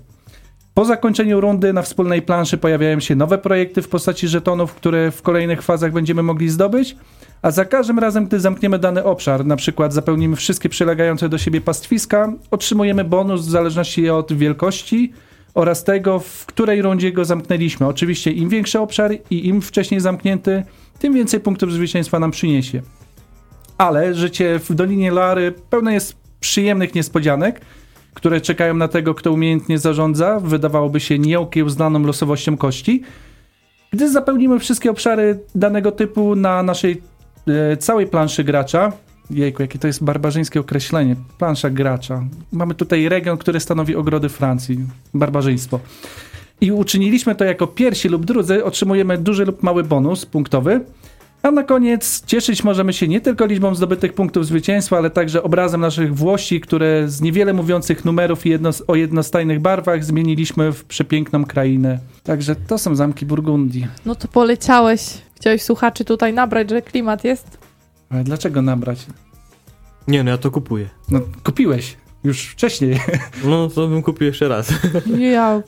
Po 0.79 0.85
zakończeniu 0.85 1.41
rundy 1.41 1.73
na 1.73 1.83
wspólnej 1.83 2.23
planszy 2.23 2.59
pojawiają 2.59 3.01
się 3.01 3.17
nowe 3.17 3.39
projekty 3.39 3.83
w 3.83 3.89
postaci 3.89 4.29
żetonów, 4.29 4.75
które 4.75 5.11
w 5.11 5.23
kolejnych 5.23 5.63
fazach 5.63 5.93
będziemy 5.93 6.23
mogli 6.23 6.49
zdobyć, 6.49 6.97
a 7.43 7.51
za 7.51 7.65
każdym 7.65 7.99
razem, 7.99 8.27
gdy 8.27 8.41
zamkniemy 8.41 8.79
dany 8.79 9.05
obszar, 9.05 9.47
na 9.47 9.57
przykład 9.57 9.93
zapełnimy 9.93 10.37
wszystkie 10.37 10.69
przylegające 10.69 11.29
do 11.29 11.39
siebie 11.39 11.61
pastwiska, 11.61 12.33
otrzymujemy 12.51 13.05
bonus 13.05 13.41
w 13.41 13.51
zależności 13.51 14.11
od 14.11 14.33
wielkości 14.33 15.13
oraz 15.55 15.85
tego, 15.85 16.19
w 16.19 16.47
której 16.47 16.83
rundzie 16.83 17.13
go 17.13 17.25
zamknęliśmy. 17.25 17.87
Oczywiście 17.87 18.31
im 18.31 18.49
większy 18.49 18.81
obszar 18.81 19.11
i 19.31 19.49
im 19.49 19.63
wcześniej 19.63 20.01
zamknięty, 20.01 20.63
tym 20.99 21.15
więcej 21.15 21.41
punktów 21.41 21.73
zwycięstwa 21.73 22.19
nam 22.19 22.31
przyniesie. 22.31 22.83
Ale 23.79 24.15
życie 24.15 24.59
w 24.59 24.75
Dolinie 24.75 25.11
Lary 25.11 25.55
pełne 25.71 25.95
jest 25.95 26.17
przyjemnych 26.41 26.95
niespodzianek, 26.95 27.61
które 28.19 28.41
czekają 28.41 28.75
na 28.75 28.89
tego, 28.89 29.15
kto 29.15 29.33
umiejętnie 29.33 29.79
zarządza, 29.79 30.41
wydawałoby 30.41 31.01
się 31.01 31.19
nieokiełznaną 31.19 32.03
losowością 32.03 32.57
kości. 32.57 33.03
Gdy 33.93 34.11
zapełnimy 34.11 34.59
wszystkie 34.59 34.91
obszary 34.91 35.41
danego 35.55 35.93
typu 35.93 36.37
na 36.37 36.63
naszej 36.63 37.03
e, 37.47 37.77
całej 37.77 38.07
planszy 38.07 38.45
gracza, 38.45 38.93
jejku, 39.31 39.63
jakie 39.63 39.79
to 39.79 39.87
jest 39.87 40.05
barbarzyńskie 40.05 40.61
określenie, 40.61 41.17
plansza 41.39 41.71
gracza. 41.71 42.25
Mamy 42.53 42.75
tutaj 42.75 43.09
region, 43.09 43.39
który 43.39 43.61
stanowi 43.61 43.97
ogrody 43.97 44.29
Francji, 44.29 44.79
barbarzyństwo. 45.15 45.81
I 46.61 46.73
uczyniliśmy 46.73 47.35
to 47.35 47.45
jako 47.45 47.67
pierwsi 47.67 48.09
lub 48.09 48.25
drudzy, 48.25 48.65
otrzymujemy 48.65 49.19
duży 49.19 49.45
lub 49.45 49.63
mały 49.63 49.85
bonus 49.85 50.27
punktowy, 50.27 50.81
a 51.43 51.51
na 51.51 51.63
koniec 51.63 52.25
cieszyć 52.27 52.65
możemy 52.65 52.93
się 52.93 53.09
nie 53.09 53.21
tylko 53.21 53.47
liczbą 53.47 53.75
zdobytych 53.75 54.13
punktów 54.13 54.47
zwycięstwa, 54.47 54.97
ale 54.97 55.11
także 55.11 55.43
obrazem 55.43 55.81
naszych 55.81 56.15
włości, 56.15 56.61
które 56.61 57.09
z 57.09 57.21
niewiele 57.21 57.53
mówiących 57.53 58.05
numerów 58.05 58.47
i 58.47 58.51
jedno, 58.51 58.71
o 58.87 58.95
jednostajnych 58.95 59.61
barwach 59.61 60.05
zmieniliśmy 60.05 60.73
w 60.73 60.85
przepiękną 60.85 61.45
krainę. 61.45 61.99
Także 62.23 62.57
to 62.57 62.79
są 62.79 62.95
zamki 62.97 63.27
Burgundii. 63.27 63.87
No 64.07 64.15
to 64.15 64.29
poleciałeś. 64.29 65.01
Chciałeś 65.35 65.63
słuchaczy 65.63 66.05
tutaj 66.05 66.33
nabrać, 66.33 66.71
że 66.71 66.83
klimat 66.83 67.25
jest. 67.25 67.59
Ale 68.11 68.25
dlaczego 68.25 68.63
nabrać? 68.63 69.07
Nie, 70.09 70.25
no 70.25 70.31
ja 70.31 70.39
to 70.39 70.51
kupuję. 70.51 70.89
No, 71.09 71.21
kupiłeś 71.45 71.97
już 72.25 72.43
wcześniej. 72.47 73.01
No 73.45 73.69
to 73.69 73.89
bym 73.89 74.03
kupił 74.03 74.27
jeszcze 74.27 74.49
raz. 74.49 74.73
Ja. 75.19 75.63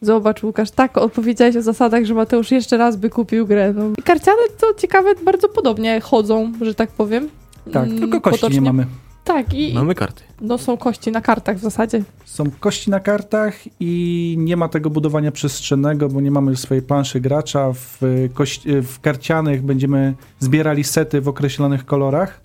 Zobacz, 0.00 0.42
Łukasz, 0.42 0.70
tak 0.70 0.98
odpowiedziałeś 0.98 1.56
o 1.56 1.62
zasadach, 1.62 2.04
że 2.04 2.14
Mateusz 2.14 2.50
jeszcze 2.50 2.76
raz 2.76 2.96
by 2.96 3.10
kupił 3.10 3.46
grę. 3.46 3.72
No. 3.76 3.82
I 3.98 4.02
Karciane 4.02 4.42
to 4.60 4.66
ciekawe, 4.78 5.14
bardzo 5.24 5.48
podobnie 5.48 6.00
chodzą, 6.00 6.52
że 6.62 6.74
tak 6.74 6.90
powiem. 6.90 7.28
Tak, 7.72 7.86
Mm, 7.86 7.98
tylko 7.98 8.20
kości 8.20 8.40
potocznie. 8.40 8.60
nie 8.60 8.66
mamy. 8.66 8.86
Tak, 9.24 9.54
i 9.54 9.74
Mamy 9.74 9.94
karty. 9.94 10.22
no, 10.40 10.58
są 10.58 10.76
kości 10.76 11.12
na 11.12 11.20
kartach 11.20 11.56
w 11.56 11.60
zasadzie. 11.60 12.02
Są 12.24 12.44
kości 12.60 12.90
na 12.90 13.00
kartach 13.00 13.54
i 13.80 14.34
nie 14.38 14.56
ma 14.56 14.68
tego 14.68 14.90
budowania 14.90 15.32
przestrzennego, 15.32 16.08
bo 16.08 16.20
nie 16.20 16.30
mamy 16.30 16.56
swojej 16.56 16.82
planszy 16.82 17.20
gracza. 17.20 17.72
W, 17.72 17.98
kości, 18.34 18.68
w 18.82 19.00
karcianych 19.00 19.62
będziemy 19.62 20.14
zbierali 20.40 20.84
sety 20.84 21.20
w 21.20 21.28
określonych 21.28 21.84
kolorach. 21.86 22.40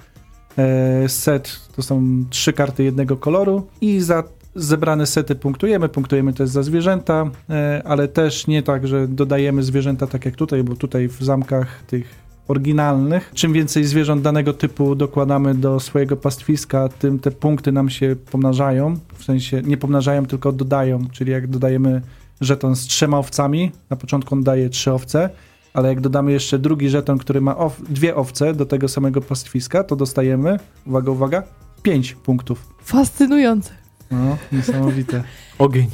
E, 0.57 1.09
set 1.09 1.59
to 1.75 1.81
są 1.81 2.03
trzy 2.29 2.53
karty 2.53 2.83
jednego 2.83 3.17
koloru 3.17 3.67
i 3.81 3.99
za 3.99 4.23
zebrane 4.55 5.05
sety 5.05 5.35
punktujemy. 5.35 5.89
Punktujemy 5.89 6.33
też 6.33 6.49
za 6.49 6.63
zwierzęta, 6.63 7.29
e, 7.49 7.81
ale 7.85 8.07
też 8.07 8.47
nie 8.47 8.63
tak, 8.63 8.87
że 8.87 9.07
dodajemy 9.07 9.63
zwierzęta 9.63 10.07
tak 10.07 10.25
jak 10.25 10.35
tutaj, 10.35 10.63
bo 10.63 10.75
tutaj 10.75 11.07
w 11.07 11.21
zamkach 11.21 11.83
tych 11.87 12.21
oryginalnych. 12.47 13.31
Czym 13.33 13.53
więcej 13.53 13.83
zwierząt 13.83 14.21
danego 14.21 14.53
typu 14.53 14.95
dokładamy 14.95 15.55
do 15.55 15.79
swojego 15.79 16.17
pastwiska, 16.17 16.89
tym 16.89 17.19
te 17.19 17.31
punkty 17.31 17.71
nam 17.71 17.89
się 17.89 18.15
pomnażają. 18.31 18.97
W 19.17 19.23
sensie 19.23 19.61
nie 19.61 19.77
pomnażają, 19.77 20.25
tylko 20.25 20.51
dodają. 20.51 21.07
Czyli 21.11 21.31
jak 21.31 21.47
dodajemy 21.47 22.01
żeton 22.41 22.75
z 22.75 22.79
trzema 22.87 23.17
owcami, 23.17 23.71
na 23.89 23.97
początku 23.97 24.35
on 24.35 24.43
daje 24.43 24.69
trzy 24.69 24.91
owce, 24.91 25.29
ale 25.73 25.89
jak 25.89 26.01
dodamy 26.01 26.31
jeszcze 26.31 26.59
drugi 26.59 26.89
żeton, 26.89 27.17
który 27.17 27.41
ma 27.41 27.55
ow- 27.57 27.81
dwie 27.89 28.15
owce 28.15 28.53
do 28.53 28.65
tego 28.65 28.87
samego 28.87 29.21
pastwiska, 29.21 29.83
to 29.83 29.95
dostajemy, 29.95 30.59
uwaga, 30.85 31.11
uwaga, 31.11 31.43
pięć 31.83 32.13
punktów. 32.15 32.67
Fascynujące. 32.83 33.80
No, 34.11 34.37
niesamowite. 34.51 35.23
Ogień. 35.59 35.89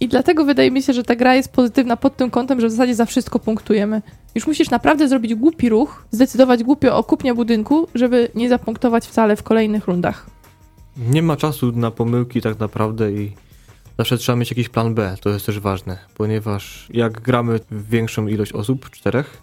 I 0.00 0.08
dlatego 0.08 0.44
wydaje 0.44 0.70
mi 0.70 0.82
się, 0.82 0.92
że 0.92 1.02
ta 1.02 1.16
gra 1.16 1.34
jest 1.34 1.52
pozytywna 1.52 1.96
pod 1.96 2.16
tym 2.16 2.30
kątem, 2.30 2.60
że 2.60 2.68
w 2.68 2.70
zasadzie 2.70 2.94
za 2.94 3.06
wszystko 3.06 3.38
punktujemy. 3.38 4.02
Już 4.34 4.46
musisz 4.46 4.70
naprawdę 4.70 5.08
zrobić 5.08 5.34
głupi 5.34 5.68
ruch, 5.68 6.04
zdecydować 6.10 6.64
głupio 6.64 6.96
o 6.96 7.04
kupnie 7.04 7.34
budynku, 7.34 7.88
żeby 7.94 8.28
nie 8.34 8.48
zapunktować 8.48 9.06
wcale 9.06 9.36
w 9.36 9.42
kolejnych 9.42 9.86
rundach. 9.86 10.26
Nie 10.96 11.22
ma 11.22 11.36
czasu 11.36 11.72
na 11.72 11.90
pomyłki 11.90 12.40
tak 12.40 12.58
naprawdę 12.58 13.12
i 13.12 13.32
zawsze 13.98 14.18
trzeba 14.18 14.36
mieć 14.36 14.50
jakiś 14.50 14.68
plan 14.68 14.94
B, 14.94 15.16
to 15.20 15.30
jest 15.30 15.46
też 15.46 15.60
ważne, 15.60 15.98
ponieważ 16.16 16.88
jak 16.90 17.20
gramy 17.20 17.60
w 17.70 17.88
większą 17.90 18.26
ilość 18.26 18.52
osób, 18.52 18.90
czterech, 18.90 19.42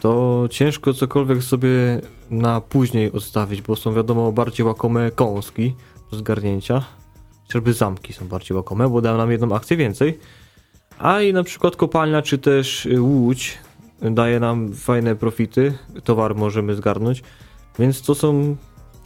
to 0.00 0.44
ciężko 0.50 0.94
cokolwiek 0.94 1.42
sobie 1.42 2.00
na 2.30 2.60
później 2.60 3.12
odstawić, 3.12 3.62
bo 3.62 3.76
są 3.76 3.94
wiadomo 3.94 4.32
bardziej 4.32 4.66
łakome 4.66 5.10
kąski 5.10 5.74
do 6.10 6.16
zgarnięcia. 6.16 6.84
Chociażby 7.52 7.72
zamki 7.72 8.12
są 8.12 8.28
bardziej 8.28 8.56
łakome, 8.56 8.88
bo 8.88 9.00
dają 9.00 9.16
nam 9.16 9.30
jedną 9.30 9.54
akcję 9.54 9.76
więcej. 9.76 10.18
A 10.98 11.20
i 11.20 11.32
na 11.32 11.42
przykład 11.42 11.76
kopalnia 11.76 12.22
czy 12.22 12.38
też 12.38 12.86
y, 12.86 13.02
łódź 13.02 13.58
daje 14.02 14.40
nam 14.40 14.72
fajne 14.72 15.16
profity, 15.16 15.74
towar 16.04 16.34
możemy 16.34 16.74
zgarnąć, 16.74 17.22
więc 17.78 18.02
to 18.02 18.14
są 18.14 18.56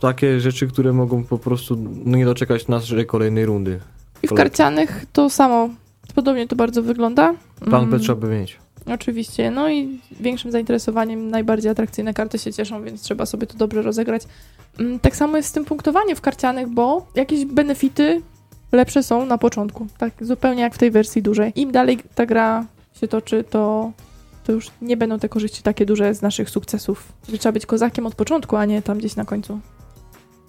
takie 0.00 0.40
rzeczy, 0.40 0.66
które 0.66 0.92
mogą 0.92 1.24
po 1.24 1.38
prostu 1.38 1.76
no, 2.04 2.16
nie 2.16 2.24
doczekać 2.24 2.68
naszej 2.68 3.06
kolejnej 3.06 3.46
rundy. 3.46 3.80
I 4.22 4.28
w 4.28 4.34
karcianych 4.34 5.06
to 5.12 5.30
samo. 5.30 5.68
Podobnie 6.14 6.48
to 6.48 6.56
bardzo 6.56 6.82
wygląda. 6.82 7.34
Plan 7.60 7.84
B 7.84 7.96
Mm, 7.96 8.00
trzeba 8.00 8.20
by 8.20 8.28
mieć. 8.28 8.58
Oczywiście, 8.86 9.50
no 9.50 9.70
i 9.70 10.00
większym 10.20 10.50
zainteresowaniem 10.50 11.30
najbardziej 11.30 11.70
atrakcyjne 11.70 12.14
karty 12.14 12.38
się 12.38 12.52
cieszą, 12.52 12.82
więc 12.82 13.02
trzeba 13.02 13.26
sobie 13.26 13.46
to 13.46 13.56
dobrze 13.58 13.82
rozegrać. 13.82 14.22
Mm, 14.78 14.98
Tak 14.98 15.16
samo 15.16 15.36
jest 15.36 15.48
z 15.48 15.52
tym 15.52 15.64
punktowaniem 15.64 16.16
w 16.16 16.20
karcianych, 16.20 16.68
bo 16.68 17.06
jakieś 17.14 17.44
benefity 17.44 18.22
lepsze 18.76 19.02
są 19.02 19.26
na 19.26 19.38
początku. 19.38 19.86
Tak 19.98 20.12
zupełnie 20.20 20.62
jak 20.62 20.74
w 20.74 20.78
tej 20.78 20.90
wersji 20.90 21.22
dużej. 21.22 21.52
Im 21.56 21.72
dalej 21.72 21.98
ta 22.14 22.26
gra 22.26 22.66
się 23.00 23.08
toczy, 23.08 23.44
to, 23.50 23.92
to 24.44 24.52
już 24.52 24.70
nie 24.82 24.96
będą 24.96 25.18
te 25.18 25.28
korzyści 25.28 25.62
takie 25.62 25.86
duże 25.86 26.14
z 26.14 26.22
naszych 26.22 26.50
sukcesów. 26.50 27.12
Czyli 27.26 27.38
trzeba 27.38 27.52
być 27.52 27.66
kozakiem 27.66 28.06
od 28.06 28.14
początku, 28.14 28.56
a 28.56 28.64
nie 28.64 28.82
tam 28.82 28.98
gdzieś 28.98 29.16
na 29.16 29.24
końcu. 29.24 29.60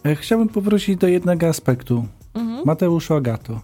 E, 0.05 0.15
Chciałbym 0.15 0.49
powrócić 0.49 0.97
do 0.97 1.07
jednego 1.07 1.47
aspektu. 1.47 2.05
Mhm. 2.33 2.61
Mateuszu 2.65 3.13
Agato. 3.13 3.61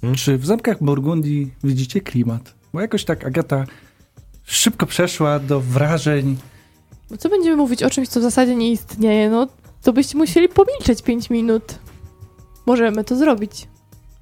Hmm? 0.00 0.16
Czy 0.16 0.38
w 0.38 0.46
zamkach 0.46 0.82
Burgundii 0.84 1.50
widzicie 1.64 2.00
klimat? 2.00 2.54
Bo 2.72 2.80
jakoś 2.80 3.04
tak 3.04 3.26
Agata 3.26 3.64
szybko 4.44 4.86
przeszła 4.86 5.38
do 5.38 5.60
wrażeń. 5.60 6.36
Bo 7.10 7.16
co 7.16 7.28
będziemy 7.28 7.56
mówić 7.56 7.82
o 7.82 7.90
czymś, 7.90 8.08
co 8.08 8.20
w 8.20 8.22
zasadzie 8.22 8.54
nie 8.54 8.70
istnieje? 8.72 9.30
No, 9.30 9.48
to 9.82 9.92
byście 9.92 10.18
musieli 10.18 10.48
pomilczeć 10.48 11.02
5 11.02 11.30
minut. 11.30 11.78
Możemy 12.66 13.04
to 13.04 13.16
zrobić. 13.16 13.68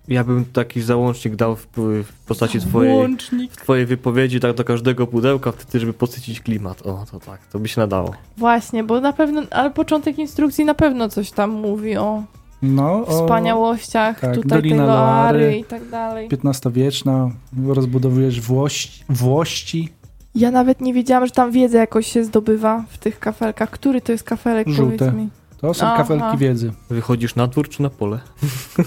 Ja 0.08 0.24
bym 0.24 0.44
taki 0.44 0.82
załącznik 0.82 1.36
dał 1.36 1.56
w, 1.56 1.66
w 1.76 2.12
postaci 2.26 2.60
twojej, 2.60 3.16
twojej 3.56 3.86
wypowiedzi 3.86 4.40
tak 4.40 4.54
do 4.56 4.64
każdego 4.64 5.06
pudełka, 5.06 5.52
wtedy 5.52 5.80
żeby 5.80 5.92
podsycić 5.92 6.40
klimat. 6.40 6.86
O, 6.86 7.04
to 7.10 7.20
tak, 7.20 7.46
to 7.46 7.58
by 7.58 7.68
się 7.68 7.80
nadało. 7.80 8.14
Właśnie, 8.36 8.84
bo 8.84 9.00
na 9.00 9.12
pewno, 9.12 9.42
ale 9.50 9.70
początek 9.70 10.18
instrukcji 10.18 10.64
na 10.64 10.74
pewno 10.74 11.08
coś 11.08 11.30
tam 11.30 11.50
mówi 11.50 11.96
o 11.96 12.22
No, 12.62 13.06
o 13.06 13.22
wspaniałościach 13.22 14.20
tak, 14.20 14.34
tutaj 14.34 14.58
Dolina 14.62 14.76
tej 14.76 14.86
Loary 14.86 15.38
Loary. 15.38 15.58
i 15.58 15.64
tak 15.64 15.88
dalej. 15.88 16.28
XV-wieczna, 16.44 17.30
rozbudowujesz 17.68 18.40
włości, 18.40 19.04
włości 19.08 19.88
Ja 20.34 20.50
nawet 20.50 20.80
nie 20.80 20.94
wiedziałam, 20.94 21.26
że 21.26 21.32
tam 21.32 21.50
wiedzę 21.52 21.78
jakoś 21.78 22.06
się 22.06 22.24
zdobywa 22.24 22.84
w 22.88 22.98
tych 22.98 23.18
kafelkach. 23.18 23.70
Który 23.70 24.00
to 24.00 24.12
jest 24.12 24.24
kafelek, 24.24 24.68
Żółte. 24.68 24.98
powiedz 24.98 25.14
mi. 25.14 25.28
To 25.60 25.74
są 25.74 25.86
Aha. 25.86 25.96
kafelki 25.96 26.38
wiedzy. 26.38 26.72
Wychodzisz 26.90 27.34
na 27.34 27.46
dwór 27.46 27.68
czy 27.68 27.82
na 27.82 27.90
pole? 27.90 28.20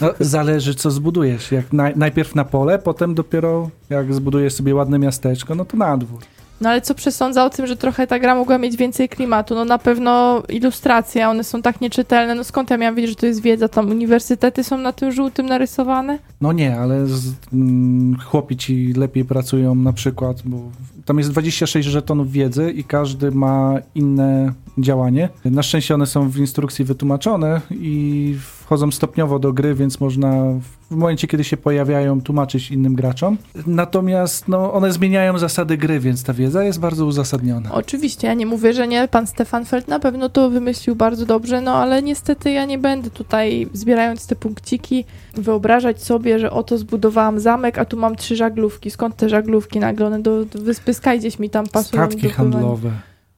No, 0.01 0.13
zależy, 0.19 0.75
co 0.75 0.91
zbudujesz. 0.91 1.51
Jak 1.51 1.73
naj, 1.73 1.93
najpierw 1.95 2.35
na 2.35 2.45
pole, 2.45 2.79
potem 2.79 3.15
dopiero 3.15 3.69
jak 3.89 4.13
zbudujesz 4.13 4.53
sobie 4.53 4.75
ładne 4.75 4.99
miasteczko, 4.99 5.55
no 5.55 5.65
to 5.65 5.77
na 5.77 5.97
dwór. 5.97 6.21
No 6.61 6.69
ale 6.69 6.81
co 6.81 6.95
przesądza 6.95 7.45
o 7.45 7.49
tym, 7.49 7.67
że 7.67 7.77
trochę 7.77 8.07
ta 8.07 8.19
gra 8.19 8.35
mogła 8.35 8.57
mieć 8.57 8.77
więcej 8.77 9.09
klimatu? 9.09 9.55
No 9.55 9.65
na 9.65 9.77
pewno 9.77 10.43
ilustracje, 10.49 11.29
one 11.29 11.43
są 11.43 11.61
tak 11.61 11.81
nieczytelne. 11.81 12.35
No 12.35 12.43
skąd 12.43 12.69
ja 12.69 12.77
miałam 12.77 12.95
wiedzieć, 12.95 13.09
że 13.09 13.15
to 13.15 13.25
jest 13.25 13.41
wiedza? 13.41 13.67
Tam 13.67 13.89
uniwersytety 13.89 14.63
są 14.63 14.77
na 14.77 14.93
tym 14.93 15.11
żółtym 15.11 15.45
narysowane? 15.45 16.19
No 16.41 16.53
nie, 16.53 16.79
ale 16.79 17.07
z, 17.07 17.33
mm, 17.53 18.19
chłopi 18.19 18.57
ci 18.57 18.93
lepiej 18.93 19.25
pracują 19.25 19.75
na 19.75 19.93
przykład, 19.93 20.41
bo 20.45 20.57
tam 21.05 21.17
jest 21.17 21.31
26 21.31 21.87
żetonów 21.87 22.31
wiedzy 22.31 22.71
i 22.71 22.83
każdy 22.83 23.31
ma 23.31 23.75
inne 23.95 24.53
działanie. 24.77 25.29
Na 25.45 25.63
szczęście 25.63 25.95
one 25.95 26.05
są 26.05 26.29
w 26.29 26.37
instrukcji 26.37 26.85
wytłumaczone 26.85 27.61
i 27.71 28.35
wchodzą 28.39 28.91
stopniowo 28.91 29.39
do 29.39 29.53
gry, 29.53 29.75
więc 29.75 29.99
można 29.99 30.43
w 30.91 30.95
momencie, 30.95 31.27
kiedy 31.27 31.43
się 31.43 31.57
pojawiają, 31.57 32.21
tłumaczyć 32.21 32.71
innym 32.71 32.95
graczom. 32.95 33.37
Natomiast 33.67 34.47
no, 34.47 34.73
one 34.73 34.91
zmieniają 34.91 35.37
zasady 35.37 35.77
gry, 35.77 35.99
więc 35.99 36.23
ta 36.23 36.33
wiedza 36.33 36.63
jest 36.63 36.79
bardzo 36.79 37.05
uzasadniona. 37.05 37.71
Oczywiście, 37.71 38.27
ja 38.27 38.33
nie 38.33 38.45
mówię, 38.45 38.73
że 38.73 38.87
nie. 38.87 39.07
Pan 39.07 39.27
Stefan 39.27 39.65
Feld 39.65 39.87
na 39.87 39.99
pewno 39.99 40.29
to 40.29 40.49
wymyślił 40.49 40.95
bardzo 40.95 41.25
dobrze, 41.25 41.61
no 41.61 41.75
ale 41.75 42.01
niestety 42.01 42.51
ja 42.51 42.65
nie 42.65 42.77
będę 42.77 43.09
tutaj, 43.09 43.67
zbierając 43.73 44.27
te 44.27 44.35
punkciki, 44.35 45.05
wyobrażać 45.33 46.03
sobie, 46.03 46.39
że 46.39 46.51
oto 46.51 46.77
zbudowałam 46.77 47.39
zamek, 47.39 47.77
a 47.77 47.85
tu 47.85 47.97
mam 47.97 48.15
trzy 48.15 48.35
żaglówki. 48.35 48.91
Skąd 48.91 49.15
te 49.15 49.29
żaglówki 49.29 49.79
nagle? 49.79 50.05
One 50.05 50.19
do, 50.19 50.45
do 50.45 50.59
wyspy 50.59 50.93
Sky 50.93 51.17
gdzieś 51.17 51.39
mi 51.39 51.49
tam 51.49 51.67
pasują. 51.67 52.05
Statki 52.05 52.29
handlowe. 52.29 52.91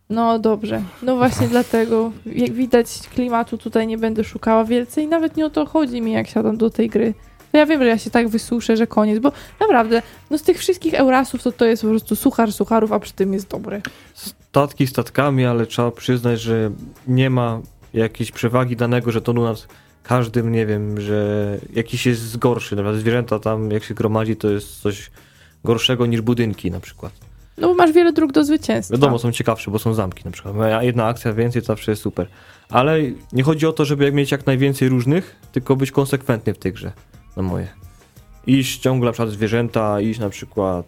No 0.10 0.40
dobrze. 0.40 0.82
No 1.04 1.18
właśnie 1.18 1.48
dlatego, 1.56 2.12
jak 2.26 2.52
widać, 2.52 3.00
klimatu 3.14 3.58
tutaj 3.58 3.88
nie 3.88 3.98
będę 3.98 4.24
szukała 4.24 4.66
wielce 4.66 5.02
i 5.02 5.08
nawet 5.08 5.38
nie 5.38 5.46
o 5.46 5.50
to 5.50 5.66
chodzi 5.66 6.02
mi, 6.02 6.12
jak 6.12 6.28
siadam 6.28 6.58
do 6.58 6.70
tej 6.70 6.90
gry. 6.90 7.14
To 7.52 7.58
ja 7.58 7.66
wiem, 7.66 7.82
że 7.82 7.88
ja 7.88 7.98
się 7.98 8.10
tak 8.10 8.30
wysuszę, 8.30 8.78
że 8.78 8.88
koniec, 8.88 9.20
bo 9.20 9.32
naprawdę, 9.60 10.02
no 10.30 10.38
z 10.38 10.42
tych 10.42 10.58
wszystkich 10.58 10.94
Eurasów 10.94 11.44
to 11.44 11.52
to 11.52 11.66
jest 11.66 11.82
po 11.82 11.90
prostu 11.90 12.16
suchar 12.16 12.54
sucharów, 12.54 12.92
a 12.92 13.00
przy 13.00 13.14
tym 13.14 13.34
jest 13.34 13.48
dobry. 13.48 13.82
Statki 14.14 14.88
statkami, 14.88 15.46
ale 15.46 15.66
trzeba 15.66 15.92
przyznać, 15.92 16.42
że 16.42 16.72
nie 17.08 17.30
ma 17.30 17.62
jakiejś 17.94 18.32
przewagi 18.32 18.76
danego 18.76 19.12
żetonu 19.12 19.44
nad 19.44 19.68
każdym, 20.04 20.52
nie 20.52 20.66
wiem, 20.66 21.02
że 21.02 21.58
jakiś 21.74 22.06
jest 22.06 22.38
gorszy. 22.38 22.76
Nawet 22.76 22.96
zwierzęta 22.96 23.40
tam, 23.40 23.72
jak 23.72 23.84
się 23.84 23.94
gromadzi, 23.94 24.36
to 24.36 24.50
jest 24.50 24.82
coś 24.82 25.12
gorszego 25.64 26.06
niż 26.06 26.22
budynki 26.22 26.72
na 26.72 26.80
przykład. 26.80 27.14
No 27.58 27.68
bo 27.68 27.74
masz 27.74 27.92
wiele 27.92 28.14
dróg 28.14 28.32
do 28.32 28.44
zwycięstwa. 28.44 28.96
Wiadomo, 28.96 29.20
są 29.20 29.32
ciekawsze, 29.32 29.72
bo 29.72 29.80
są 29.80 29.94
zamki 29.94 30.22
na 30.26 30.32
przykład. 30.32 30.56
Jedna 30.82 31.06
akcja 31.08 31.34
więcej 31.34 31.62
to 31.62 31.66
zawsze 31.66 31.92
jest 31.92 32.02
super. 32.02 32.28
Ale 32.70 32.98
nie 33.34 33.44
chodzi 33.44 33.68
o 33.68 33.74
to, 33.74 33.86
żeby 33.86 34.12
mieć 34.12 34.32
jak 34.32 34.46
najwięcej 34.46 34.90
różnych, 34.90 35.36
tylko 35.52 35.76
być 35.76 35.92
konsekwentny 35.92 36.54
w 36.54 36.58
tej 36.58 36.74
grze, 36.74 36.92
na 37.42 37.48
moje. 37.50 37.68
Iść 38.48 38.80
ciągle 38.80 39.06
na 39.06 39.12
przykład 39.12 39.30
zwierzęta, 39.30 40.02
iść 40.02 40.20
na 40.20 40.30
przykład 40.30 40.86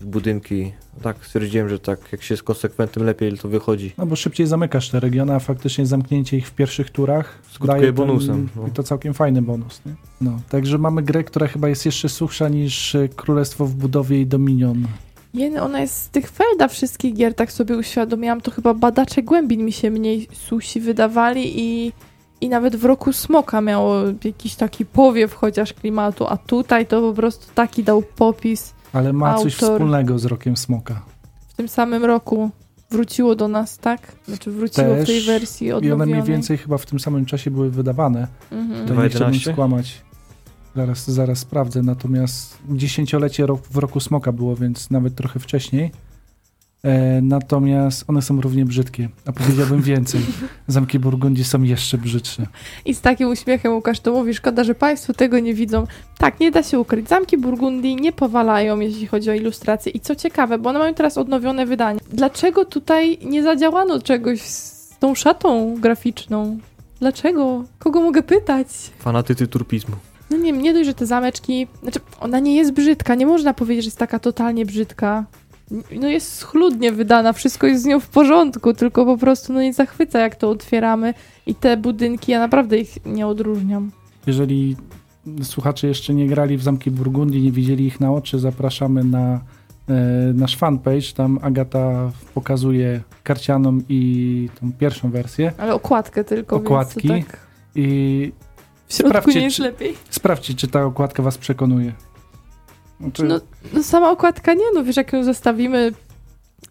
w 0.00 0.04
budynki. 0.04 0.72
Tak 1.02 1.16
stwierdziłem, 1.26 1.68
że 1.68 1.78
tak 1.78 2.12
jak 2.12 2.22
się 2.22 2.34
jest 2.34 2.42
konsekwentnym 2.42 3.06
lepiej 3.06 3.38
to 3.38 3.48
wychodzi. 3.48 3.92
No 3.98 4.06
bo 4.06 4.16
szybciej 4.16 4.46
zamykasz 4.46 4.90
te 4.90 5.00
regiony, 5.00 5.34
a 5.34 5.38
faktycznie 5.38 5.86
zamknięcie 5.86 6.36
ich 6.36 6.48
w 6.48 6.52
pierwszych 6.52 6.90
turach 6.90 7.38
Skutkuje 7.50 7.80
daje 7.80 7.92
bonusem, 7.92 8.48
Ten, 8.48 8.62
no. 8.62 8.68
I 8.68 8.70
to 8.70 8.82
całkiem 8.82 9.14
fajny 9.14 9.42
bonus. 9.42 9.80
Nie? 9.86 9.94
No, 10.20 10.40
także 10.48 10.78
mamy 10.78 11.02
grę, 11.02 11.24
która 11.24 11.46
chyba 11.46 11.68
jest 11.68 11.86
jeszcze 11.86 12.08
suchsza 12.08 12.48
niż 12.48 12.94
e, 12.94 13.08
Królestwo 13.08 13.66
w 13.66 13.74
budowie 13.74 14.20
i 14.20 14.26
Dominion. 14.26 14.86
Nie, 15.34 15.62
ona 15.62 15.80
jest 15.80 15.94
z 15.94 16.08
tych 16.08 16.30
Felda 16.30 16.68
wszystkich 16.68 17.14
gier, 17.14 17.34
tak 17.34 17.52
sobie 17.52 17.76
uświadomiłam, 17.76 18.40
to 18.40 18.50
chyba 18.50 18.74
badacze 18.74 19.22
głębin 19.22 19.64
mi 19.64 19.72
się 19.72 19.90
mniej 19.90 20.28
susi 20.32 20.80
wydawali 20.80 21.60
i, 21.60 21.92
i 22.40 22.48
nawet 22.48 22.76
w 22.76 22.84
roku 22.84 23.12
Smoka 23.12 23.60
miało 23.60 24.02
jakiś 24.24 24.54
taki 24.54 24.84
powiew 24.86 25.34
chociaż 25.34 25.72
klimatu, 25.72 26.26
a 26.28 26.36
tutaj 26.36 26.86
to 26.86 27.00
po 27.00 27.12
prostu 27.12 27.46
taki 27.54 27.84
dał 27.84 28.02
popis. 28.02 28.74
Ale 28.92 29.12
ma 29.12 29.34
coś 29.38 29.54
Autor. 29.54 29.76
wspólnego 29.76 30.18
z 30.18 30.24
Rokiem 30.24 30.56
Smoka. 30.56 31.02
W 31.48 31.54
tym 31.54 31.68
samym 31.68 32.04
roku 32.04 32.50
wróciło 32.90 33.34
do 33.36 33.48
nas, 33.48 33.78
tak? 33.78 34.12
Znaczy 34.28 34.50
wróciło 34.50 34.94
w 34.94 34.96
tej 34.96 35.06
Też. 35.16 35.26
wersji 35.26 35.66
I 35.66 35.72
one 35.72 35.78
odnowionej. 35.78 36.14
mniej 36.14 36.22
więcej 36.22 36.58
chyba 36.58 36.78
w 36.78 36.86
tym 36.86 37.00
samym 37.00 37.26
czasie 37.26 37.50
były 37.50 37.70
wydawane. 37.70 38.28
Mhm. 38.52 38.88
To 38.88 38.94
nie 39.02 39.08
chciałbym 39.08 39.38
2.11? 39.38 39.52
skłamać. 39.52 40.02
Zaraz, 40.76 41.10
zaraz 41.10 41.38
sprawdzę. 41.38 41.82
Natomiast 41.82 42.58
dziesięciolecie 42.68 43.46
w 43.70 43.76
Roku 43.76 44.00
Smoka 44.00 44.32
było, 44.32 44.56
więc 44.56 44.90
nawet 44.90 45.14
trochę 45.14 45.40
wcześniej. 45.40 45.90
E, 46.86 47.20
natomiast 47.22 48.04
one 48.08 48.22
są 48.22 48.40
równie 48.40 48.64
brzydkie. 48.64 49.08
A 49.26 49.32
powiedziałbym 49.32 49.82
więcej. 49.82 50.20
Zamki 50.68 50.98
Burgundii 50.98 51.44
są 51.44 51.62
jeszcze 51.62 51.98
brzydsze. 51.98 52.46
I 52.84 52.94
z 52.94 53.00
takim 53.00 53.28
uśmiechem 53.28 53.72
Łukasz 53.72 54.00
to 54.00 54.12
mówi, 54.12 54.34
szkoda, 54.34 54.64
że 54.64 54.74
Państwo 54.74 55.12
tego 55.12 55.38
nie 55.38 55.54
widzą. 55.54 55.86
Tak, 56.18 56.40
nie 56.40 56.50
da 56.50 56.62
się 56.62 56.78
ukryć. 56.78 57.08
Zamki 57.08 57.38
Burgundii 57.38 57.96
nie 57.96 58.12
powalają, 58.12 58.80
jeśli 58.80 59.06
chodzi 59.06 59.30
o 59.30 59.34
ilustrację. 59.34 59.92
I 59.92 60.00
co 60.00 60.16
ciekawe, 60.16 60.58
bo 60.58 60.70
one 60.70 60.78
mają 60.78 60.94
teraz 60.94 61.18
odnowione 61.18 61.66
wydanie. 61.66 62.00
Dlaczego 62.12 62.64
tutaj 62.64 63.18
nie 63.24 63.42
zadziałano 63.42 64.02
czegoś 64.02 64.40
z 64.40 64.98
tą 64.98 65.14
szatą 65.14 65.74
graficzną? 65.80 66.58
Dlaczego? 67.00 67.64
Kogo 67.78 68.00
mogę 68.00 68.22
pytać? 68.22 68.68
Fanatycy 68.98 69.46
turpizmu. 69.46 69.96
No 70.30 70.36
nie 70.36 70.52
nie 70.52 70.72
dość, 70.72 70.86
że 70.86 70.94
te 70.94 71.06
zameczki... 71.06 71.66
Znaczy, 71.82 72.00
ona 72.20 72.38
nie 72.38 72.56
jest 72.56 72.72
brzydka, 72.72 73.14
nie 73.14 73.26
można 73.26 73.54
powiedzieć, 73.54 73.84
że 73.84 73.88
jest 73.88 73.98
taka 73.98 74.18
totalnie 74.18 74.66
brzydka. 74.66 75.24
No 76.00 76.08
jest 76.08 76.34
schludnie 76.34 76.92
wydana, 76.92 77.32
wszystko 77.32 77.66
jest 77.66 77.82
z 77.82 77.86
nią 77.86 78.00
w 78.00 78.08
porządku, 78.08 78.72
tylko 78.74 79.04
po 79.04 79.18
prostu 79.18 79.52
no 79.52 79.62
nie 79.62 79.72
zachwyca, 79.74 80.18
jak 80.18 80.36
to 80.36 80.50
otwieramy. 80.50 81.14
I 81.46 81.54
te 81.54 81.76
budynki, 81.76 82.32
ja 82.32 82.38
naprawdę 82.38 82.78
ich 82.78 82.98
nie 83.06 83.26
odróżniam. 83.26 83.90
Jeżeli 84.26 84.76
słuchacze 85.42 85.86
jeszcze 85.86 86.14
nie 86.14 86.26
grali 86.26 86.56
w 86.56 86.62
Zamki 86.62 86.90
Burgundii, 86.90 87.42
nie 87.42 87.52
widzieli 87.52 87.86
ich 87.86 88.00
na 88.00 88.12
oczy, 88.12 88.38
zapraszamy 88.38 89.04
na 89.04 89.40
e, 89.88 89.92
nasz 90.34 90.56
fanpage. 90.56 91.12
Tam 91.14 91.38
Agata 91.42 92.10
pokazuje 92.34 93.00
karcianom 93.22 93.82
i 93.88 94.48
tą 94.60 94.72
pierwszą 94.72 95.10
wersję. 95.10 95.52
Ale 95.58 95.74
okładkę 95.74 96.24
tylko. 96.24 96.56
Okładki. 96.56 97.08
Więc 97.08 97.26
tak... 97.26 97.38
I 97.74 98.32
W 98.86 98.94
środku 98.94 99.08
Sprawdźcie, 99.10 99.38
nie 99.38 99.44
jest 99.44 99.56
czy- 99.56 99.62
lepiej. 99.62 99.94
Sprawdźcie, 100.10 100.54
czy 100.54 100.68
ta 100.68 100.84
okładka 100.84 101.22
was 101.22 101.38
przekonuje. 101.38 101.92
Znaczy, 103.00 103.24
No, 103.24 103.40
no 103.72 103.82
sama 103.82 104.10
okładka 104.10 104.54
nie, 104.54 104.64
no 104.74 104.84
wiesz, 104.84 104.96
jak 104.96 105.12
ją 105.12 105.24
zostawimy 105.24 105.92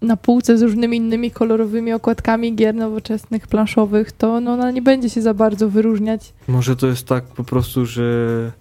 na 0.01 0.17
półce 0.17 0.57
z 0.57 0.61
różnymi 0.61 0.97
innymi 0.97 1.31
kolorowymi 1.31 1.93
okładkami 1.93 2.55
gier 2.55 2.75
nowoczesnych, 2.75 3.47
planszowych, 3.47 4.11
to 4.11 4.39
no, 4.39 4.53
ona 4.53 4.71
nie 4.71 4.81
będzie 4.81 5.09
się 5.09 5.21
za 5.21 5.33
bardzo 5.33 5.69
wyróżniać. 5.69 6.33
Może 6.47 6.75
to 6.75 6.87
jest 6.87 7.07
tak 7.07 7.23
po 7.23 7.43
prostu, 7.43 7.85
że 7.85 8.51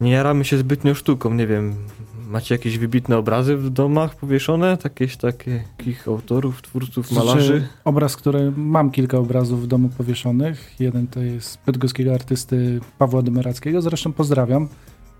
nie 0.00 0.10
jaramy 0.10 0.44
się 0.44 0.58
zbytnio 0.58 0.94
sztuką, 0.94 1.34
nie 1.34 1.46
wiem. 1.46 1.74
Macie 2.28 2.54
jakieś 2.54 2.78
wybitne 2.78 3.16
obrazy 3.18 3.56
w 3.56 3.70
domach 3.70 4.16
powieszone? 4.16 4.78
Jakieś 4.84 5.16
takie, 5.16 5.64
takich 5.76 6.08
autorów, 6.08 6.62
twórców, 6.62 7.12
malarzy? 7.12 7.58
Znaczy, 7.58 7.68
obraz, 7.84 8.16
który 8.16 8.52
mam 8.56 8.90
kilka 8.90 9.18
obrazów 9.18 9.62
w 9.62 9.66
domu 9.66 9.88
powieszonych. 9.98 10.74
Jeden 10.80 11.06
to 11.06 11.20
jest 11.20 11.58
bydgoskiego 11.66 12.14
artysty 12.14 12.80
Pawła 12.98 13.22
Dymerackiego, 13.22 13.82
zresztą 13.82 14.12
pozdrawiam. 14.12 14.68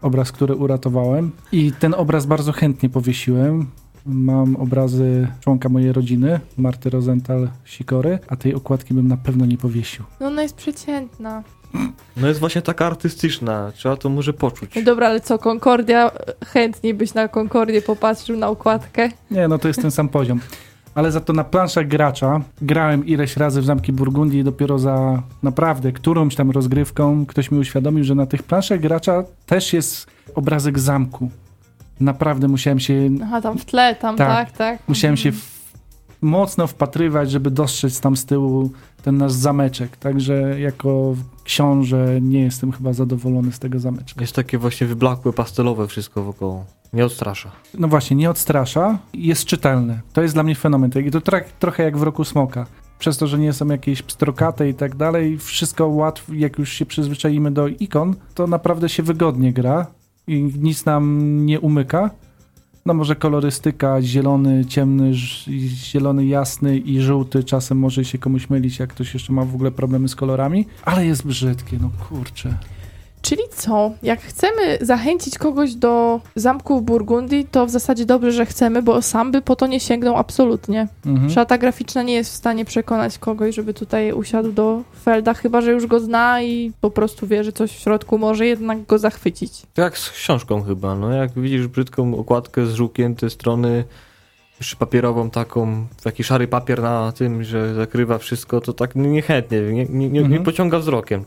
Obraz, 0.02 0.32
który 0.32 0.54
uratowałem. 0.54 1.30
I 1.52 1.72
ten 1.72 1.94
obraz 1.94 2.26
bardzo 2.26 2.52
chętnie 2.52 2.88
powiesiłem. 2.88 3.66
Mam 4.06 4.56
obrazy 4.56 5.28
członka 5.40 5.68
mojej 5.68 5.92
rodziny, 5.92 6.40
Marty 6.56 6.90
Rosenthal-Sikory, 6.90 8.18
a 8.28 8.36
tej 8.36 8.54
okładki 8.54 8.94
bym 8.94 9.08
na 9.08 9.16
pewno 9.16 9.46
nie 9.46 9.58
powiesił. 9.58 10.04
No 10.20 10.26
ona 10.26 10.42
jest 10.42 10.56
przeciętna. 10.56 11.42
No 12.16 12.28
jest 12.28 12.40
właśnie 12.40 12.62
taka 12.62 12.86
artystyczna, 12.86 13.72
trzeba 13.74 13.96
to 13.96 14.08
może 14.08 14.32
poczuć. 14.32 14.74
No 14.76 14.82
dobra, 14.82 15.06
ale 15.06 15.20
co, 15.20 15.38
Concordia, 15.38 16.10
chętniej 16.44 16.94
byś 16.94 17.14
na 17.14 17.28
Concordię 17.28 17.82
popatrzył 17.82 18.36
na 18.36 18.48
okładkę. 18.48 19.08
Nie, 19.30 19.48
no 19.48 19.58
to 19.58 19.68
jest 19.68 19.82
ten 19.82 19.90
sam 19.90 20.08
poziom. 20.08 20.40
Ale 20.94 21.12
za 21.12 21.20
to 21.20 21.32
na 21.32 21.44
planszach 21.44 21.88
gracza 21.88 22.40
grałem 22.62 23.06
ileś 23.06 23.36
razy 23.36 23.60
w 23.60 23.64
Zamki 23.64 23.92
Burgundii 23.92 24.40
i 24.40 24.44
dopiero 24.44 24.78
za 24.78 25.22
naprawdę 25.42 25.92
którąś 25.92 26.34
tam 26.34 26.50
rozgrywką 26.50 27.26
ktoś 27.26 27.50
mi 27.50 27.58
uświadomił, 27.58 28.04
że 28.04 28.14
na 28.14 28.26
tych 28.26 28.42
planszach 28.42 28.80
gracza 28.80 29.24
też 29.46 29.72
jest 29.72 30.06
obrazek 30.34 30.78
zamku. 30.78 31.30
Naprawdę 32.00 32.48
musiałem 32.48 32.80
się, 32.80 33.10
Aha, 33.22 33.40
tam 33.40 33.58
w 33.58 33.64
tle, 33.64 33.94
tam, 33.94 34.16
Tak. 34.16 34.28
tak, 34.48 34.56
tak. 34.58 34.88
musiałem 34.88 35.16
się 35.16 35.28
Mhm. 35.28 35.44
w, 35.44 35.62
mocno 36.22 36.66
wpatrywać, 36.66 37.30
żeby 37.30 37.50
dostrzec 37.50 38.00
tam 38.00 38.16
z 38.16 38.24
tyłu 38.24 38.70
ten 39.02 39.16
nasz 39.18 39.32
zameczek. 39.32 39.96
Także 39.96 40.60
jako 40.60 41.14
książę 41.44 42.18
nie 42.20 42.40
jestem 42.42 42.72
chyba 42.72 42.92
zadowolony 42.92 43.52
z 43.52 43.58
tego 43.58 43.80
zameczka. 43.80 44.20
Jest 44.20 44.34
takie 44.34 44.58
właśnie 44.58 44.86
wyblakłe, 44.86 45.32
pastelowe 45.32 45.86
wszystko 45.88 46.22
wokoło. 46.22 46.64
Nie 46.92 47.04
odstrasza. 47.04 47.50
no 47.78 47.88
właśnie, 47.88 48.16
nie 48.16 48.30
odstrasza, 48.30 48.98
jest 49.14 49.44
czytelne. 49.44 50.00
To 50.12 50.22
jest 50.22 50.34
dla 50.34 50.42
mnie 50.42 50.54
fenomen. 50.54 50.90
I 51.06 51.10
to 51.10 51.20
trochę 51.58 51.82
jak 51.82 51.98
w 51.98 52.02
Roku 52.02 52.24
Smoka. 52.24 52.66
Przez 52.98 53.18
to, 53.18 53.26
że 53.26 53.38
nie 53.38 53.52
są 53.52 53.66
jakieś 53.66 54.02
pstrokate 54.02 54.68
i 54.68 54.74
tak 54.74 54.96
dalej, 54.96 55.38
wszystko 55.38 55.86
łatwo, 55.86 56.32
jak 56.34 56.58
już 56.58 56.72
się 56.72 56.86
przyzwyczaimy 56.86 57.50
do 57.50 57.68
ikon, 57.68 58.14
to 58.34 58.46
naprawdę 58.46 58.88
się 58.88 59.02
wygodnie 59.02 59.52
gra 59.52 59.86
i 60.26 60.52
nic 60.58 60.84
nam 60.84 61.36
nie 61.46 61.60
umyka. 61.60 62.10
No 62.86 62.94
może 62.94 63.16
kolorystyka, 63.16 64.02
zielony, 64.02 64.64
ciemny, 64.64 65.10
zielony, 65.68 66.26
jasny 66.26 66.78
i 66.78 67.00
żółty 67.00 67.44
czasem 67.44 67.78
może 67.78 68.04
się 68.04 68.18
komuś 68.18 68.50
mylić, 68.50 68.78
jak 68.78 68.90
ktoś 68.90 69.14
jeszcze 69.14 69.32
ma 69.32 69.44
w 69.44 69.54
ogóle 69.54 69.70
problemy 69.70 70.08
z 70.08 70.16
kolorami, 70.16 70.66
ale 70.84 71.06
jest 71.06 71.26
brzydkie, 71.26 71.78
no 71.80 71.90
kurczę. 72.08 72.58
Czyli 73.22 73.42
co? 73.56 73.90
Jak 74.02 74.20
chcemy 74.20 74.78
zachęcić 74.80 75.38
kogoś 75.38 75.74
do 75.74 76.20
zamku 76.36 76.78
w 76.78 76.82
Burgundii, 76.82 77.46
to 77.50 77.66
w 77.66 77.70
zasadzie 77.70 78.06
dobrze, 78.06 78.32
że 78.32 78.46
chcemy, 78.46 78.82
bo 78.82 79.02
sam 79.02 79.32
by 79.32 79.42
po 79.42 79.56
to 79.56 79.66
nie 79.66 79.80
sięgnął 79.80 80.16
absolutnie. 80.16 80.88
Mhm. 81.06 81.30
Szata 81.30 81.58
graficzna 81.58 82.02
nie 82.02 82.14
jest 82.14 82.32
w 82.32 82.36
stanie 82.36 82.64
przekonać 82.64 83.18
kogoś, 83.18 83.54
żeby 83.54 83.74
tutaj 83.74 84.12
usiadł 84.12 84.52
do 84.52 84.82
Felda, 85.04 85.34
chyba 85.34 85.60
że 85.60 85.72
już 85.72 85.86
go 85.86 86.00
zna 86.00 86.42
i 86.42 86.72
po 86.80 86.90
prostu 86.90 87.26
wie, 87.26 87.44
że 87.44 87.52
coś 87.52 87.70
w 87.72 87.78
środku 87.78 88.18
może 88.18 88.46
jednak 88.46 88.86
go 88.86 88.98
zachwycić. 88.98 89.62
To 89.74 89.82
jak 89.82 89.98
z 89.98 90.10
książką 90.10 90.62
chyba, 90.62 90.94
no 90.94 91.12
jak 91.12 91.30
widzisz 91.32 91.66
brzydką 91.66 92.14
okładkę 92.14 92.66
z 92.66 92.74
żółknięte 92.74 93.30
strony, 93.30 93.84
jeszcze 94.60 94.76
papierową 94.76 95.30
taką, 95.30 95.86
taki 96.02 96.24
szary 96.24 96.48
papier 96.48 96.82
na 96.82 97.12
tym, 97.12 97.44
że 97.44 97.74
zakrywa 97.74 98.18
wszystko, 98.18 98.60
to 98.60 98.72
tak 98.72 98.94
niechętnie, 98.96 99.60
nie, 99.60 99.72
nie, 99.72 99.86
nie, 99.88 100.08
nie 100.08 100.20
Mhm. 100.20 100.42
pociąga 100.44 100.78
wzrokiem. 100.78 101.24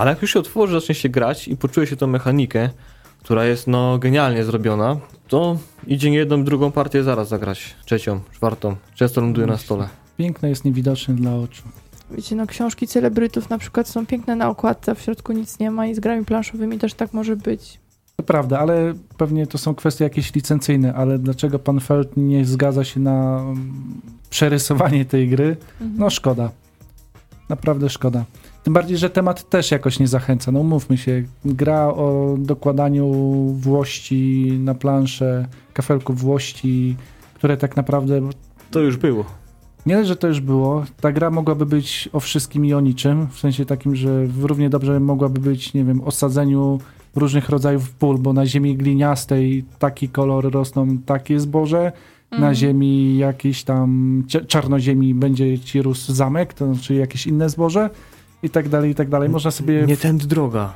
Ale 0.00 0.10
jak 0.10 0.22
już 0.22 0.32
się 0.32 0.38
otworzy, 0.38 0.72
zacznie 0.72 0.94
się 0.94 1.08
grać 1.08 1.48
i 1.48 1.56
poczuje 1.56 1.86
się 1.86 1.96
tą 1.96 2.06
mechanikę, 2.06 2.70
która 3.18 3.44
jest 3.44 3.66
no 3.66 3.98
genialnie 3.98 4.44
zrobiona, 4.44 4.96
to 5.28 5.58
idzie 5.86 6.10
nie 6.10 6.16
jedną, 6.16 6.44
drugą 6.44 6.72
partię 6.72 7.02
zaraz 7.02 7.28
zagrać, 7.28 7.74
trzecią, 7.84 8.20
czwartą, 8.32 8.76
często 8.94 9.20
ląduje 9.20 9.46
na 9.46 9.56
stole. 9.56 9.88
Piękne 10.16 10.48
jest 10.48 10.64
niewidoczne 10.64 11.14
dla 11.14 11.36
oczu. 11.36 11.62
Wiecie, 12.10 12.36
no 12.36 12.46
książki 12.46 12.86
celebrytów 12.86 13.50
na 13.50 13.58
przykład 13.58 13.88
są 13.88 14.06
piękne 14.06 14.36
na 14.36 14.48
okładce, 14.48 14.92
a 14.92 14.94
w 14.94 15.00
środku 15.00 15.32
nic 15.32 15.58
nie 15.58 15.70
ma 15.70 15.86
i 15.86 15.94
z 15.94 16.00
grami 16.00 16.24
planszowymi 16.24 16.78
też 16.78 16.94
tak 16.94 17.12
może 17.12 17.36
być. 17.36 17.78
To 18.16 18.22
prawda, 18.22 18.58
ale 18.58 18.94
pewnie 19.16 19.46
to 19.46 19.58
są 19.58 19.74
kwestie 19.74 20.04
jakieś 20.04 20.34
licencyjne, 20.34 20.94
ale 20.94 21.18
dlaczego 21.18 21.58
pan 21.58 21.80
Feld 21.80 22.16
nie 22.16 22.44
zgadza 22.44 22.84
się 22.84 23.00
na 23.00 23.40
mm, 23.40 24.00
przerysowanie 24.30 25.04
tej 25.04 25.28
gry? 25.28 25.56
Mhm. 25.80 25.98
No 25.98 26.10
szkoda. 26.10 26.50
Naprawdę 27.48 27.90
szkoda. 27.90 28.24
Tym 28.62 28.72
bardziej, 28.74 28.96
że 28.98 29.10
temat 29.10 29.48
też 29.50 29.70
jakoś 29.70 29.98
nie 29.98 30.08
zachęca. 30.08 30.52
No 30.52 30.62
mówmy 30.62 30.96
się, 30.98 31.22
gra 31.44 31.86
o 31.88 32.36
dokładaniu 32.38 33.06
włości 33.52 34.52
na 34.60 34.74
planszę, 34.74 35.46
kafelków 35.72 36.20
włości, 36.20 36.96
które 37.34 37.56
tak 37.56 37.76
naprawdę 37.76 38.20
To 38.70 38.80
już 38.80 38.96
było. 38.96 39.24
nie, 39.86 40.04
że 40.04 40.16
to 40.16 40.28
już 40.28 40.40
było. 40.40 40.84
Ta 41.00 41.12
gra 41.12 41.30
mogłaby 41.30 41.66
być 41.66 42.08
o 42.12 42.20
wszystkim 42.20 42.64
i 42.64 42.74
o 42.74 42.80
niczym, 42.80 43.26
w 43.30 43.38
sensie 43.38 43.64
takim, 43.64 43.96
że 43.96 44.26
równie 44.40 44.70
dobrze 44.70 45.00
mogłaby 45.00 45.40
być, 45.40 45.74
nie 45.74 45.84
wiem, 45.84 46.00
o 46.00 46.10
sadzeniu 46.10 46.80
różnych 47.16 47.48
rodzajów 47.48 47.90
pól, 47.90 48.18
bo 48.18 48.32
na 48.32 48.46
ziemi 48.46 48.76
gliniastej 48.76 49.64
taki 49.78 50.08
kolor 50.08 50.52
rosną 50.52 50.98
takie 50.98 51.40
zboże, 51.40 51.92
na 52.30 52.36
Mhm. 52.36 52.54
ziemi 52.54 53.18
jakiejś 53.18 53.64
tam 53.64 54.22
czarnoziemi 54.48 55.14
będzie 55.14 55.58
ci 55.58 55.82
rósł 55.82 56.12
zamek, 56.12 56.54
to 56.54 56.74
znaczy 56.74 56.94
jakieś 56.94 57.26
inne 57.26 57.48
zboże 57.48 57.90
i 58.42 58.50
tak 58.50 58.68
dalej, 58.68 58.90
i 58.90 58.94
tak 58.94 59.08
dalej. 59.08 59.28
Można 59.28 59.50
sobie... 59.50 59.82
Nie 59.86 59.96
tędy 59.96 60.26
droga. 60.26 60.74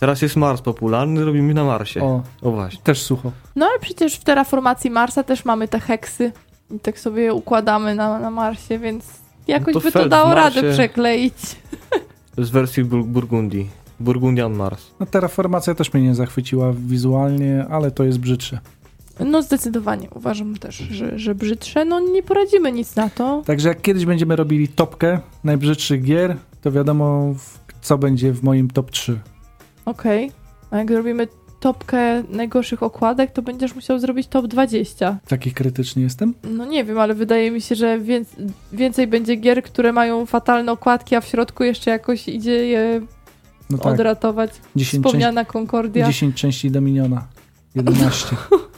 Teraz 0.00 0.22
jest 0.22 0.36
Mars 0.36 0.60
popularny, 0.60 1.24
robimy 1.24 1.54
na 1.54 1.64
Marsie. 1.64 2.02
O, 2.02 2.22
O, 2.42 2.50
właśnie. 2.50 2.80
też 2.82 3.02
sucho. 3.02 3.32
No 3.56 3.66
ale 3.66 3.78
przecież 3.78 4.14
w 4.14 4.24
terraformacji 4.24 4.90
Marsa 4.90 5.22
też 5.22 5.44
mamy 5.44 5.68
te 5.68 5.80
heksy 5.80 6.32
i 6.70 6.80
tak 6.80 6.98
sobie 6.98 7.22
je 7.22 7.34
układamy 7.34 7.94
na, 7.94 8.18
na 8.18 8.30
Marsie, 8.30 8.78
więc 8.78 9.04
jakoś 9.48 9.74
No 9.74 9.80
to 9.80 9.84
by 9.86 9.92
to 9.92 10.08
dało 10.08 10.34
radę 10.34 10.72
przekleić. 10.72 11.34
Z 12.38 12.50
wersji 12.50 12.84
Bur 12.84 13.04
Burgundii. 13.04 13.70
Burgundian 14.00 14.52
Mars. 14.54 14.86
No 15.00 15.06
terraformacja 15.06 15.74
też 15.74 15.94
mnie 15.94 16.02
nie 16.02 16.14
zachwyciła 16.14 16.72
wizualnie, 16.72 17.66
ale 17.70 17.90
to 17.90 18.04
jest 18.04 18.18
brzydsze. 18.18 18.58
No 19.20 19.42
zdecydowanie 19.42 20.08
uważam 20.14 20.56
też, 20.56 20.76
że, 20.76 21.18
że 21.18 21.34
brzydsze, 21.34 21.84
no 21.84 22.00
nie 22.00 22.22
poradzimy 22.22 22.72
nic 22.72 22.96
na 22.96 23.10
to. 23.10 23.42
Także 23.46 23.68
jak 23.68 23.82
kiedyś 23.82 24.04
będziemy 24.04 24.36
robili 24.36 24.68
topkę 24.68 25.20
najbrzydszych 25.44 26.02
gier, 26.02 26.36
to 26.66 26.72
wiadomo 26.72 27.34
co 27.80 27.98
będzie 27.98 28.32
w 28.32 28.42
moim 28.42 28.70
top 28.70 28.90
3. 28.90 29.20
Okej, 29.84 30.32
a 30.70 30.78
jak 30.78 30.90
zrobimy 30.90 31.28
topkę 31.60 32.22
najgorszych 32.28 32.82
okładek, 32.82 33.32
to 33.32 33.42
będziesz 33.42 33.74
musiał 33.74 33.98
zrobić 33.98 34.26
top 34.26 34.46
20. 34.46 35.18
Taki 35.28 35.52
krytyczny 35.52 36.02
jestem? 36.02 36.34
No 36.44 36.64
nie 36.64 36.84
wiem, 36.84 36.98
ale 36.98 37.14
wydaje 37.14 37.50
mi 37.50 37.60
się, 37.60 37.74
że 37.74 37.98
więc 37.98 38.28
więcej 38.72 39.06
będzie 39.06 39.36
gier, 39.36 39.62
które 39.62 39.92
mają 39.92 40.26
fatalne 40.26 40.72
okładki, 40.72 41.14
a 41.14 41.20
w 41.20 41.26
środku 41.26 41.64
jeszcze 41.64 41.90
jakoś 41.90 42.28
idzie 42.28 42.66
je 42.66 43.00
No 43.70 43.78
tak, 43.78 43.92
odratować. 43.92 44.50
10, 44.50 44.74
części, 44.76 44.96
Wspomniana 44.96 45.44
Concordia. 45.44 46.06
10 46.06 46.34
części 46.34 46.70
Dominiona. 46.70 47.26
11. 47.74 48.36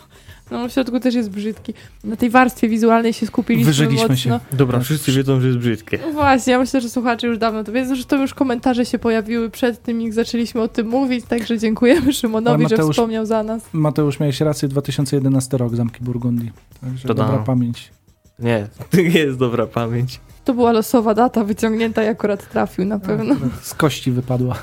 No 0.51 0.69
w 0.69 0.73
środku 0.73 1.01
też 1.01 1.15
jest 1.15 1.31
brzydki. 1.31 1.75
Na 2.05 2.17
tej 2.17 2.31
warstwie 2.31 2.69
wizualnej 2.69 3.13
się 3.13 3.27
skupiliśmy 3.27 3.67
Wyżyliśmy 3.67 4.03
mocno. 4.09 4.17
się. 4.17 4.41
Dobra, 4.53 4.81
wszyscy 4.81 5.13
wiedzą, 5.13 5.41
że 5.41 5.47
jest 5.47 5.59
brzydkie. 5.59 5.99
No 6.07 6.13
właśnie, 6.13 6.53
ja 6.53 6.59
myślę, 6.59 6.81
że 6.81 6.89
słuchacze 6.91 7.27
już 7.27 7.39
dawno 7.39 7.65
to 7.65 7.73
wiedzą, 7.73 7.95
że 7.95 8.05
to 8.05 8.17
już 8.17 8.35
komentarze 8.35 8.87
się 8.87 8.99
pojawiły 8.99 9.51
przed 9.51 9.83
tym, 9.83 10.01
jak 10.03 10.13
zaczęliśmy 10.13 10.61
o 10.61 10.69
tym 10.69 10.89
mówić, 10.89 11.25
także 11.25 11.59
dziękujemy 11.59 12.13
Szymonowi, 12.13 12.65
Ale 12.65 12.69
że 12.69 12.77
Mateusz- 12.77 12.91
wspomniał 12.93 13.27
za 13.27 13.43
nas. 13.43 13.63
Mateusz, 13.73 14.21
miałeś 14.21 14.41
rację, 14.41 14.69
2011 14.69 15.57
rok, 15.57 15.77
Zamki 15.77 16.05
Burgundii. 16.05 16.53
Także 16.81 17.09
Ta-da. 17.09 17.25
dobra 17.25 17.39
pamięć. 17.43 17.91
Nie, 18.39 18.67
to 18.91 18.97
nie 18.97 19.03
jest 19.19 19.39
dobra 19.39 19.67
pamięć. 19.67 20.21
To 20.45 20.55
była 20.55 20.73
losowa 20.73 21.15
data 21.15 21.45
wyciągnięta 21.45 22.05
i 22.05 22.07
akurat 22.09 22.51
trafił 22.51 22.85
na 22.85 22.99
pewno. 22.99 23.35
Akurat 23.35 23.65
Z 23.67 23.75
kości 23.75 24.11
wypadła. 24.13 24.55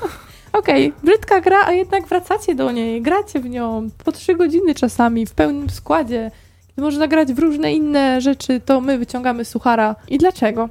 Okej, 0.58 0.92
brzydka 1.04 1.40
gra, 1.40 1.66
a 1.66 1.72
jednak 1.72 2.06
wracacie 2.06 2.54
do 2.54 2.72
niej, 2.72 3.02
gracie 3.02 3.40
w 3.40 3.48
nią 3.48 3.88
po 4.04 4.12
trzy 4.12 4.34
godziny 4.34 4.74
czasami, 4.74 5.26
w 5.26 5.32
pełnym 5.32 5.70
składzie. 5.70 6.30
Kiedy 6.68 6.82
można 6.82 7.08
grać 7.08 7.32
w 7.32 7.38
różne 7.38 7.72
inne 7.72 8.20
rzeczy, 8.20 8.60
to 8.60 8.80
my 8.80 8.98
wyciągamy 8.98 9.44
suchara. 9.44 9.96
I 10.08 10.18
dlaczego? 10.18 10.68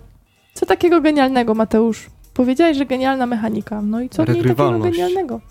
Co 0.54 0.66
takiego 0.66 1.02
genialnego, 1.02 1.54
Mateusz? 1.54 2.10
Powiedziałeś, 2.34 2.78
że 2.78 2.86
genialna 2.86 3.26
mechanika. 3.26 3.82
No 3.82 4.02
i 4.02 4.10
co 4.10 4.24
w 4.24 4.30
niej 4.30 4.42
takiego 4.44 4.80
genialnego? 4.80 5.42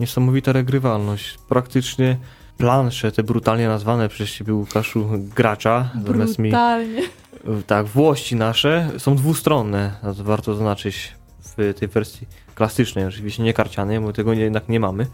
Niesamowita 0.00 0.52
regrywalność. 0.52 1.38
Praktycznie 1.48 2.16
plansze, 2.58 3.12
te 3.12 3.22
brutalnie 3.22 3.68
nazwane 3.68 4.08
przez 4.08 4.30
ciebie, 4.30 4.54
Łukaszu, 4.54 5.08
gracza, 5.36 5.90
zamiast 6.06 6.38
mi, 6.38 6.50
Brutalnie. 6.50 7.02
tak, 7.66 7.86
włości 7.86 8.36
nasze 8.36 8.90
są 8.98 9.16
dwustronne, 9.16 9.92
warto 10.02 10.54
zaznaczyć. 10.54 11.12
w 11.56 11.74
tej 11.78 11.88
wersji 11.88 12.26
klasycznej, 12.62 13.04
oczywiście 13.06 13.42
nie 13.42 13.54
karcianej, 13.54 14.00
bo 14.00 14.12
tego 14.12 14.32
jednak 14.32 14.68
nie 14.68 14.80
mamy. 14.80 15.06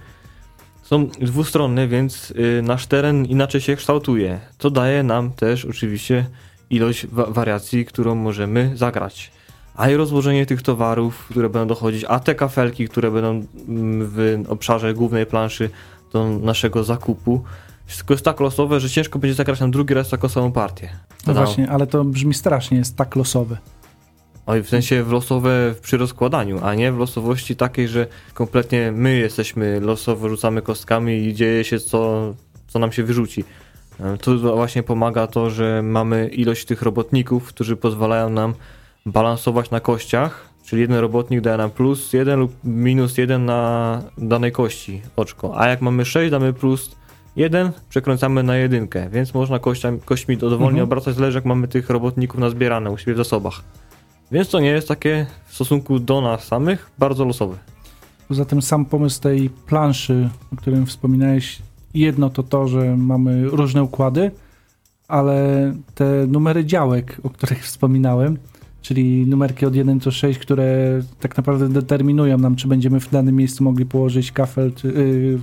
Są 0.83 1.07
dwustronne, 1.07 1.89
więc 1.89 2.31
y, 2.31 2.63
nasz 2.63 2.87
teren 2.87 3.25
inaczej 3.25 3.61
się 3.61 3.77
kształtuje. 3.77 4.41
To 4.59 4.71
daje 4.71 5.03
nam 5.03 5.31
też 5.31 5.65
oczywiście 5.65 6.27
ilość 6.71 7.07
wa 7.07 7.27
wariacji, 7.27 7.85
którą 7.85 8.15
możemy 8.15 8.73
zagrać. 8.75 9.31
A 9.75 9.91
i 9.91 9.97
rozłożenie 9.97 10.47
tych 10.47 10.63
towarów, 10.63 11.27
które 11.31 11.49
będą 11.49 11.69
dochodzić, 11.69 12.05
a 12.09 12.21
te 12.21 12.35
kafelki, 12.35 12.89
które 12.89 13.11
będą 13.11 13.31
mm, 13.31 13.47
w 14.09 14.45
obszarze 14.49 14.95
głównej 14.95 15.27
planszy 15.27 15.71
do 16.13 16.29
naszego 16.29 16.85
zakupu, 16.85 17.45
wszystko 17.87 18.15
jest 18.15 18.25
tak 18.25 18.41
losowe, 18.41 18.81
że 18.81 18.91
ciężko 18.91 19.19
będzie 19.19 19.35
zagrać 19.35 19.61
nam 19.61 19.71
drugi 19.71 19.95
raz 19.95 20.09
taką 20.09 20.29
samą 20.29 20.53
partię. 20.53 20.89
No 21.27 21.35
właśnie, 21.35 21.71
ale 21.71 21.87
to 21.87 22.05
brzmi 22.05 22.35
strasznie, 22.35 22.79
jest 22.79 22.97
tak 22.97 23.17
losowy. 23.17 23.57
Oj, 24.49 24.63
w 24.63 24.69
sensie 24.69 25.03
w 25.05 25.13
losowe 25.13 25.75
przy 25.83 25.97
rozkładaniu, 25.97 26.61
a 26.63 26.75
nie 26.75 26.93
w 26.93 26.99
losowości 26.99 27.57
takiej, 27.57 27.89
że 27.89 28.07
kompletnie 28.35 28.93
my 28.93 29.17
jesteśmy 29.17 29.81
losowo, 29.81 30.29
rzucamy 30.29 30.63
kostkami 30.63 31.13
i 31.27 31.35
dzieje 31.35 31.65
się 31.65 31.81
co, 31.81 32.35
co 32.69 32.79
nam 32.79 32.93
się 32.93 33.03
wyrzuci. 33.03 33.45
E, 34.01 34.17
Tu 34.19 34.41
właśnie 34.57 34.83
pomaga 34.83 35.27
to, 35.27 35.51
że 35.51 35.83
mamy 35.83 36.29
ilość 36.29 36.65
tych 36.65 36.83
robotników, 36.83 37.49
którzy 37.49 37.77
pozwalają 37.77 38.31
nam 38.31 38.55
balansować 39.07 39.71
na 39.71 39.81
kościach, 39.81 40.49
czyli 40.65 40.83
jeden 40.83 40.97
robotnik 40.99 41.41
daje 41.41 41.57
nam 41.57 41.71
plus 41.71 42.13
jeden 42.13 42.41
lub 42.41 42.53
minus 42.65 43.19
jeden 43.19 43.45
na 43.45 44.03
danej 44.19 44.53
kości 44.53 45.03
oczko, 45.17 45.61
a 45.61 45.69
jak 45.69 45.81
mamy 45.81 46.05
6, 46.05 46.31
damy 46.31 46.53
plus 46.53 46.97
jeden, 47.37 47.71
przekręcamy 47.89 48.43
na 48.43 48.57
jedynkę, 48.57 49.09
więc 49.11 49.35
można 49.35 49.59
kościami, 49.59 50.01
kośćmi 50.05 50.37
dowolnie 50.37 50.67
Mhm. 50.67 50.85
obracać, 50.85 51.15
zależy 51.15 51.39
jak 51.39 51.45
mamy 51.45 51.69
tych 51.69 51.91
robotników 51.91 52.41
nazbierane 52.41 52.91
u 52.91 52.99
siebie 52.99 53.15
w 53.15 53.17
zasobach. 53.17 53.63
Więc 54.33 54.49
to 54.49 54.61
nie 54.61 54.69
jest 54.69 54.89
takie 54.89 55.27
w 55.47 55.55
stosunku 55.55 55.99
do 55.99 56.21
nas 56.21 56.45
samych 56.45 56.91
bardzo 56.99 57.25
losowe. 57.25 57.57
Poza 58.29 58.45
tym 58.45 58.63
sam 58.63 58.85
pomysł 58.85 59.21
tej 59.21 59.51
planszy, 59.51 60.29
o 60.53 60.57
którym 60.57 60.87
wspominałeś, 60.87 61.59
jedno 61.95 62.31
to 62.31 62.43
to, 62.43 62.69
że 62.69 62.97
mamy 62.97 63.45
różne 63.49 63.83
układy, 63.83 64.31
ale 65.09 65.73
te 65.95 66.27
numery 66.27 66.65
działek, 66.65 67.21
o 67.23 67.31
których 67.31 67.65
wspominałem, 67.65 68.39
czyli 68.83 69.27
numerki 69.27 69.67
od 69.67 69.75
1 69.75 69.99
do 69.99 70.11
6, 70.11 70.39
które 70.39 71.01
tak 71.21 71.37
naprawdę 71.37 71.69
determinują 71.69 72.39
nam, 72.39 72.57
czy 72.57 72.69
będziemy 72.69 73.01
w 73.01 73.11
danym 73.11 73.37
miejscu 73.37 73.65
mogli 73.65 73.87
położyć 73.87 74.33
kafel, 74.33 74.73
czy, 74.75 74.89
yy, 74.89 75.39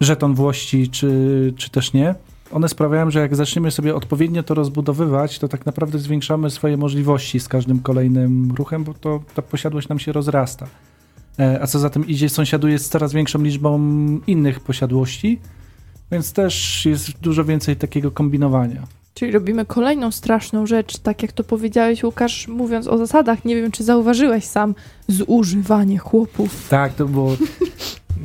żeton 0.00 0.34
włości, 0.34 0.88
czy, 0.88 1.54
czy 1.56 1.70
też 1.70 1.92
nie. 1.92 2.14
One 2.52 2.68
sprawiają, 2.68 3.10
że 3.10 3.20
jak 3.20 3.36
zaczniemy 3.36 3.70
sobie 3.70 3.94
odpowiednio 3.94 4.42
to 4.42 4.54
rozbudowywać, 4.54 5.38
to 5.38 5.48
tak 5.48 5.66
naprawdę 5.66 5.98
zwiększamy 5.98 6.50
swoje 6.50 6.76
możliwości 6.76 7.40
z 7.40 7.48
każdym 7.48 7.80
kolejnym 7.80 8.52
ruchem, 8.56 8.84
bo 8.84 8.94
to 8.94 9.22
ta 9.34 9.42
posiadłość 9.42 9.88
nam 9.88 9.98
się 9.98 10.12
rozrasta. 10.12 10.66
E, 11.38 11.62
A 11.62 11.66
co 11.66 11.78
za 11.78 11.90
tym 11.90 12.06
idzie, 12.06 12.28
sąsiaduje 12.28 12.78
z 12.78 12.88
coraz 12.88 13.12
większą 13.12 13.42
liczbą 13.42 13.80
innych 14.26 14.60
posiadłości, 14.60 15.40
więc 16.12 16.32
też 16.32 16.86
jest 16.86 17.20
dużo 17.20 17.44
więcej 17.44 17.76
takiego 17.76 18.10
kombinowania. 18.10 18.86
Czyli 19.14 19.32
robimy 19.32 19.66
kolejną 19.66 20.10
straszną 20.10 20.66
rzecz, 20.66 20.98
tak 20.98 21.22
jak 21.22 21.32
to 21.32 21.44
powiedziałeś, 21.44 22.04
Łukasz, 22.04 22.48
mówiąc 22.48 22.86
o 22.86 22.98
zasadach. 22.98 23.44
Nie 23.44 23.56
wiem, 23.56 23.70
czy 23.70 23.84
zauważyłeś 23.84 24.44
sam 24.44 24.74
zużywanie 25.08 25.98
chłopów. 25.98 26.68
Tak, 26.68 26.94
to 26.94 27.06
było. 27.06 27.36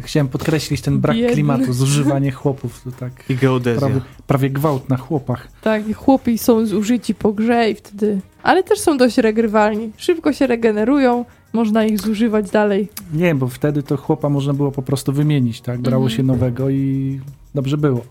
Chciałem 0.02 0.28
podkreślić 0.28 0.82
ten 0.82 1.00
brak 1.00 1.16
Biedny. 1.18 1.34
klimatu, 1.34 1.74
zużywanie 1.74 2.32
chłopów. 2.32 2.82
To 2.84 2.92
tak 2.92 3.12
I 3.30 3.36
geodezja. 3.36 3.80
prawie, 3.80 4.02
prawie 4.28 4.50
gwałt 4.50 4.90
na 4.90 4.98
chłopach. 4.98 5.48
Tak, 5.62 5.84
chłopi 5.96 6.38
są 6.38 6.66
zużyci 6.66 7.16
po 7.16 7.34
grze 7.34 7.70
i 7.70 7.76
wtedy... 7.76 8.20
Ale 8.44 8.64
też 8.64 8.80
są 8.80 8.98
dość 8.98 9.18
regrywalni. 9.18 9.92
Szybko 9.98 10.34
się 10.34 10.48
regenerują, 10.48 11.26
można 11.54 11.86
ich 11.86 12.00
zużywać 12.02 12.50
dalej. 12.52 12.90
Nie, 13.14 13.36
bo 13.36 13.48
wtedy 13.48 13.84
to 13.84 13.98
chłopa 13.98 14.30
można 14.30 14.54
było 14.54 14.72
po 14.72 14.82
prostu 14.82 15.14
wymienić, 15.14 15.62
tak? 15.62 15.80
Brało 15.82 16.04
Mhm. 16.04 16.18
się 16.18 16.24
nowego 16.24 16.70
i 16.70 17.20
dobrze 17.56 17.78
było. 17.78 18.02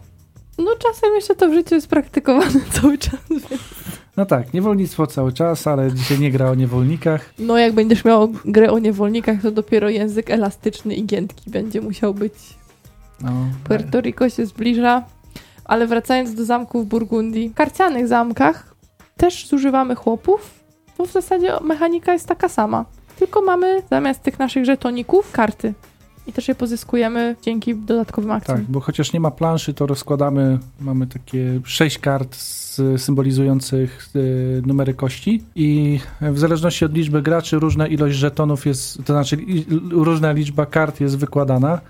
No 0.59 0.71
czasem 0.79 1.15
jeszcze 1.15 1.35
to 1.35 1.49
w 1.51 1.53
życiu 1.55 1.75
jest 1.75 1.89
praktykowane 1.89 2.61
cały 2.81 2.99
czas. 2.99 3.21
No 4.17 4.27
tak, 4.27 4.55
niewolnictwo 4.55 5.07
cały 5.07 5.33
czas, 5.33 5.67
ale 5.67 5.93
dzisiaj 5.93 6.19
nie 6.19 6.31
gra 6.31 6.51
o 6.51 6.55
niewolnikach. 6.55 7.35
No 7.39 7.59
jak 7.59 7.73
będziesz 7.73 8.05
miał 8.05 8.33
grę 8.45 8.73
o 8.73 8.79
niewolnikach, 8.79 9.43
to 9.43 9.51
dopiero 9.51 9.89
język 9.89 10.31
elastyczny 10.31 10.95
i 10.95 11.05
giętki 11.05 11.51
będzie 11.51 11.81
musiał 11.81 12.15
być. 12.15 12.35
No, 13.21 13.31
Puerto 13.65 14.01
Rico 14.01 14.31
się 14.31 14.47
zbliża. 14.47 15.03
Ale 15.65 15.87
wracając 15.87 16.35
do 16.35 16.45
zamków 16.45 16.85
w 16.85 16.89
Burgundii, 16.89 17.49
w 17.49 17.55
karcianych 17.55 18.09
zamkach 18.09 18.75
też 19.17 19.49
zużywamy 19.49 19.95
chłopów, 19.95 20.51
bo 20.99 21.07
w 21.07 21.13
zasadzie 21.13 21.53
mechanika 21.61 22.13
jest 22.13 22.29
taka 22.29 22.49
sama. 22.49 22.85
Tylko 23.19 23.43
mamy 23.43 23.83
zamiast 23.91 24.23
tych 24.23 24.39
naszych 24.39 24.65
żetoników 24.65 25.33
karty. 25.33 25.75
I 26.27 26.33
też 26.33 26.49
je 26.49 26.55
pozyskujemy 26.55 27.37
dzięki 27.43 27.75
dodatkowym 27.75 28.31
akcjom. 28.31 28.59
Tak, 28.59 28.67
bo 28.67 28.81
chociaż 28.81 29.13
nie 29.13 29.21
ma 29.21 29.31
planszy, 29.31 29.75
to 29.75 29.87
rozkładamy, 29.87 30.59
mamy 30.81 31.07
takie 31.07 31.61
sześć 31.65 31.99
kart 31.99 32.37
symbolizujących 32.97 34.09
y, 34.17 34.63
numery 34.67 34.95
kości 34.95 35.43
i 35.55 36.01
w 36.21 36.39
zależności 36.39 36.85
od 36.85 36.95
liczby 36.95 37.23
graczy 37.23 37.59
różna 37.59 37.87
ilość 37.87 38.17
żetonów 38.17 38.67
jest, 38.67 38.99
to 39.05 39.13
znaczy 39.13 39.37
różna 39.91 40.33
liczba 40.33 40.67
kart 40.67 41.01
jest 41.01 41.19
wykładana, 41.19 41.81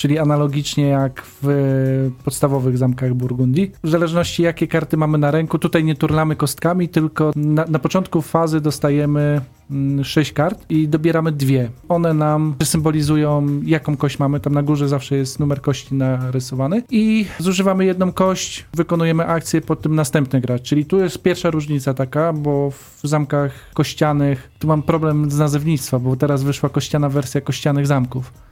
czyli 0.00 0.18
analogicznie 0.18 0.88
jak 0.88 1.22
w 1.42 2.10
podstawowych 2.24 2.78
zamkach 2.78 3.14
Burgundii. 3.14 3.72
W 3.84 3.90
zależności 3.90 4.42
jakie 4.42 4.66
karty 4.66 4.96
mamy 4.96 5.18
na 5.18 5.30
ręku, 5.30 5.58
tutaj 5.58 5.84
nie 5.84 5.94
turlamy 5.94 6.36
kostkami, 6.36 6.88
tylko 6.88 7.32
na, 7.36 7.64
na 7.64 7.78
początku 7.78 8.22
fazy 8.22 8.60
dostajemy 8.60 9.40
mm, 9.70 10.04
sześć 10.04 10.32
kart 10.32 10.64
i 10.68 10.88
dobieramy 10.88 11.32
dwie. 11.32 11.70
One 11.88 12.14
nam 12.14 12.54
symbolizują, 12.62 13.60
jaką 13.64 13.96
kość 13.96 14.18
mamy. 14.18 14.40
Tam 14.40 14.52
na 14.52 14.62
górze 14.62 14.88
zawsze 14.88 15.16
jest 15.16 15.40
numer 15.40 15.60
kości 15.60 15.94
narysowany. 15.94 16.82
I 16.90 17.26
zużywamy 17.38 17.84
jedną 17.84 18.12
kość, 18.12 18.64
wykonujemy 18.74 19.26
akcję, 19.26 19.60
pod 19.60 19.82
tym 19.82 19.94
następny 19.94 20.40
gracz. 20.40 20.62
Czyli 20.62 20.84
tu 20.84 20.98
jest 20.98 21.22
pierwsza 21.22 21.50
różnica 21.50 21.94
taka, 21.94 22.32
bo 22.32 22.70
w 22.70 23.00
zamkach 23.02 23.52
kościanych 23.74 24.50
tu 24.58 24.66
mam 24.68 24.82
problem 24.82 25.30
z 25.30 25.38
nazewnictwa, 25.38 25.98
bo 25.98 26.16
teraz 26.16 26.42
wyszła 26.42 26.68
kościana 26.68 27.08
wersja 27.08 27.40
kościanych 27.40 27.86
zamków. 27.86 28.49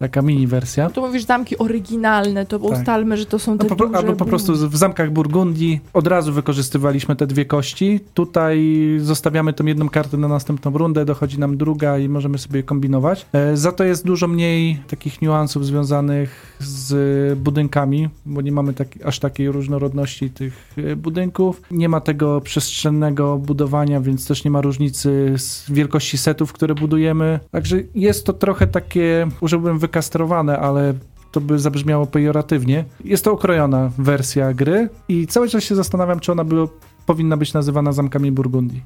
Taka 0.00 0.22
mini 0.22 0.46
wersja. 0.46 0.90
Tu 0.90 1.00
mówisz 1.00 1.24
zamki 1.24 1.58
oryginalne, 1.58 2.46
to 2.46 2.58
Tak. 2.58 2.78
ustalmy, 2.78 3.16
że 3.16 3.26
to 3.26 3.38
są 3.38 3.58
te 3.58 3.64
No, 3.68 3.76
po, 3.76 3.86
duże... 3.86 3.98
albo 3.98 4.12
po 4.12 4.24
prostu 4.24 4.68
w 4.68 4.76
zamkach 4.76 5.10
Burgundii 5.12 5.80
od 5.92 6.06
razu 6.06 6.32
wykorzystywaliśmy 6.32 7.16
te 7.16 7.26
dwie 7.26 7.44
kości. 7.44 8.00
Tutaj 8.14 8.80
zostawiamy 8.98 9.52
tą 9.52 9.66
jedną 9.66 9.88
kartę 9.88 10.16
na 10.16 10.28
następną 10.28 10.70
rundę, 10.78 11.04
dochodzi 11.04 11.38
nam 11.38 11.56
druga 11.56 11.98
i 11.98 12.08
możemy 12.08 12.38
sobie 12.38 12.62
kombinować. 12.62 13.26
E, 13.32 13.56
za 13.56 13.72
to 13.72 13.84
jest 13.84 14.06
dużo 14.06 14.28
mniej 14.28 14.78
takich 14.88 15.22
niuansów 15.22 15.66
związanych 15.66 16.56
z 16.60 17.38
budynkami, 17.38 18.08
bo 18.26 18.40
nie 18.40 18.52
mamy 18.52 18.72
tak, 18.74 18.88
aż 19.04 19.18
takiej 19.18 19.50
różnorodności 19.52 20.30
tych 20.30 20.74
e, 20.76 20.96
budynków. 20.96 21.62
Nie 21.70 21.88
ma 21.88 22.00
tego 22.00 22.40
przestrzennego 22.40 23.38
budowania, 23.38 24.00
więc 24.00 24.26
też 24.26 24.44
nie 24.44 24.50
ma 24.50 24.60
różnicy 24.60 25.34
z 25.36 25.70
wielkości 25.70 26.18
setów, 26.18 26.52
które 26.52 26.74
budujemy. 26.74 27.40
Także 27.50 27.76
jest 27.94 28.26
to 28.26 28.32
trochę 28.32 28.66
takie, 28.66 29.28
użyłbym 29.40 29.78
wykastrowane, 29.90 30.58
ale 30.58 30.94
to 31.32 31.40
by 31.40 31.58
zabrzmiało 31.58 32.06
pejoratywnie. 32.06 32.84
Jest 33.04 33.24
to 33.24 33.32
okrojona 33.32 33.90
wersja 33.98 34.54
gry 34.54 34.88
i 35.08 35.26
cały 35.26 35.48
czas 35.48 35.64
się 35.64 35.74
zastanawiam, 35.74 36.20
czy 36.20 36.32
ona 36.32 36.44
by, 36.44 36.68
powinna 37.06 37.36
być 37.36 37.52
nazywana 37.52 37.92
Zamkami 37.92 38.32
Burgundii. 38.32 38.82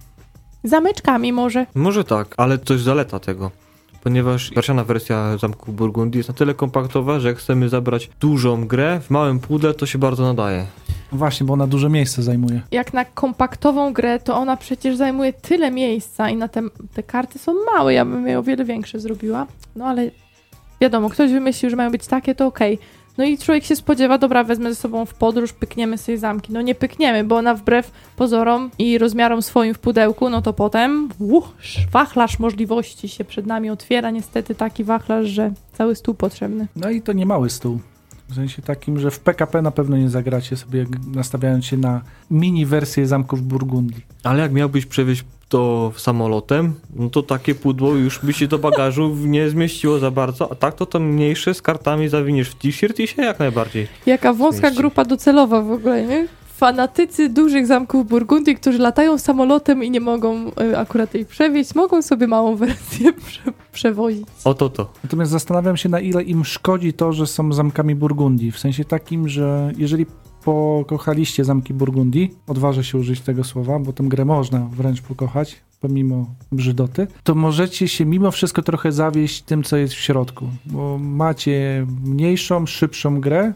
Zameczkami 0.64 1.32
może. 1.32 1.66
Może 1.74 2.04
tak, 2.04 2.34
ale 2.36 2.58
to 2.58 2.72
jest 2.72 2.84
zaleta 2.84 3.20
tego. 3.20 3.50
Ponieważ 4.02 4.50
karciana 4.50 4.84
wersja 4.84 5.38
Zamku 5.38 5.72
Burgundii 5.72 6.18
jest 6.18 6.28
na 6.28 6.34
tyle 6.34 6.54
kompaktowa, 6.54 7.20
że 7.20 7.28
jak 7.28 7.38
chcemy 7.38 7.68
zabrać 7.68 8.10
dużą 8.20 8.66
grę 8.66 9.00
w 9.00 9.10
małym 9.10 9.38
pudle, 9.38 9.74
to 9.74 9.86
się 9.86 9.98
bardzo 9.98 10.22
nadaje. 10.22 10.66
Właśnie, 11.12 11.46
bo 11.46 11.52
ona 11.52 11.66
duże 11.66 11.88
miejsce 11.90 12.22
zajmuje. 12.22 12.60
Jak 12.70 12.92
na 12.92 13.04
kompaktową 13.04 13.92
grę, 13.92 14.18
to 14.18 14.36
ona 14.36 14.56
przecież 14.56 14.96
zajmuje 14.96 15.32
tyle 15.32 15.70
miejsca 15.70 16.30
i 16.30 16.36
na 16.36 16.48
te, 16.48 16.62
te 16.94 17.02
karty 17.02 17.38
są 17.38 17.52
małe. 17.74 17.94
Ja 17.94 18.04
bym 18.04 18.26
je 18.26 18.38
o 18.38 18.42
wiele 18.42 18.64
większe 18.64 19.00
zrobiła. 19.00 19.46
No 19.76 19.84
ale 19.84 20.10
wiadomo, 20.84 21.10
ktoś 21.10 21.32
wymyślił, 21.32 21.70
że 21.70 21.76
mają 21.76 21.90
być 21.90 22.06
takie, 22.06 22.34
to 22.34 22.46
okej. 22.46 22.78
No 23.18 23.24
i 23.24 23.38
człowiek 23.38 23.64
się 23.64 23.76
spodziewa, 23.76 24.18
dobra, 24.18 24.44
wezmę 24.44 24.70
ze 24.70 24.80
sobą 24.80 25.06
w 25.06 25.14
podróż, 25.14 25.52
pykniemy 25.52 25.98
sobie 25.98 26.18
zamki. 26.18 26.52
No 26.52 26.62
nie 26.62 26.74
pykniemy, 26.74 27.24
bo 27.24 27.36
ona 27.36 27.54
wbrew 27.54 27.90
pozorom 28.16 28.70
i 28.78 28.98
rozmiarom 28.98 29.42
swoim 29.42 29.74
w 29.74 29.78
pudełku, 29.78 30.30
no 30.30 30.42
to 30.42 30.52
potem 30.52 31.08
uch, 31.18 31.48
wachlarz 31.92 32.38
możliwości 32.38 33.08
się 33.08 33.24
przed 33.24 33.46
nami 33.46 33.70
otwiera. 33.70 34.10
Niestety 34.10 34.54
taki 34.54 34.84
wachlarz, 34.84 35.26
że 35.26 35.52
cały 35.72 35.94
stół 35.94 36.14
potrzebny. 36.14 36.66
No 36.76 36.90
i 36.90 37.02
to 37.02 37.12
nie 37.12 37.26
mały 37.26 37.50
stół. 37.50 37.78
W 38.28 38.34
sensie 38.34 38.62
takim, 38.62 39.00
że 39.00 39.10
w 39.10 39.20
PKP 39.20 39.62
na 39.62 39.70
pewno 39.70 39.96
nie 39.96 40.10
zagracie 40.10 40.56
sobie, 40.56 40.86
nastawiając 41.14 41.64
się 41.64 41.76
na 41.76 42.00
mini 42.30 42.66
wersję 42.66 43.06
zamków 43.06 43.42
Burgundii. 43.42 44.04
Ale 44.22 44.42
jak 44.42 44.52
miałbyś 44.52 44.86
przewieźć 44.86 45.24
to 45.48 45.92
samolotem, 45.96 46.74
no 46.96 47.10
to 47.10 47.22
takie 47.22 47.54
pudło 47.54 47.94
już 47.94 48.20
by 48.22 48.32
się 48.32 48.46
do 48.46 48.58
bagażu 48.58 49.16
nie 49.16 49.50
zmieściło 49.50 49.98
za 49.98 50.10
bardzo, 50.10 50.52
a 50.52 50.54
tak 50.54 50.74
to 50.74 50.86
to 50.86 51.00
mniejsze 51.00 51.54
z 51.54 51.62
kartami 51.62 52.08
zawiniesz 52.08 52.48
w 52.48 52.54
t-shirt 52.54 53.00
i 53.00 53.06
się 53.08 53.22
jak 53.22 53.38
najbardziej. 53.38 53.88
Jaka 54.06 54.32
wąska 54.32 54.60
Zmieści. 54.60 54.78
grupa 54.78 55.04
docelowa 55.04 55.62
w 55.62 55.70
ogóle, 55.70 56.06
nie? 56.06 56.26
Fanatycy 56.64 57.28
dużych 57.28 57.66
zamków 57.66 58.08
Burgundii, 58.08 58.56
którzy 58.56 58.78
latają 58.78 59.18
samolotem 59.18 59.84
i 59.84 59.90
nie 59.90 60.00
mogą 60.00 60.48
y, 60.48 60.78
akurat 60.78 61.14
jej 61.14 61.26
przewieźć, 61.26 61.74
mogą 61.74 62.02
sobie 62.02 62.26
małą 62.26 62.56
wersję 62.56 63.12
prze 63.26 63.42
przewozić. 63.72 64.26
Oto 64.44 64.68
to. 64.68 64.92
Natomiast 65.02 65.30
zastanawiam 65.30 65.76
się, 65.76 65.88
na 65.88 66.00
ile 66.00 66.22
im 66.22 66.44
szkodzi 66.44 66.92
to, 66.92 67.12
że 67.12 67.26
są 67.26 67.52
zamkami 67.52 67.94
Burgundii. 67.94 68.52
W 68.52 68.58
sensie 68.58 68.84
takim, 68.84 69.28
że 69.28 69.72
jeżeli 69.76 70.06
pokochaliście 70.44 71.44
zamki 71.44 71.74
Burgundii, 71.74 72.30
odważę 72.46 72.84
się 72.84 72.98
użyć 72.98 73.20
tego 73.20 73.44
słowa, 73.44 73.78
bo 73.78 73.92
tę 73.92 74.04
grę 74.04 74.24
można 74.24 74.58
wręcz 74.58 75.02
pokochać, 75.02 75.56
pomimo 75.80 76.26
brzydoty, 76.52 77.06
to 77.24 77.34
możecie 77.34 77.88
się 77.88 78.04
mimo 78.04 78.30
wszystko 78.30 78.62
trochę 78.62 78.92
zawieść 78.92 79.42
tym, 79.42 79.62
co 79.62 79.76
jest 79.76 79.94
w 79.94 80.00
środku, 80.00 80.46
bo 80.66 80.98
macie 80.98 81.86
mniejszą, 82.04 82.66
szybszą 82.66 83.20
grę. 83.20 83.52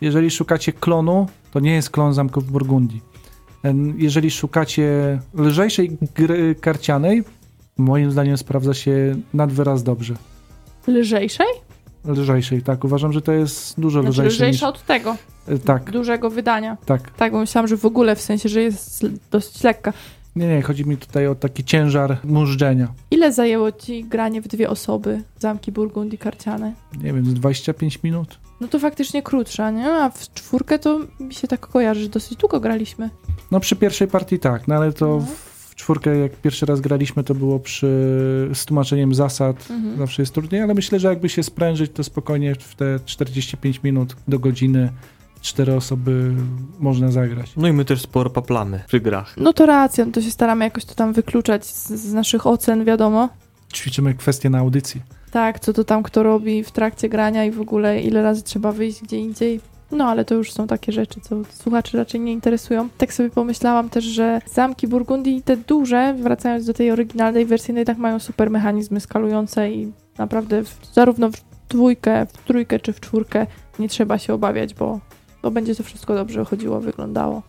Jeżeli 0.00 0.30
szukacie 0.30 0.72
klonu, 0.72 1.26
to 1.52 1.60
nie 1.60 1.72
jest 1.74 1.90
klon 1.90 2.14
zamków 2.14 2.52
Burgundii. 2.52 3.00
Jeżeli 3.96 4.30
szukacie 4.30 5.18
lżejszej 5.34 5.98
gry 6.14 6.54
karcianej, 6.60 7.24
moim 7.78 8.10
zdaniem 8.10 8.36
sprawdza 8.38 8.74
się 8.74 9.16
nad 9.34 9.52
wyraz 9.52 9.82
dobrze. 9.82 10.14
Lżejszej? 10.88 11.46
Lżejszej, 12.04 12.62
tak. 12.62 12.84
Uważam, 12.84 13.12
że 13.12 13.22
to 13.22 13.32
jest 13.32 13.80
dużo 13.80 14.02
Znaczy 14.02 14.12
lżejsze 14.12 14.30
niż... 14.30 14.40
lżejsza 14.40 14.68
od 14.68 14.84
tego, 14.86 15.16
E, 15.48 15.58
Tak, 15.58 15.90
dużego 15.90 16.30
wydania. 16.30 16.76
tak. 16.86 17.10
Tak, 17.10 17.32
bo 17.32 17.38
myślałam, 17.38 17.68
że 17.68 17.76
w 17.76 17.84
ogóle 17.84 18.16
w 18.16 18.20
sensie, 18.20 18.48
że 18.48 18.60
jest 18.62 19.06
dosyć 19.30 19.62
lekka. 19.64 19.92
Nie, 20.36 20.48
nie, 20.48 20.62
chodzi 20.62 20.86
mi 20.86 20.96
tutaj 20.96 21.26
o 21.26 21.34
taki 21.34 21.64
ciężar 21.64 22.16
mużdżenia. 22.24 22.88
Ile 23.10 23.32
zajęło 23.32 23.72
ci 23.72 24.04
granie 24.04 24.42
w 24.42 24.48
dwie 24.48 24.70
osoby 24.70 25.22
zamki 25.38 25.72
Burgundii 25.72 26.18
karciane? 26.18 26.72
Nie 27.02 27.12
wiem, 27.12 27.26
z 27.26 27.34
25 27.34 28.02
minut. 28.02 28.38
No 28.64 28.68
to 28.68 28.78
faktycznie 28.78 29.22
krótsza, 29.22 29.70
nie? 29.70 29.92
A 29.92 30.10
w 30.10 30.32
czwórkę 30.34 30.78
to 30.78 31.00
mi 31.20 31.34
się 31.34 31.48
tak 31.48 31.60
kojarzy, 31.66 32.00
że 32.02 32.08
dosyć 32.08 32.38
długo 32.38 32.60
graliśmy. 32.60 33.10
No 33.50 33.60
przy 33.60 33.76
pierwszej 33.76 34.08
partii 34.08 34.38
tak, 34.38 34.68
no 34.68 34.74
ale 34.74 34.92
to 34.92 35.06
No. 35.06 35.26
w 35.70 35.74
czwórkę 35.74 36.18
jak 36.18 36.32
pierwszy 36.36 36.66
raz 36.66 36.80
graliśmy, 36.80 37.24
to 37.24 37.34
było 37.34 37.58
przy, 37.60 37.86
z 38.54 38.64
tłumaczeniem 38.64 39.14
zasad. 39.14 39.56
Mhm. 39.70 39.98
Zawsze 39.98 40.22
jest 40.22 40.34
trudniej, 40.34 40.62
ale 40.62 40.74
myślę, 40.74 40.98
że 41.00 41.08
jakby 41.08 41.28
się 41.28 41.42
sprężyć, 41.42 41.92
to 41.92 42.04
spokojnie 42.04 42.54
w 42.54 42.74
te 42.74 42.98
45 43.04 43.82
minut 43.82 44.16
do 44.28 44.38
godziny 44.38 44.92
cztery 45.40 45.74
osoby 45.74 46.32
można 46.80 47.10
zagrać. 47.10 47.52
No 47.56 47.68
i 47.68 47.72
my 47.72 47.84
też 47.84 48.02
sporo 48.02 48.30
paplamy 48.30 48.80
przy 48.86 49.00
grach. 49.00 49.34
No 49.36 49.52
to 49.52 49.66
racja, 49.66 50.04
no 50.04 50.12
to 50.12 50.22
się 50.22 50.30
staramy 50.30 50.64
jakoś 50.64 50.84
to 50.84 50.94
tam 50.94 51.12
wykluczać 51.12 51.66
z, 51.66 51.88
z 51.92 52.12
naszych 52.12 52.46
ocen, 52.46 52.84
wiadomo. 52.84 53.28
Ćwiczymy 53.74 54.14
kwestie 54.14 54.50
na 54.50 54.58
audycji. 54.58 55.02
Tak, 55.34 55.60
co 55.60 55.72
to 55.72 55.84
tam 55.84 56.02
kto 56.02 56.22
robi 56.22 56.64
w 56.64 56.70
trakcie 56.70 57.08
grania 57.08 57.44
i 57.44 57.50
w 57.50 57.60
ogóle 57.60 58.00
ile 58.00 58.22
razy 58.22 58.42
trzeba 58.42 58.72
wyjść 58.72 59.02
gdzie 59.02 59.18
indziej. 59.18 59.60
No 59.90 60.08
ale 60.08 60.24
to 60.24 60.34
już 60.34 60.52
są 60.52 60.66
takie 60.66 60.92
rzeczy, 60.92 61.20
co 61.20 61.36
słuchaczy 61.50 61.96
raczej 61.96 62.20
nie 62.20 62.32
interesują. 62.32 62.88
Tak 62.98 63.12
sobie 63.12 63.30
pomyślałam 63.30 63.88
też, 63.88 64.04
że 64.04 64.40
zamki 64.46 64.88
Burgundii, 64.88 65.42
te 65.42 65.56
duże, 65.56 66.14
wracając 66.18 66.66
do 66.66 66.74
tej 66.74 66.90
oryginalnej 66.90 67.46
wersji, 67.46 67.74
jednak 67.74 67.98
mają 67.98 68.18
super 68.18 68.50
mechanizmy 68.50 69.00
skalujące 69.00 69.70
i 69.70 69.92
naprawdę 70.18 70.64
w, 70.64 70.78
zarówno 70.92 71.30
w 71.30 71.36
dwójkę, 71.68 72.26
w 72.26 72.44
trójkę 72.44 72.80
czy 72.80 72.92
w 72.92 73.00
czwórkę 73.00 73.46
nie 73.78 73.88
trzeba 73.88 74.18
się 74.18 74.34
obawiać, 74.34 74.74
bo, 74.74 75.00
bo 75.42 75.50
będzie 75.50 75.74
to 75.74 75.82
wszystko 75.82 76.14
dobrze 76.14 76.44
chodziło, 76.44 76.80
wyglądało. 76.80 77.42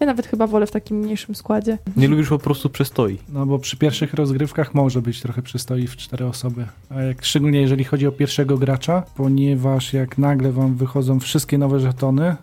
Ja 0.00 0.06
nawet 0.06 0.26
chyba 0.26 0.46
wolę 0.46 0.66
w 0.66 0.70
takim 0.70 0.96
mniejszym 0.96 1.34
składzie. 1.34 1.78
Nie 1.96 2.08
lubisz 2.08 2.28
po 2.28 2.38
prostu 2.38 2.68
przestoi. 2.70 3.18
No 3.32 3.46
bo 3.46 3.58
przy 3.58 3.76
pierwszych 3.76 4.14
rozgrywkach 4.14 4.74
może 4.74 5.02
być 5.02 5.20
trochę 5.22 5.42
przystoi 5.42 5.86
w 5.86 5.96
cztery 5.96 6.26
osoby. 6.26 6.66
A 6.90 7.02
jak, 7.02 7.24
szczególnie 7.24 7.60
jeżeli 7.60 7.84
chodzi 7.84 8.06
o 8.06 8.12
pierwszego 8.12 8.58
gracza, 8.58 9.02
ponieważ 9.16 9.92
jak 9.92 10.18
nagle 10.18 10.52
wam 10.52 10.74
wychodzą 10.74 11.20
wszystkie 11.20 11.58
nowe 11.58 11.80
żetony 11.80 12.36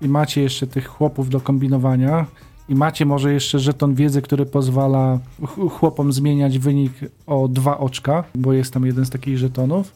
i 0.00 0.08
macie 0.08 0.42
jeszcze 0.42 0.66
tych 0.66 0.86
chłopów 0.86 1.30
do 1.30 1.40
kombinowania 1.40 2.26
i 2.68 2.74
macie 2.74 3.06
może 3.06 3.32
jeszcze 3.32 3.58
żeton 3.58 3.94
wiedzy, 3.94 4.22
który 4.22 4.46
pozwala 4.46 5.18
ch- 5.46 5.72
chłopom 5.72 6.12
zmieniać 6.12 6.58
wynik 6.58 6.92
o 7.26 7.48
dwa 7.48 7.78
oczka, 7.78 8.24
bo 8.34 8.52
jest 8.52 8.72
tam 8.74 8.86
jeden 8.86 9.04
z 9.06 9.10
takich 9.10 9.38
żetonów, 9.38 9.92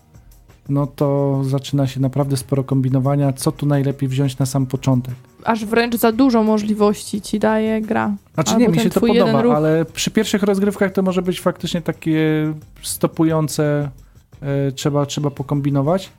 no 0.69 0.87
to 0.87 1.41
zaczyna 1.45 1.87
się 1.87 2.01
naprawdę 2.01 2.37
sporo 2.37 2.65
kombinowania, 2.65 3.33
co 3.33 3.53
tu 3.53 3.67
najlepiej 3.67 4.09
wziąć 4.09 4.39
na 4.39 4.47
sam 4.47 4.67
początek. 4.67 5.15
Aż 5.45 5.65
wręcz 5.65 5.97
za 5.97 6.13
dużo 6.13 6.43
możliwości 6.43 7.21
ci 7.21 7.39
daje 7.39 7.81
gra. 7.81 8.15
Znaczy 8.35 8.51
Albo 8.51 8.61
nie, 8.63 8.69
mi 8.69 8.81
się 8.81 8.91
to 8.91 9.01
podoba, 9.01 9.43
ruch. 9.43 9.55
ale 9.55 9.85
przy 9.85 10.11
pierwszych 10.11 10.43
rozgrywkach 10.43 10.93
to 10.93 11.03
może 11.03 11.23
być 11.23 11.41
faktycznie 11.41 11.83
takie 11.83 12.53
stopujące, 12.83 13.91
e, 14.43 14.73
trzeba, 14.73 15.07
trzeba 15.07 15.31
pokombinować. 15.31 16.11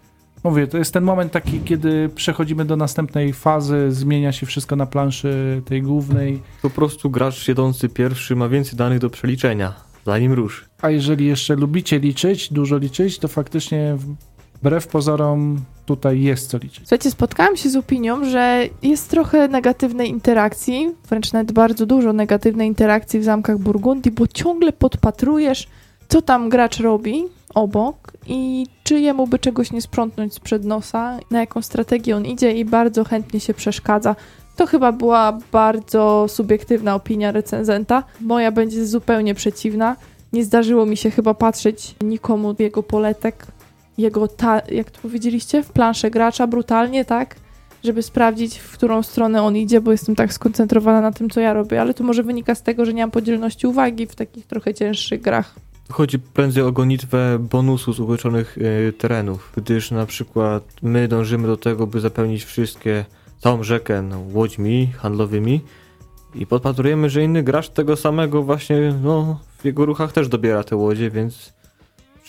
Mówię, 0.43 0.67
to 0.67 0.77
jest 0.77 0.93
ten 0.93 1.03
moment 1.03 1.31
taki, 1.31 1.59
kiedy 1.59 2.09
przechodzimy 2.15 2.65
do 2.65 2.75
następnej 2.75 3.33
fazy, 3.33 3.91
zmienia 3.91 4.31
się 4.31 4.45
wszystko 4.45 4.75
na 4.75 4.85
planszy 4.85 5.61
tej 5.65 5.81
głównej, 5.81 6.41
Po 6.61 6.69
prostu 6.69 7.09
gracz 7.09 7.35
siedzący 7.43 7.89
pierwszy 7.89 8.35
ma 8.35 8.49
więcej 8.49 8.77
danych 8.77 8.99
do 8.99 9.09
przeliczenia, 9.09 9.73
zanim 10.05 10.33
ruszy. 10.33 10.65
a 10.81 10.89
jeżeli 10.89 11.25
jeszcze 11.25 11.55
lubicie 11.55 11.99
liczyć, 11.99 12.53
dużo 12.53 12.77
liczyć, 12.77 13.19
to 13.19 13.27
faktycznie 13.27 13.97
wbrew 14.61 14.87
pozorom 14.87 15.61
tutaj 15.85 16.21
jest 16.21 16.49
co 16.49 16.57
liczyć. 16.57 16.79
Słuchajcie, 16.79 17.11
spotkałam 17.11 17.57
się 17.57 17.69
z 17.69 17.75
opinią, 17.75 18.25
że 18.25 18.63
jest 18.81 19.09
trochę 19.09 19.47
negatywnej 19.47 20.09
interakcji, 20.09 20.95
wręcz 21.09 21.33
nawet 21.33 21.51
bardzo 21.51 21.85
dużo 21.85 22.13
negatywnej 22.13 22.67
interakcji 22.67 23.19
w 23.19 23.23
zamkach 23.23 23.57
Burgundii, 23.57 24.11
bo 24.11 24.27
ciągle 24.27 24.73
podpatrujesz, 24.73 25.67
co 26.07 26.21
tam 26.21 26.49
gracz 26.49 26.79
robi 26.79 27.23
obok 27.55 28.13
i 28.27 28.67
czy 28.83 28.99
jemu 28.99 29.27
by 29.27 29.39
czegoś 29.39 29.71
nie 29.71 29.81
sprzątnąć 29.81 30.33
sprzed 30.33 30.65
nosa, 30.65 31.19
na 31.31 31.39
jaką 31.39 31.61
strategię 31.61 32.15
on 32.15 32.25
idzie 32.25 32.51
i 32.51 32.65
bardzo 32.65 33.03
chętnie 33.03 33.39
się 33.39 33.53
przeszkadza. 33.53 34.15
To 34.55 34.67
chyba 34.67 34.91
była 34.91 35.37
bardzo 35.51 36.25
subiektywna 36.27 36.95
opinia 36.95 37.31
recenzenta. 37.31 38.03
Moja 38.21 38.51
będzie 38.51 38.85
zupełnie 38.85 39.35
przeciwna. 39.35 39.95
Nie 40.33 40.45
zdarzyło 40.45 40.85
mi 40.85 40.97
się 40.97 41.11
chyba 41.11 41.33
patrzeć 41.33 41.95
nikomu 42.01 42.55
jego 42.59 42.83
poletek 42.83 43.47
jego, 43.99 44.27
ta, 44.27 44.61
jak 44.71 44.91
to 44.91 45.01
powiedzieliście, 45.01 45.63
w 45.63 45.71
planszę 45.71 46.11
gracza 46.11 46.47
brutalnie, 46.47 47.05
tak? 47.05 47.35
Żeby 47.83 48.03
sprawdzić, 48.03 48.57
w 48.57 48.71
którą 48.71 49.03
stronę 49.03 49.43
on 49.43 49.57
idzie, 49.57 49.81
bo 49.81 49.91
jestem 49.91 50.15
tak 50.15 50.33
skoncentrowana 50.33 51.01
na 51.01 51.11
tym, 51.11 51.29
co 51.29 51.39
ja 51.39 51.53
robię. 51.53 51.81
Ale 51.81 51.93
to 51.93 52.03
może 52.03 52.23
wynika 52.23 52.55
z 52.55 52.63
tego, 52.63 52.85
że 52.85 52.93
nie 52.93 53.03
mam 53.03 53.11
podzielności 53.11 53.67
uwagi 53.67 54.07
w 54.07 54.15
takich 54.15 54.45
trochę 54.45 54.73
cięższych 54.73 55.21
grach. 55.21 55.55
Chodzi 55.91 56.19
prędzej 56.19 56.63
o 56.63 56.71
gonitwę 56.71 57.39
bonusu 57.39 57.93
z 57.93 57.99
ułyczonych 57.99 58.57
y, 58.57 58.93
terenów, 58.97 59.53
gdyż 59.57 59.91
na 59.91 60.05
przykład 60.05 60.63
my 60.81 61.07
dążymy 61.07 61.47
do 61.47 61.57
tego, 61.57 61.87
by 61.87 61.99
zapełnić 61.99 62.43
wszystkie, 62.43 63.05
całą 63.39 63.63
rzekę 63.63 64.01
no, 64.01 64.23
łodźmi 64.33 64.87
handlowymi 64.97 65.61
i 66.35 66.47
podpatrujemy, 66.47 67.09
że 67.09 67.23
inny 67.23 67.43
gracz 67.43 67.69
tego 67.69 67.95
samego 67.95 68.43
właśnie, 68.43 68.93
no, 69.03 69.39
w 69.57 69.65
jego 69.65 69.85
ruchach 69.85 70.11
też 70.11 70.27
dobiera 70.27 70.63
te 70.63 70.75
łodzie, 70.75 71.11
więc 71.11 71.53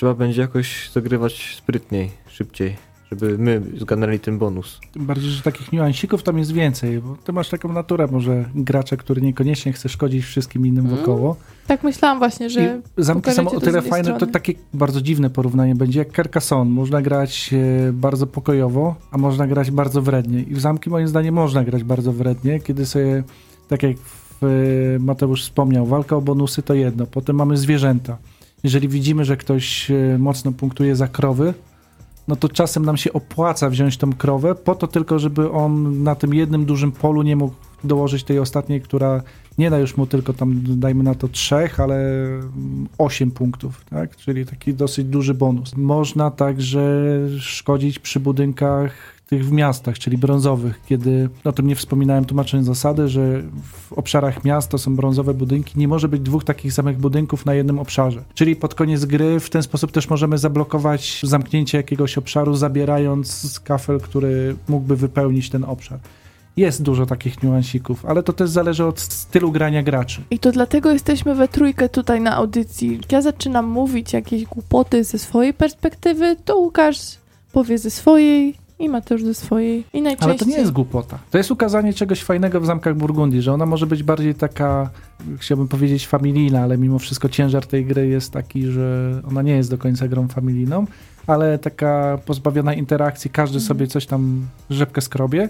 trzeba 0.01 0.15
będzie 0.15 0.41
jakoś 0.41 0.91
zagrywać 0.93 1.55
sprytniej, 1.59 2.11
szybciej, 2.29 2.77
żeby 3.11 3.39
my 3.39 3.63
zgarnęli 3.79 4.19
ten 4.19 4.39
bonus. 4.39 4.81
Tym 4.93 5.07
bardziej, 5.07 5.31
że 5.31 5.43
takich 5.43 5.73
niuansików 5.73 6.23
tam 6.23 6.39
jest 6.39 6.53
więcej, 6.53 7.01
bo 7.01 7.17
ty 7.25 7.33
masz 7.33 7.49
taką 7.49 7.73
naturę 7.73 8.07
może 8.11 8.45
gracza, 8.55 8.97
który 8.97 9.23
niekoniecznie 9.23 9.73
chce 9.73 9.89
szkodzić 9.89 10.25
wszystkim 10.25 10.67
innym 10.67 10.87
Mm. 10.87 10.99
wokoło. 10.99 11.37
Tak 11.67 11.83
myślałam 11.85 12.19
właśnie, 12.19 12.51
że 12.51 12.81
I 12.99 13.03
zamki 13.03 13.33
są 13.33 13.49
o 13.49 13.51
to 13.51 13.61
tyle 13.61 13.83
fajne, 13.83 14.09
to 14.11 14.17
strony. 14.17 14.33
takie 14.33 14.53
bardzo 14.75 15.01
dziwne 15.01 15.31
porównanie 15.31 15.75
będzie 15.75 15.99
jak 15.99 16.13
Carcassonne. 16.17 16.71
Można 16.75 17.03
grać 17.03 17.51
e, 17.89 17.93
bardzo 17.93 18.27
pokojowo, 18.27 18.95
a 19.11 19.19
można 19.19 19.47
grać 19.47 19.71
bardzo 19.71 20.03
wrednie. 20.03 20.43
I 20.43 20.55
w 20.55 20.61
zamki 20.61 20.91
moim 20.91 21.09
zdaniem 21.09 21.35
można 21.35 21.65
grać 21.65 21.85
bardzo 21.85 22.13
wrednie, 22.13 22.61
kiedy 22.61 22.87
sobie, 22.87 23.23
tak 23.69 23.83
jak 23.83 23.97
w, 23.99 24.45
e, 24.45 24.99
Mateusz 24.99 25.43
wspomniał, 25.43 25.87
walka 25.87 26.17
o 26.17 26.21
bonusy 26.21 26.63
to 26.63 26.75
jedno, 26.75 27.07
potem 27.07 27.37
mamy 27.37 27.57
zwierzęta. 27.57 28.17
Jeżeli 28.65 28.89
widzimy, 28.89 29.25
że 29.25 29.37
ktoś 29.37 29.91
e, 29.91 30.19
mocno 30.19 30.53
punktuje 30.53 30.97
za 30.97 31.09
krowy, 31.09 31.55
no 32.29 32.37
to 32.37 32.49
czasem 32.49 32.85
nam 32.85 32.97
się 32.97 33.13
opłaca 33.13 33.71
wziąć 33.71 33.97
tą 33.97 34.13
krowę, 34.13 34.55
po 34.55 34.75
to 34.75 34.87
tylko, 34.87 35.19
żeby 35.19 35.51
on 35.51 36.03
na 36.03 36.15
tym 36.15 36.35
jednym 36.35 36.65
dużym 36.65 36.93
polu 36.93 37.23
nie 37.23 37.37
mógł 37.37 37.55
dołożyć 37.85 38.25
tej 38.25 38.39
ostatniej, 38.39 38.81
która 38.81 39.23
nie 39.59 39.71
da 39.71 39.79
już 39.79 39.97
mu 39.97 40.07
tylko 40.07 40.33
tam, 40.33 40.63
dajmy 40.67 41.05
na 41.05 41.15
to 41.15 41.29
trzech, 41.29 41.81
ale 41.81 42.27
osiem 42.99 43.31
punktów, 43.31 43.85
tak? 43.85 44.17
Czyli 44.17 44.47
taki 44.47 44.75
dosyć 44.75 45.07
duży 45.07 45.35
bonus. 45.35 45.77
Można 45.77 46.31
także 46.31 46.81
szkodzić 47.39 47.99
przy 47.99 48.21
budynkach 48.21 48.93
tych 49.31 49.47
w 49.47 49.53
miastach, 49.53 49.99
czyli 49.99 50.19
brązowych, 50.19 50.81
kiedy, 50.87 51.29
o 51.45 51.53
tym 51.53 51.67
nie 51.67 51.77
wspominałem 51.77 52.25
tłumacząc 52.25 52.67
zasady, 52.67 53.09
że 53.09 53.43
w 53.73 53.93
obszarach 53.93 54.45
miast 54.45 54.71
to 54.71 54.79
są 54.79 54.97
brązowe 54.97 55.35
budynki, 55.35 55.79
nie 55.79 55.89
może 55.89 56.09
być 56.09 56.23
dwóch 56.23 56.45
takich 56.45 56.73
samych 56.73 56.99
budynków 56.99 57.47
na 57.47 57.55
jednym 57.55 57.79
obszarze. 57.79 58.23
Czyli 58.35 58.57
pod 58.57 58.75
koniec 58.75 59.05
gry 59.05 59.41
w 59.41 59.51
ten 59.51 59.63
sposób 59.63 59.93
też 59.93 60.11
możemy 60.11 60.39
zablokować 60.39 61.21
zamknięcie 61.25 61.79
jakiegoś 61.79 62.19
obszaru, 62.19 62.55
zabierając 62.55 63.61
kafel, 63.65 64.01
który 64.01 64.57
mógłby 64.69 64.97
wypełnić 64.97 65.51
ten 65.51 65.65
obszar. 65.65 65.99
Jest 66.57 66.83
dużo 66.83 67.07
takich 67.07 67.43
niuansików, 67.43 68.07
ale 68.07 68.23
to 68.23 68.33
też 68.33 68.51
zależy 68.51 68.85
od 68.85 69.01
stylu 69.01 69.53
grania 69.53 69.83
graczy. 69.83 70.23
I 70.31 70.39
to 70.39 70.53
dlatego 70.53 70.93
jesteśmy 70.93 71.35
we 71.35 71.49
trójkę 71.49 71.89
tutaj 71.89 72.21
na 72.21 72.37
audycji. 72.37 73.01
Ja 73.11 73.23
zaczynam 73.23 73.69
mówić 73.69 74.13
jakieś 74.13 74.45
głupoty 74.45 75.05
ze 75.05 75.19
swojej 75.19 75.55
perspektywy, 75.55 76.37
to 76.45 76.57
Łukasz 76.57 76.99
powie 77.53 77.79
ze 77.79 77.91
swojej 77.91 78.55
i 78.81 78.89
Mateusz 78.89 79.23
ze 79.25 79.35
swojej. 79.35 79.85
I 79.93 80.03
najczęściej... 80.03 80.31
Ale 80.31 80.39
to 80.39 80.45
nie 80.45 80.57
jest 80.57 80.73
głupota. 80.73 81.19
To 81.31 81.39
jest 81.39 81.51
ukazanie 81.51 81.93
czegoś 81.93 82.23
fajnego 82.23 82.61
w 82.61 82.67
zamkach 82.67 82.97
Burgundii, 82.97 83.43
że 83.43 83.53
ona 83.53 83.67
może 83.67 83.87
być 83.87 84.03
bardziej 84.03 84.35
taka, 84.35 84.91
chciałbym 85.39 85.69
powiedzieć, 85.69 86.07
familijna, 86.07 86.61
ale 86.61 86.79
mimo 86.79 86.99
wszystko 86.99 87.29
ciężar 87.29 87.67
tej 87.67 87.87
gry 87.87 88.09
jest 88.09 88.33
taki, 88.33 88.67
że 88.67 89.13
ona 89.29 89.43
nie 89.43 89.53
jest 89.57 89.71
do 89.71 89.79
końca 89.79 90.09
grą 90.09 90.29
familijną, 90.29 90.87
ale 91.27 91.59
taka 91.59 92.19
pozbawiona 92.27 92.75
interakcji, 92.75 93.31
każdy 93.31 93.57
Mhm. 93.57 93.69
sobie 93.69 93.87
coś 93.87 94.07
tam 94.07 94.47
rzepkę 94.71 95.01
skrobie. 95.01 95.49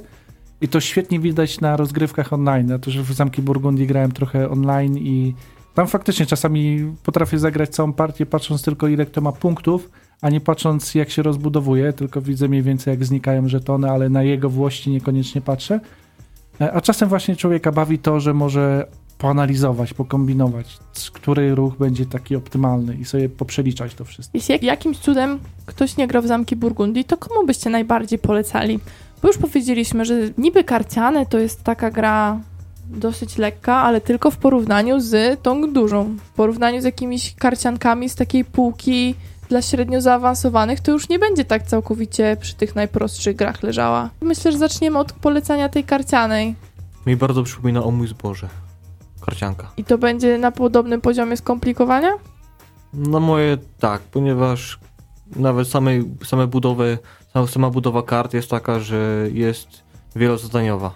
I 0.61 0.69
to 0.69 0.81
świetnie 0.81 1.21
widać 1.21 1.61
na 1.61 1.77
rozgrywkach 1.77 2.33
online. 2.33 2.69
Ja 2.69 2.79
też 2.79 2.99
w 3.01 3.13
Zamki 3.13 3.43
Burgundii 3.43 3.87
grałem 3.87 4.13
trochę 4.13 4.51
online 4.51 4.99
i 4.99 5.35
tam 5.75 5.87
faktycznie 5.87 6.27
czasami 6.27 6.93
potrafię 7.03 7.39
zagrać 7.39 7.71
całą 7.71 7.93
partię, 7.93 8.27
patrząc 8.27 8.63
tylko 8.63 8.89
ile 8.89 9.07
kto 9.07 9.21
ma 9.21 9.33
punktów, 9.33 9.91
a 10.23 10.31
nie 10.31 10.41
patrząc 10.41 10.95
jak 10.95 11.11
się 11.11 11.23
rozbudowuje, 11.23 11.93
tylko 11.93 12.21
widzę 12.21 12.49
mniej 12.49 12.63
więcej 12.63 12.91
jak 12.93 13.05
znikają 13.05 13.49
żetony, 13.49 13.91
ale 13.91 14.09
na 14.09 14.23
jego 14.23 14.51
włości 14.51 14.91
niekoniecznie 14.91 15.41
patrzę. 15.41 15.81
E, 16.61 16.73
A 16.73 16.81
czasem 16.81 17.09
właśnie 17.09 17.37
człowieka 17.37 17.73
bawi 17.73 17.99
to, 17.99 18.21
że 18.21 18.35
może 18.35 18.87
poanalizować, 19.19 19.95
pokombinować, 19.95 20.79
który 21.13 21.55
ruch 21.55 21.77
będzie 21.77 22.07
taki 22.07 22.37
optymalny 22.37 22.95
i 22.95 23.05
sobie 23.05 23.29
poprzeliczać 23.29 23.95
to 23.95 24.05
wszystko. 24.05 24.39
Jeśli 24.39 24.53
jak, 24.53 24.63
jakimś 24.63 24.99
cudem 24.99 25.39
ktoś 25.67 25.97
nie 25.97 26.07
grał 26.07 26.23
w 26.23 26.27
Zamki 26.27 26.57
Burgundii, 26.57 27.05
to 27.05 27.17
komu 27.17 27.47
byście 27.47 27.71
najbardziej 27.71 28.19
polecali? 28.19 28.81
Bo 29.23 29.29
już 29.29 29.39
powiedzieliśmy, 29.39 30.05
że 30.05 30.15
niby 30.39 30.65
karciane 30.65 31.27
to 31.27 31.39
jest 31.39 31.63
taka 31.63 31.91
gra 31.91 32.41
dosyć 32.91 33.39
lekka, 33.39 33.75
ale 33.75 34.01
tylko 34.01 34.31
w 34.31 34.37
porównaniu 34.37 35.01
z 35.01 35.43
tą 35.43 35.73
dużą. 35.73 36.17
W 36.25 36.31
porównaniu 36.31 36.81
z 36.81 36.85
jakimiś 36.85 37.35
karciankami 37.35 38.09
z 38.09 38.15
takiej 38.15 38.45
półki 38.45 39.15
dla 39.51 39.63
średnio 39.63 40.01
zaawansowanych, 40.01 40.81
to 40.81 40.93
już 40.93 41.09
nie 41.09 41.19
będzie 41.19 41.45
tak 41.45 41.63
całkowicie 41.63 42.37
przy 42.41 42.55
tych 42.55 42.75
najprostszych 42.75 43.37
grach 43.37 43.63
leżała. 43.63 44.11
Myślę, 44.21 44.53
że 44.53 44.59
zaczniemy 44.59 44.99
od 44.99 45.13
polecania 45.13 45.69
tej 45.69 45.85
karcianej. 45.85 46.55
Mi 47.07 47.17
bardzo 47.17 47.43
przypomina 47.43 47.85
o 47.85 47.91
mój 47.91 48.09
zboże. 48.09 48.49
Karcianka. 49.21 49.71
I 49.77 49.85
to 49.85 49.99
będzie 49.99 50.39
na 50.39 50.53
podobnym 50.53 51.01
poziomie 51.01 51.37
skomplikowania? 51.37 52.13
No 52.95 53.21
moje 53.21 53.59
tak, 53.79 54.01
ponieważ 54.01 54.79
nawet 55.37 55.69
samej, 55.69 56.05
same 56.25 56.47
budowy, 56.47 56.99
sama, 57.33 57.47
sama 57.47 57.71
budowa 57.71 58.03
kart 58.03 58.35
jest 58.35 58.51
taka, 58.51 58.81
że 58.81 59.29
jest 59.33 59.69
wielozadaniowa. 60.17 60.95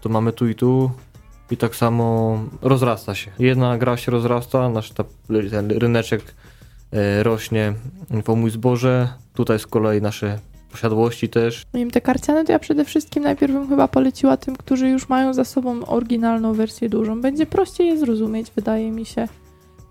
To 0.00 0.08
mamy 0.08 0.32
tu 0.32 0.48
i 0.48 0.54
tu 0.54 0.90
i 1.50 1.56
tak 1.56 1.76
samo 1.76 2.38
rozrasta 2.62 3.14
się. 3.14 3.30
Jedna 3.38 3.78
gra 3.78 3.96
się 3.96 4.12
rozrasta, 4.12 4.68
nasz 4.68 4.90
ta, 4.90 5.04
ten 5.50 5.70
ryneczek 5.70 6.34
rośnie 7.22 7.74
po 8.24 8.36
mój 8.36 8.50
zboże. 8.50 9.08
Tutaj 9.34 9.58
z 9.58 9.66
kolei 9.66 10.02
nasze 10.02 10.38
posiadłości 10.70 11.28
też. 11.28 11.62
Wiem, 11.74 11.90
te 11.90 12.00
karciane 12.00 12.44
to 12.44 12.52
ja 12.52 12.58
przede 12.58 12.84
wszystkim 12.84 13.22
najpierw 13.22 13.52
bym 13.52 13.68
chyba 13.68 13.88
poleciła 13.88 14.36
tym, 14.36 14.56
którzy 14.56 14.88
już 14.88 15.08
mają 15.08 15.34
za 15.34 15.44
sobą 15.44 15.86
oryginalną 15.86 16.52
wersję 16.54 16.88
dużą. 16.88 17.20
Będzie 17.20 17.46
prościej 17.46 17.86
je 17.86 17.98
zrozumieć, 17.98 18.46
wydaje 18.56 18.90
mi 18.92 19.04
się. 19.06 19.28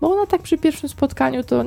Bo 0.00 0.12
ona 0.14 0.26
tak 0.26 0.42
przy 0.42 0.58
pierwszym 0.58 0.88
spotkaniu 0.88 1.44
to 1.44 1.64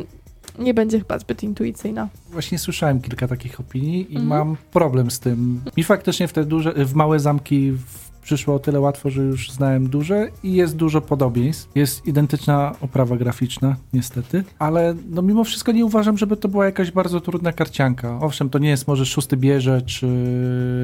nie 0.59 0.73
będzie 0.73 0.99
chyba 0.99 1.19
zbyt 1.19 1.43
intuicyjna. 1.43 2.07
Właśnie 2.31 2.59
słyszałem 2.59 3.01
kilka 3.01 3.27
takich 3.27 3.59
opinii 3.59 4.01
i 4.13 4.17
Mhm. 4.17 4.27
mam 4.27 4.57
problem 4.71 5.11
z 5.11 5.19
tym. 5.19 5.61
Mi 5.77 5.83
faktycznie 5.83 6.27
w 6.27 6.33
te 6.33 6.43
duże, 6.45 6.73
w 6.85 6.93
małe 6.95 7.19
zamki 7.19 7.71
w- 7.71 8.08
przyszło 8.29 8.55
o 8.55 8.59
tyle 8.59 8.79
łatwo, 8.79 9.09
że 9.09 9.21
już 9.21 9.51
znałem 9.51 9.89
duże 9.89 10.27
i 10.43 10.53
jest 10.53 10.75
dużo 10.75 11.01
podobieństw. 11.01 11.69
Jest 11.75 12.07
identyczna 12.07 12.75
oprawa 12.81 13.17
graficzna, 13.17 13.75
niestety, 13.93 14.43
ale 14.59 14.95
no 15.09 15.21
mimo 15.21 15.43
wszystko 15.43 15.71
nie 15.71 15.85
uważam, 15.85 16.17
żeby 16.17 16.37
to 16.37 16.47
była 16.47 16.65
jakaś 16.65 16.91
bardzo 16.91 17.21
trudna 17.21 17.53
karcianka. 17.53 18.19
Owszem, 18.21 18.49
to 18.49 18.59
nie 18.59 18.69
jest 18.69 18.87
może 18.87 19.05
szósty 19.05 19.37
bierze 19.37 19.81
czy 19.81 20.07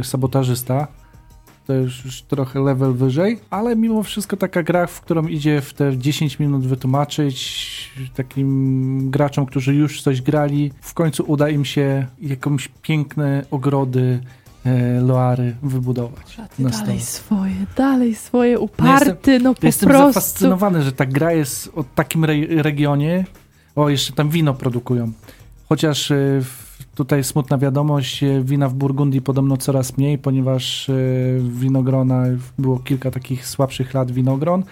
sabotażysta, 0.04 0.88
to 1.68 1.74
już, 1.74 2.06
już 2.06 2.22
trochę 2.22 2.60
level 2.60 2.94
wyżej, 2.94 3.40
ale 3.50 3.76
mimo 3.76 4.04
wszystko 4.04 4.38
taka 4.38 4.64
gra, 4.64 4.88
w 4.88 5.02
którą 5.02 5.28
idzie 5.28 5.62
w 5.62 5.74
te 5.74 5.98
10 5.98 6.40
minut 6.40 6.68
wytłumaczyć 6.68 7.92
takim 8.16 9.12
graczom, 9.12 9.46
którzy 9.46 9.76
już 9.76 10.02
coś 10.02 10.22
grali, 10.22 10.72
w 10.82 10.94
końcu 10.94 11.24
uda 11.28 11.50
im 11.50 11.66
się 11.66 12.08
jakąś 12.22 12.68
piękne 12.82 13.46
ogrody 13.52 14.20
Loary 15.02 15.56
wybudować. 15.64 16.38
na 16.38 16.48
stole. 16.48 16.70
dalej 16.86 17.00
swoje, 17.02 17.56
dalej 17.78 18.16
swoje, 18.16 18.60
uparty, 18.60 19.40
no 19.40 19.54
po 19.56 19.66
Jestem 19.68 19.90
prostu. 19.90 20.08
zafascynowany, 20.08 20.82
że 20.84 20.92
ta 20.92 21.06
gra 21.06 21.32
jest 21.32 21.72
o 21.76 21.84
takim 21.96 22.24
re- 22.24 22.64
regionie. 22.64 23.26
O, 23.76 23.90
jeszcze 23.90 24.14
tam 24.14 24.30
wino 24.30 24.54
produkują. 24.54 25.12
Chociaż 25.70 26.12
e, 26.12 26.42
tutaj 26.96 27.24
smutna 27.24 27.58
wiadomość, 27.58 28.24
e, 28.24 28.42
wina 28.44 28.70
w 28.70 28.74
Burgundii 28.74 29.22
podobno 29.22 29.58
coraz 29.58 29.98
mniej, 29.98 30.18
ponieważ 30.18 30.90
e, 30.90 30.94
winogrona, 31.40 32.24
było 32.60 32.80
kilka 32.80 33.12
takich 33.12 33.48
słabszych 33.48 33.94
lat 33.94 34.12
winogron. 34.12 34.64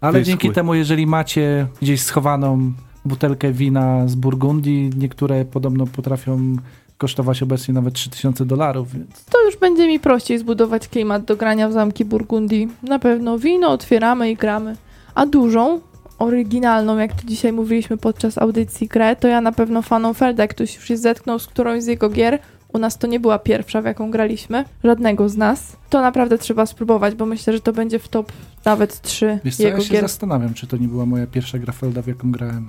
Ale 0.00 0.22
dzięki 0.22 0.50
temu, 0.50 0.74
jeżeli 0.74 1.06
macie 1.06 1.66
gdzieś 1.82 2.02
schowaną 2.02 2.72
butelkę 3.04 3.52
wina 3.52 4.08
z 4.08 4.14
Burgundii, 4.14 4.90
niektóre 4.96 5.44
podobno 5.44 5.86
potrafią 5.86 6.56
kosztować 6.98 7.42
obecnie 7.42 7.74
nawet 7.74 7.94
3000 7.94 8.44
dolarów, 8.44 8.92
więc 8.92 9.24
To 9.24 9.44
już 9.44 9.56
będzie 9.56 9.88
mi 9.88 10.00
prościej 10.00 10.38
zbudować 10.38 10.88
klimat 10.88 11.24
do 11.24 11.36
grania 11.36 11.68
w 11.68 11.72
zamki 11.72 12.04
Burgundii. 12.04 12.68
Na 12.82 12.98
pewno 12.98 13.38
wino 13.38 13.68
otwieramy 13.68 14.30
i 14.30 14.36
gramy. 14.36 14.76
A 15.14 15.26
dużą, 15.26 15.80
oryginalną, 16.18 16.98
jak 16.98 17.12
to 17.12 17.22
dzisiaj 17.26 17.52
mówiliśmy 17.52 17.96
podczas 17.96 18.38
audycji 18.38 18.88
grę, 18.88 19.16
to 19.16 19.28
ja 19.28 19.40
na 19.40 19.52
pewno 19.52 19.82
fanom 19.82 20.14
Felda, 20.14 20.42
jak 20.42 20.50
ktoś 20.50 20.74
już 20.76 20.84
się 20.84 20.96
zetknął 20.96 21.38
z 21.38 21.46
którąś 21.46 21.82
z 21.82 21.86
jego 21.86 22.08
gier, 22.08 22.38
u 22.72 22.78
nas 22.78 22.98
to 22.98 23.06
nie 23.06 23.20
była 23.20 23.38
pierwsza, 23.38 23.82
w 23.82 23.84
jaką 23.84 24.10
graliśmy, 24.10 24.64
żadnego 24.84 25.28
z 25.28 25.36
nas, 25.36 25.76
to 25.90 26.00
naprawdę 26.00 26.38
trzeba 26.38 26.66
spróbować, 26.66 27.14
bo 27.14 27.26
myślę, 27.26 27.52
że 27.52 27.60
to 27.60 27.72
będzie 27.72 27.98
w 27.98 28.08
top 28.08 28.32
nawet 28.64 29.00
trzy 29.00 29.38
wiesz 29.44 29.56
co, 29.56 29.62
jego 29.62 29.78
ja 29.78 29.84
się 29.84 29.92
gier. 29.92 30.02
zastanawiam, 30.02 30.54
czy 30.54 30.66
to 30.66 30.76
nie 30.76 30.88
była 30.88 31.06
moja 31.06 31.26
pierwsza 31.26 31.58
gra 31.58 31.72
Felda, 31.72 32.02
w 32.02 32.06
jaką 32.06 32.32
grałem. 32.32 32.68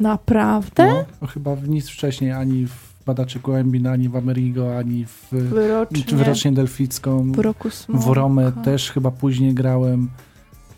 Naprawdę? 0.00 0.86
No, 0.86 1.04
no 1.22 1.28
chyba 1.28 1.56
w 1.56 1.68
nic 1.68 1.88
wcześniej, 1.88 2.32
ani 2.32 2.66
w 2.66 2.91
Badaczy 3.06 3.38
Głębin, 3.40 3.86
ani 3.86 4.08
w 4.08 4.16
Amerigo, 4.16 4.78
ani 4.78 5.04
w 5.06 5.28
Wyrocznie, 5.32 6.04
czy 6.04 6.16
Wyrocznie 6.16 6.52
Delficką. 6.52 7.32
w 7.32 7.38
roku 7.38 7.70
smoka. 7.70 8.04
W 8.04 8.08
Romę 8.08 8.52
też 8.52 8.90
chyba 8.90 9.10
później 9.10 9.54
grałem. 9.54 10.08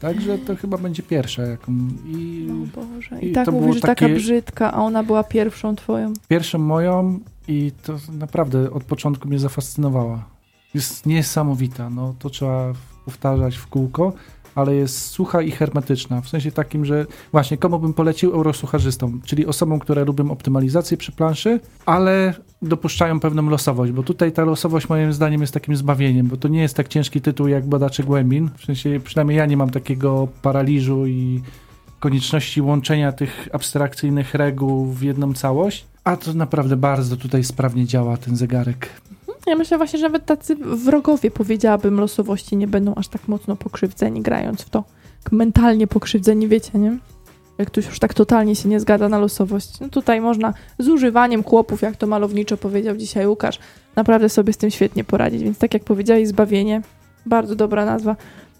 Także 0.00 0.38
to 0.38 0.56
chyba 0.56 0.78
będzie 0.78 1.02
pierwsza 1.02 1.42
jaką. 1.42 1.72
I 2.06 2.46
No 2.48 2.54
Boże. 2.82 3.20
I, 3.20 3.28
I 3.28 3.32
tak 3.32 3.46
to 3.46 3.52
mówisz, 3.52 3.74
że 3.74 3.80
taka 3.80 3.94
takie- 3.94 4.14
brzydka, 4.14 4.72
a 4.72 4.82
ona 4.82 5.02
była 5.02 5.24
pierwszą 5.24 5.76
twoją. 5.76 6.12
pierwszą 6.28 6.58
moją 6.58 7.18
i 7.48 7.72
to 7.82 7.96
naprawdę 8.12 8.70
od 8.70 8.84
początku 8.84 9.28
mnie 9.28 9.38
zafascynowała. 9.38 10.24
Jest 10.74 11.06
niesamowita, 11.06 11.90
no 11.90 12.14
to 12.18 12.30
trzeba 12.30 12.72
powtarzać 13.04 13.56
w 13.56 13.66
kółko, 13.66 14.12
ale 14.54 14.74
jest 14.74 15.00
sucha 15.00 15.42
i 15.42 15.50
hermetyczna. 15.50 16.20
W 16.20 16.28
sensie 16.28 16.52
takim, 16.52 16.84
że 16.84 17.06
właśnie 17.32 17.56
komu 17.56 17.78
bym 17.78 17.94
polecił 17.94 18.32
eurosucharzystom, 18.32 19.20
czyli 19.24 19.46
osobom, 19.46 19.78
które 19.78 20.04
lubią 20.04 20.30
optymalizację 20.30 20.96
przy 20.96 21.12
planszy, 21.12 21.60
ale 21.86 22.34
dopuszczają 22.62 23.20
pewną 23.20 23.48
losowość, 23.48 23.92
bo 23.92 24.02
tutaj 24.02 24.32
ta 24.32 24.44
losowość 24.44 24.88
moim 24.88 25.12
zdaniem 25.12 25.40
jest 25.40 25.54
takim 25.54 25.76
zbawieniem, 25.76 26.26
bo 26.26 26.36
to 26.36 26.48
nie 26.48 26.62
jest 26.62 26.76
tak 26.76 26.88
ciężki 26.88 27.20
tytuł 27.20 27.48
jak 27.48 27.66
Badacze 27.66 28.02
Głębin. 28.02 28.50
W 28.56 28.64
sensie 28.64 29.00
przynajmniej 29.04 29.38
ja 29.38 29.46
nie 29.46 29.56
mam 29.56 29.70
takiego 29.70 30.28
paraliżu 30.42 31.06
i 31.06 31.42
konieczności 32.00 32.62
łączenia 32.62 33.12
tych 33.12 33.48
abstrakcyjnych 33.52 34.34
reguł 34.34 34.86
w 34.86 35.02
jedną 35.02 35.34
całość. 35.34 35.86
A 36.04 36.16
to 36.16 36.34
naprawdę 36.34 36.76
bardzo 36.76 37.16
tutaj 37.16 37.44
sprawnie 37.44 37.86
działa 37.86 38.16
ten 38.16 38.36
zegarek. 38.36 38.88
Ja 39.46 39.56
myślę 39.56 39.76
właśnie, 39.78 39.98
że 39.98 40.06
nawet 40.06 40.26
tacy 40.26 40.56
wrogowie, 40.56 41.30
powiedziałabym, 41.30 42.00
losowości 42.00 42.56
nie 42.56 42.66
będą 42.66 42.94
aż 42.94 43.08
tak 43.08 43.28
mocno 43.28 43.56
pokrzywdzeni 43.56 44.22
grając 44.22 44.62
w 44.62 44.70
to. 44.70 44.84
Tak 45.24 45.32
Mentalnie 45.32 45.86
pokrzywdzeni, 45.86 46.48
wiecie, 46.48 46.78
nie? 46.78 46.98
Jak 47.58 47.68
ktoś 47.68 47.86
już 47.86 47.98
tak 47.98 48.14
totalnie 48.14 48.56
się 48.56 48.68
nie 48.68 48.80
zgadza 48.80 49.08
na 49.08 49.18
losowość. 49.18 49.80
No 49.80 49.88
tutaj 49.88 50.20
można 50.20 50.54
z 50.78 50.88
używaniem 50.88 51.42
kłopów, 51.42 51.82
jak 51.82 51.96
to 51.96 52.06
malowniczo 52.06 52.56
powiedział 52.56 52.96
dzisiaj 52.96 53.26
Łukasz, 53.26 53.58
naprawdę 53.96 54.28
sobie 54.28 54.52
z 54.52 54.56
tym 54.56 54.70
świetnie 54.70 55.04
poradzić. 55.04 55.42
Więc 55.42 55.58
tak 55.58 55.74
jak 55.74 55.84
powiedziałeś, 55.84 56.28
zbawienie, 56.28 56.82
bardzo 57.26 57.56
dobra 57.56 57.84
nazwa. 57.84 58.16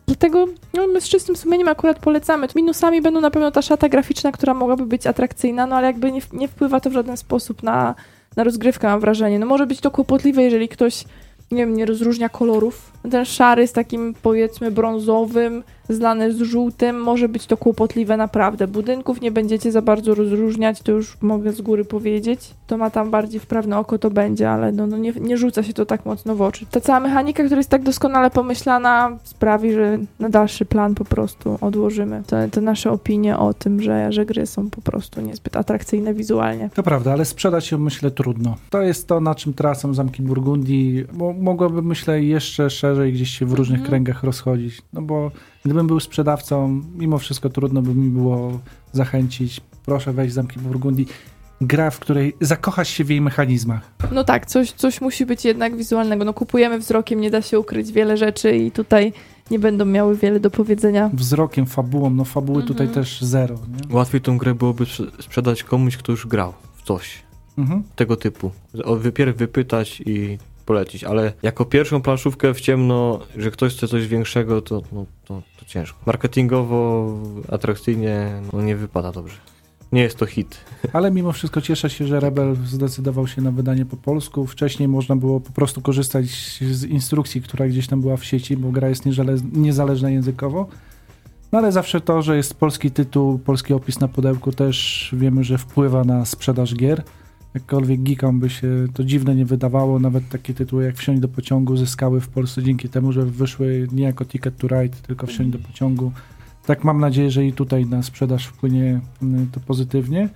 Dlatego 0.07 0.47
no, 0.75 0.87
my 0.87 1.01
z 1.01 1.09
czystym 1.09 1.37
sumieniem 1.37 1.69
akurat 1.69 1.99
polecamy. 1.99 2.49
Minusami 2.57 3.03
będą 3.03 3.21
na 3.21 3.31
pewno 3.31 3.51
ta 3.51 3.63
szata 3.63 3.89
graficzna, 3.89 4.33
która 4.33 4.55
mogłaby 4.55 4.87
być 4.87 5.07
atrakcyjna, 5.07 5.67
no 5.67 5.77
ale 5.77 5.87
jakby 5.87 6.13
nie, 6.13 6.21
nie 6.33 6.49
wpływa 6.49 6.81
to 6.81 6.91
w 6.91 6.93
żaden 6.93 7.17
sposób 7.17 7.63
na, 7.63 7.95
na 8.37 8.45
rozgrywkę, 8.45 8.89
mam 8.89 9.01
wrażenie. 9.01 9.39
No 9.39 9.47
może 9.47 9.67
być 9.67 9.81
to 9.81 9.91
kłopotliwe, 9.91 10.43
jeżeli 10.43 10.69
ktoś, 10.69 11.05
nie 11.51 11.59
wiem, 11.59 11.77
nie 11.77 11.87
rozróżnia 11.87 12.29
kolorów. 12.29 12.93
Ten 13.11 13.25
szary 13.25 13.67
z 13.67 13.73
takim, 13.73 14.15
powiedzmy, 14.23 14.71
brązowym, 14.71 15.63
zlane 15.89 16.33
z 16.33 16.39
żółtym, 16.39 17.01
może 17.01 17.29
być 17.29 17.47
to 17.47 17.57
kłopotliwe 17.57 18.17
naprawdę. 18.17 18.67
Budynków 18.69 19.21
nie 19.21 19.31
będziecie 19.31 19.73
za 19.73 19.83
bardzo 19.83 20.15
rozróżniać, 20.15 20.83
to 20.83 20.93
już 20.93 21.17
mogę 21.23 21.53
z 21.53 21.61
góry 21.61 21.85
powiedzieć. 21.85 22.55
To 22.67 22.77
ma 22.77 22.91
tam 22.91 23.11
bardziej 23.11 23.41
wprawne 23.41 23.79
oko, 23.79 23.99
to 23.99 24.11
będzie, 24.11 24.51
ale 24.51 24.73
no, 24.73 24.87
no 24.87 24.99
nie, 24.99 25.13
nie 25.13 25.37
rzuca 25.37 25.63
się 25.63 25.73
to 25.73 25.87
tak 25.87 26.07
mocno 26.07 26.37
w 26.37 26.43
oczy. 26.43 26.67
Ta 26.71 26.81
cała 26.81 27.01
mechanika, 27.01 27.45
która 27.45 27.59
jest 27.59 27.71
tak 27.71 27.83
doskonale 27.83 28.31
pomyślana, 28.31 29.19
sprawi, 29.25 29.73
że 29.73 29.99
na 30.19 30.29
dalszy 30.29 30.65
plan 30.65 30.95
po 30.95 31.05
prostu 31.05 31.59
odłożymy 31.61 32.23
te, 32.27 32.49
te 32.49 32.61
nasze 32.61 32.91
opinie 32.91 33.39
o 33.39 33.55
tym, 33.55 33.83
że, 33.83 34.13
że 34.13 34.27
gry 34.27 34.47
są 34.47 34.71
po 34.71 34.81
prostu 34.83 35.21
niezbyt 35.21 35.57
atrakcyjne 35.57 36.15
wizualnie. 36.15 36.71
To 36.75 36.83
prawda, 36.83 37.13
ale 37.13 37.25
sprzedać 37.25 37.71
ją 37.73 37.79
myślę 37.79 38.11
trudno. 38.11 38.57
To 38.71 38.83
jest 38.83 39.09
to, 39.09 39.21
na 39.21 39.35
czym 39.35 39.55
tracą 39.55 39.95
zamki 39.95 40.23
Burgundii. 40.23 41.05
Mo 41.13 41.33
mogłoby 41.33 41.83
myślę 41.83 42.23
jeszcze 42.23 42.71
szerzej 42.71 43.13
gdzieś 43.13 43.31
się 43.39 43.47
w 43.47 43.53
różnych 43.53 43.81
Mhm. 43.81 43.91
kręgach 43.91 44.25
rozchodzić. 44.25 44.83
No 44.93 45.03
bo 45.03 45.31
gdybym 45.65 45.87
był 45.87 46.01
sprzedawcą, 46.01 46.83
mimo 46.95 47.19
wszystko 47.19 47.51
trudno 47.51 47.83
by 47.83 47.95
mi 47.95 48.09
było 48.11 48.61
zachęcić. 48.93 49.61
Proszę 49.87 50.13
wejść 50.13 50.33
w 50.33 50.35
zamki 50.35 50.61
Burgundii. 50.61 51.07
Gra, 51.61 51.91
w 51.91 51.99
której 51.99 52.37
zakochasz 52.41 52.89
się 52.89 53.05
w 53.05 53.11
jej 53.11 53.21
mechanizmach. 53.21 53.91
No 54.13 54.25
tak, 54.25 54.47
coś, 54.47 54.73
coś 54.73 55.01
musi 55.01 55.27
być 55.27 55.45
jednak 55.45 55.77
wizualnego. 55.77 56.25
No 56.25 56.35
kupujemy 56.35 56.79
wzrokiem, 56.79 57.21
nie 57.21 57.31
da 57.31 57.43
się 57.43 57.59
ukryć 57.59 57.93
wiele 57.93 58.17
rzeczy 58.17 58.57
i 58.57 58.71
tutaj 58.71 59.13
nie 59.51 59.59
będą 59.59 59.85
miały 59.85 60.17
wiele 60.17 60.41
do 60.41 60.51
powiedzenia. 60.51 61.11
Wzrokiem, 61.13 61.67
fabułą, 61.67 62.11
no 62.11 62.25
fabuły 62.25 62.61
Mhm. 62.63 62.69
tutaj 62.79 62.95
też 62.95 63.23
zero. 63.23 63.55
Nie? 63.55 63.97
Łatwiej 63.97 64.21
tą 64.21 64.39
grę 64.39 64.55
byłoby 64.55 64.85
sprze- 64.85 65.23
sprzedać 65.23 65.63
komuś, 65.65 65.97
kto 65.97 66.13
już 66.13 66.27
grał 66.27 66.53
w 66.75 66.83
coś 66.83 67.23
Mhm. 67.59 67.83
tego 67.97 68.17
typu. 68.17 68.51
O, 68.85 68.97
wypierw 68.97 69.37
wypytać 69.37 70.03
i 70.07 70.39
polecić, 70.67 71.05
ale 71.05 71.33
jako 71.43 71.65
pierwszą 71.65 72.03
planszówkę 72.03 72.55
w 72.55 72.61
ciemno, 72.61 73.21
że 73.37 73.51
ktoś 73.51 73.77
chce 73.77 73.89
coś 73.89 74.07
większego, 74.07 74.63
to, 74.63 74.83
no, 74.93 75.07
to, 75.25 75.43
ciężko. 75.67 75.99
Marketingowo, 76.07 77.09
atrakcyjnie, 77.53 78.43
no 78.53 78.63
nie 78.63 78.77
wypada 78.77 79.13
dobrze. 79.13 79.37
Nie 79.93 80.03
jest 80.03 80.17
to 80.17 80.27
hit. 80.27 80.61
Ale 80.93 81.11
mimo 81.11 81.33
wszystko 81.33 81.61
cieszę 81.61 81.91
się, 81.91 82.07
że 82.07 82.21
Rebel 82.21 82.57
zdecydował 82.67 83.27
się 83.27 83.43
na 83.43 83.51
wydanie 83.51 83.87
po 83.87 83.97
polsku. 83.97 84.47
Wcześniej 84.47 84.89
można 84.89 85.17
było 85.17 85.41
po 85.41 85.53
prostu 85.53 85.81
korzystać 85.81 86.27
z 86.61 86.85
instrukcji, 86.85 87.43
która 87.43 87.69
gdzieś 87.69 87.87
tam 87.87 88.01
była 88.01 88.17
w 88.17 88.25
sieci, 88.25 88.57
bo 88.57 88.71
gra 88.71 88.89
jest 88.89 89.07
niezale- 89.07 89.41
niezależna 89.53 90.11
językowo. 90.11 90.69
No 91.53 91.59
ale 91.59 91.73
zawsze 91.73 92.01
to, 92.01 92.23
że 92.23 92.37
jest 92.37 92.55
polski 92.55 92.91
tytuł, 92.91 93.39
polski 93.39 93.75
opis 93.75 94.01
na 94.01 94.09
pudełku 94.09 94.53
też 94.53 95.09
wiemy, 95.13 95.45
że 95.45 95.59
wpływa 95.59 96.05
na 96.05 96.25
sprzedaż 96.25 96.75
gier. 96.75 97.03
Jakkolwiek 97.55 98.03
geekom 98.03 98.41
by 98.41 98.51
się 98.51 98.69
to 98.95 99.05
dziwne 99.05 99.35
nie 99.35 99.45
wydawało, 99.45 99.99
nawet 99.99 100.29
takie 100.29 100.55
tytuły 100.55 100.85
jak 100.85 100.97
Wsiąść 100.97 101.21
do 101.21 101.29
pociągu 101.29 101.77
zyskały 101.77 102.21
w 102.21 102.29
Polsce 102.29 102.63
dzięki 102.63 102.89
temu, 102.89 103.13
że 103.13 103.25
wyszły 103.25 103.89
nie 103.93 104.05
jako 104.05 104.25
Ticket 104.25 104.57
to 104.57 104.69
Ride, 104.69 104.97
tylko 105.07 105.27
Wsiąść 105.27 105.51
do 105.51 105.59
pociągu. 105.59 106.13
Tak 106.67 106.85
mam 106.85 107.01
nadzieję, 107.01 107.31
że 107.31 107.47
i 107.47 107.53
tutaj 107.53 107.87
na 107.87 108.03
sprzedaż 108.03 108.47
wpłynie 108.47 109.01
mm, 109.23 109.49
to 109.53 109.61
pozytywnie. 109.61 110.29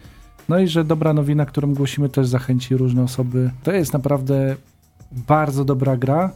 No 0.49 0.59
i 0.59 0.69
że 0.69 0.85
dobra 0.85 1.13
nowina, 1.13 1.47
którą 1.47 1.75
głosimy, 1.75 2.09
też 2.09 2.27
zachęci 2.27 2.77
różne 2.77 3.03
osoby. 3.03 3.51
To 3.63 3.73
jest 3.73 3.93
naprawdę 3.93 4.57
bardzo 5.13 5.65
dobra 5.65 5.97
gra. 5.97 6.31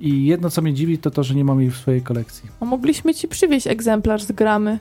I 0.00 0.26
jedno, 0.26 0.50
co 0.50 0.62
mnie 0.62 0.74
dziwi, 0.74 0.98
to 0.98 1.10
to, 1.10 1.22
że 1.22 1.34
nie 1.34 1.44
mam 1.44 1.60
jej 1.60 1.70
w 1.70 1.76
swojej 1.76 2.02
kolekcji. 2.02 2.50
A 2.60 2.64
mogliśmy 2.64 3.14
ci 3.14 3.28
przywieźć 3.28 3.66
egzemplarz 3.66 4.22
z 4.22 4.32
gramy. 4.32 4.78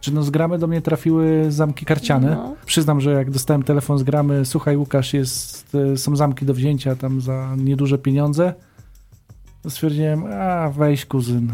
Czy 0.00 0.14
no 0.14 0.22
z 0.22 0.30
gramy 0.30 0.58
do 0.58 0.66
mnie 0.66 0.82
trafiły 0.82 1.46
zamki 1.52 1.84
karciane? 1.86 2.30
No. 2.30 2.54
Przyznam, 2.66 3.00
że 3.00 3.10
jak 3.12 3.30
dostałem 3.30 3.62
telefon 3.62 3.98
z 3.98 4.02
gramy, 4.02 4.44
słuchaj 4.44 4.76
Łukasz, 4.76 5.14
jest, 5.14 5.74
e, 5.92 5.96
są 5.96 6.16
zamki 6.16 6.46
do 6.46 6.54
wzięcia 6.54 6.96
tam 6.96 7.20
za 7.20 7.54
nieduże 7.56 7.98
pieniądze, 7.98 8.54
to 9.62 9.70
stwierdziłem, 9.70 10.24
a 10.26 10.70
weź 10.70 11.06
kuzyn. 11.06 11.52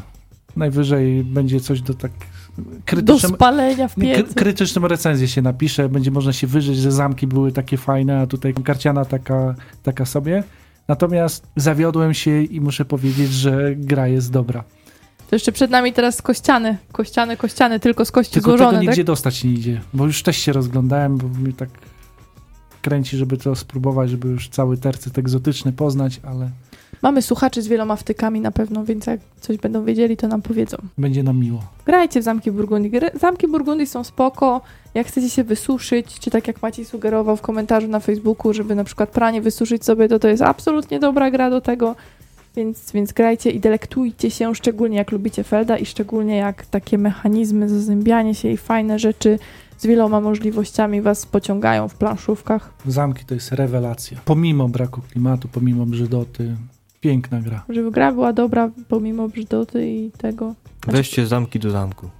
Najwyżej 0.56 1.24
będzie 1.24 1.60
coś 1.60 1.80
do 1.82 1.94
tak 1.94 2.12
Do 2.58 2.64
krytycznym, 2.84 3.32
spalenia 3.34 3.88
w 3.88 3.94
piecu. 3.94 4.22
kry- 4.22 4.34
krytyczną 4.34 4.88
recenzję 4.88 5.28
się 5.28 5.42
napisze, 5.42 5.88
będzie 5.88 6.10
można 6.10 6.32
się 6.32 6.46
wyżyć, 6.46 6.76
że 6.78 6.92
zamki 6.92 7.26
były 7.26 7.52
takie 7.52 7.76
fajne, 7.76 8.20
a 8.20 8.26
tutaj 8.26 8.54
karciana 8.54 9.04
taka, 9.04 9.54
taka 9.82 10.04
sobie. 10.04 10.42
Natomiast 10.88 11.46
zawiodłem 11.56 12.14
się 12.14 12.42
i 12.42 12.60
muszę 12.60 12.84
powiedzieć, 12.84 13.32
że 13.32 13.74
gra 13.76 14.08
jest 14.08 14.32
dobra. 14.32 14.64
To 15.32 15.36
jeszcze 15.36 15.52
przed 15.52 15.70
nami 15.70 15.92
teraz 15.92 16.22
kościany. 16.22 16.76
Kościany, 16.92 17.36
kościany, 17.36 17.80
tylko 17.80 18.04
z 18.04 18.10
kości 18.10 18.32
Tylko 18.34 18.50
złożone, 18.50 18.70
tego 18.70 18.82
nigdzie 18.82 19.02
tak? 19.02 19.06
dostać 19.06 19.44
nie 19.44 19.52
idzie, 19.52 19.80
bo 19.94 20.06
już 20.06 20.22
też 20.22 20.36
się 20.36 20.52
rozglądałem, 20.52 21.18
bo 21.18 21.28
mnie 21.28 21.52
tak 21.52 21.68
kręci, 22.82 23.16
żeby 23.16 23.36
to 23.36 23.56
spróbować, 23.56 24.10
żeby 24.10 24.28
już 24.28 24.48
cały 24.48 24.76
tercyt 24.76 25.18
egzotyczny 25.18 25.72
poznać, 25.72 26.20
ale 26.22 26.50
Mamy 27.02 27.22
słuchaczy 27.22 27.62
z 27.62 27.68
wieloma 27.68 27.96
wtykami 27.96 28.40
na 28.40 28.50
pewno, 28.50 28.84
więc 28.84 29.06
jak 29.06 29.20
coś 29.40 29.56
będą 29.56 29.84
wiedzieli, 29.84 30.16
to 30.16 30.28
nam 30.28 30.42
powiedzą. 30.42 30.76
będzie 30.98 31.22
nam 31.22 31.38
miło. 31.38 31.62
Grajcie 31.86 32.20
w 32.20 32.24
Zamki 32.24 32.52
Burgundii. 32.52 32.92
Zamki 33.20 33.48
Burgundii 33.48 33.86
są 33.86 34.04
spoko. 34.04 34.60
Jak 34.94 35.06
chcecie 35.06 35.30
się 35.30 35.44
wysuszyć, 35.44 36.18
czy 36.20 36.30
tak 36.30 36.46
jak 36.46 36.62
Maciej 36.62 36.84
sugerował 36.84 37.36
w 37.36 37.40
komentarzu 37.40 37.88
na 37.88 38.00
Facebooku, 38.00 38.52
żeby 38.52 38.74
na 38.74 38.84
przykład 38.84 39.10
pranie 39.10 39.40
wysuszyć 39.42 39.84
sobie, 39.84 40.08
to 40.08 40.18
to 40.18 40.28
jest 40.28 40.42
absolutnie 40.42 41.00
dobra 41.00 41.30
gra 41.30 41.50
do 41.50 41.60
tego. 41.60 41.96
Więc, 42.56 42.92
więc 42.92 43.12
grajcie 43.12 43.50
i 43.50 43.60
delektujcie 43.60 44.30
się, 44.30 44.54
szczególnie 44.54 44.96
jak 44.96 45.12
lubicie 45.12 45.44
Felda 45.44 45.78
i 45.78 45.86
szczególnie 45.86 46.36
jak 46.36 46.66
takie 46.66 46.98
mechanizmy, 46.98 47.68
zazębianie 47.68 48.34
się 48.34 48.48
i 48.48 48.56
fajne 48.56 48.98
rzeczy 48.98 49.38
z 49.78 49.86
wieloma 49.86 50.20
możliwościami 50.20 51.00
was 51.02 51.26
pociągają 51.26 51.88
w 51.88 51.94
planszówkach. 51.94 52.72
Zamki 52.86 53.24
to 53.24 53.34
jest 53.34 53.52
rewelacja. 53.52 54.20
Pomimo 54.24 54.68
braku 54.68 55.00
klimatu, 55.12 55.48
pomimo 55.48 55.86
brzydoty, 55.86 56.56
piękna 57.00 57.40
gra. 57.40 57.64
Żeby 57.68 57.90
gra 57.90 58.12
była 58.12 58.32
dobra 58.32 58.70
pomimo 58.88 59.28
brzydoty 59.28 59.90
i 59.90 60.10
tego. 60.18 60.54
Znaczy- 60.84 60.96
Weźcie 60.96 61.26
zamki 61.26 61.58
do 61.58 61.70
zamku. 61.70 62.10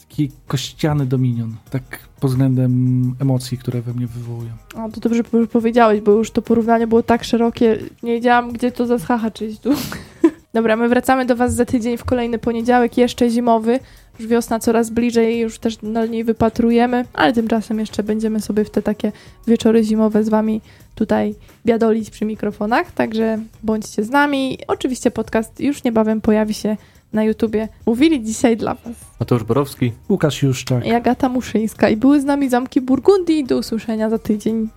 Taki 0.00 0.30
kościany 0.46 1.06
dominion, 1.06 1.56
tak 1.70 2.05
pod 2.20 2.30
względem 2.30 3.14
emocji, 3.20 3.58
które 3.58 3.82
we 3.82 3.92
mnie 3.94 4.06
wywołują. 4.06 4.50
O, 4.74 4.90
to 4.90 5.00
dobrze 5.00 5.24
po- 5.24 5.46
powiedziałeś, 5.46 6.00
bo 6.00 6.12
już 6.12 6.30
to 6.30 6.42
porównanie 6.42 6.86
było 6.86 7.02
tak 7.02 7.24
szerokie, 7.24 7.78
nie 8.02 8.12
wiedziałam, 8.12 8.52
gdzie 8.52 8.72
to 8.72 8.86
zahaczyć 8.98 9.60
tu. 9.60 9.70
Dobra, 10.54 10.76
my 10.76 10.88
wracamy 10.88 11.26
do 11.26 11.36
Was 11.36 11.54
za 11.54 11.64
tydzień 11.64 11.96
w 11.96 12.04
kolejny 12.04 12.38
poniedziałek, 12.38 12.98
jeszcze 12.98 13.30
zimowy. 13.30 13.80
Już 14.18 14.28
wiosna 14.28 14.58
coraz 14.58 14.90
bliżej, 14.90 15.40
już 15.40 15.58
też 15.58 15.82
na 15.82 16.06
niej 16.06 16.24
wypatrujemy, 16.24 17.04
ale 17.12 17.32
tymczasem 17.32 17.78
jeszcze 17.80 18.02
będziemy 18.02 18.40
sobie 18.40 18.64
w 18.64 18.70
te 18.70 18.82
takie 18.82 19.12
wieczory 19.46 19.84
zimowe 19.84 20.24
z 20.24 20.28
Wami 20.28 20.60
tutaj 20.94 21.34
biadolić 21.66 22.10
przy 22.10 22.24
mikrofonach, 22.24 22.92
także 22.92 23.38
bądźcie 23.62 24.04
z 24.04 24.10
nami. 24.10 24.58
Oczywiście 24.68 25.10
podcast 25.10 25.60
już 25.60 25.84
niebawem 25.84 26.20
pojawi 26.20 26.54
się 26.54 26.76
na 27.12 27.24
YouTubie. 27.24 27.68
Mówili 27.86 28.22
dzisiaj 28.24 28.56
dla 28.56 28.74
Was 28.74 28.94
Mateusz 29.20 29.44
Borowski. 29.44 29.92
Łukasz 30.08 30.42
Juszczak. 30.42 30.86
i 30.86 30.90
Agata 30.92 31.28
Muszyńska 31.28 31.88
i 31.88 31.96
były 31.96 32.20
z 32.20 32.24
nami 32.24 32.48
Zamki 32.48 32.80
Burgundii. 32.80 33.44
Do 33.44 33.58
usłyszenia 33.58 34.10
za 34.10 34.18
tydzień. 34.18 34.68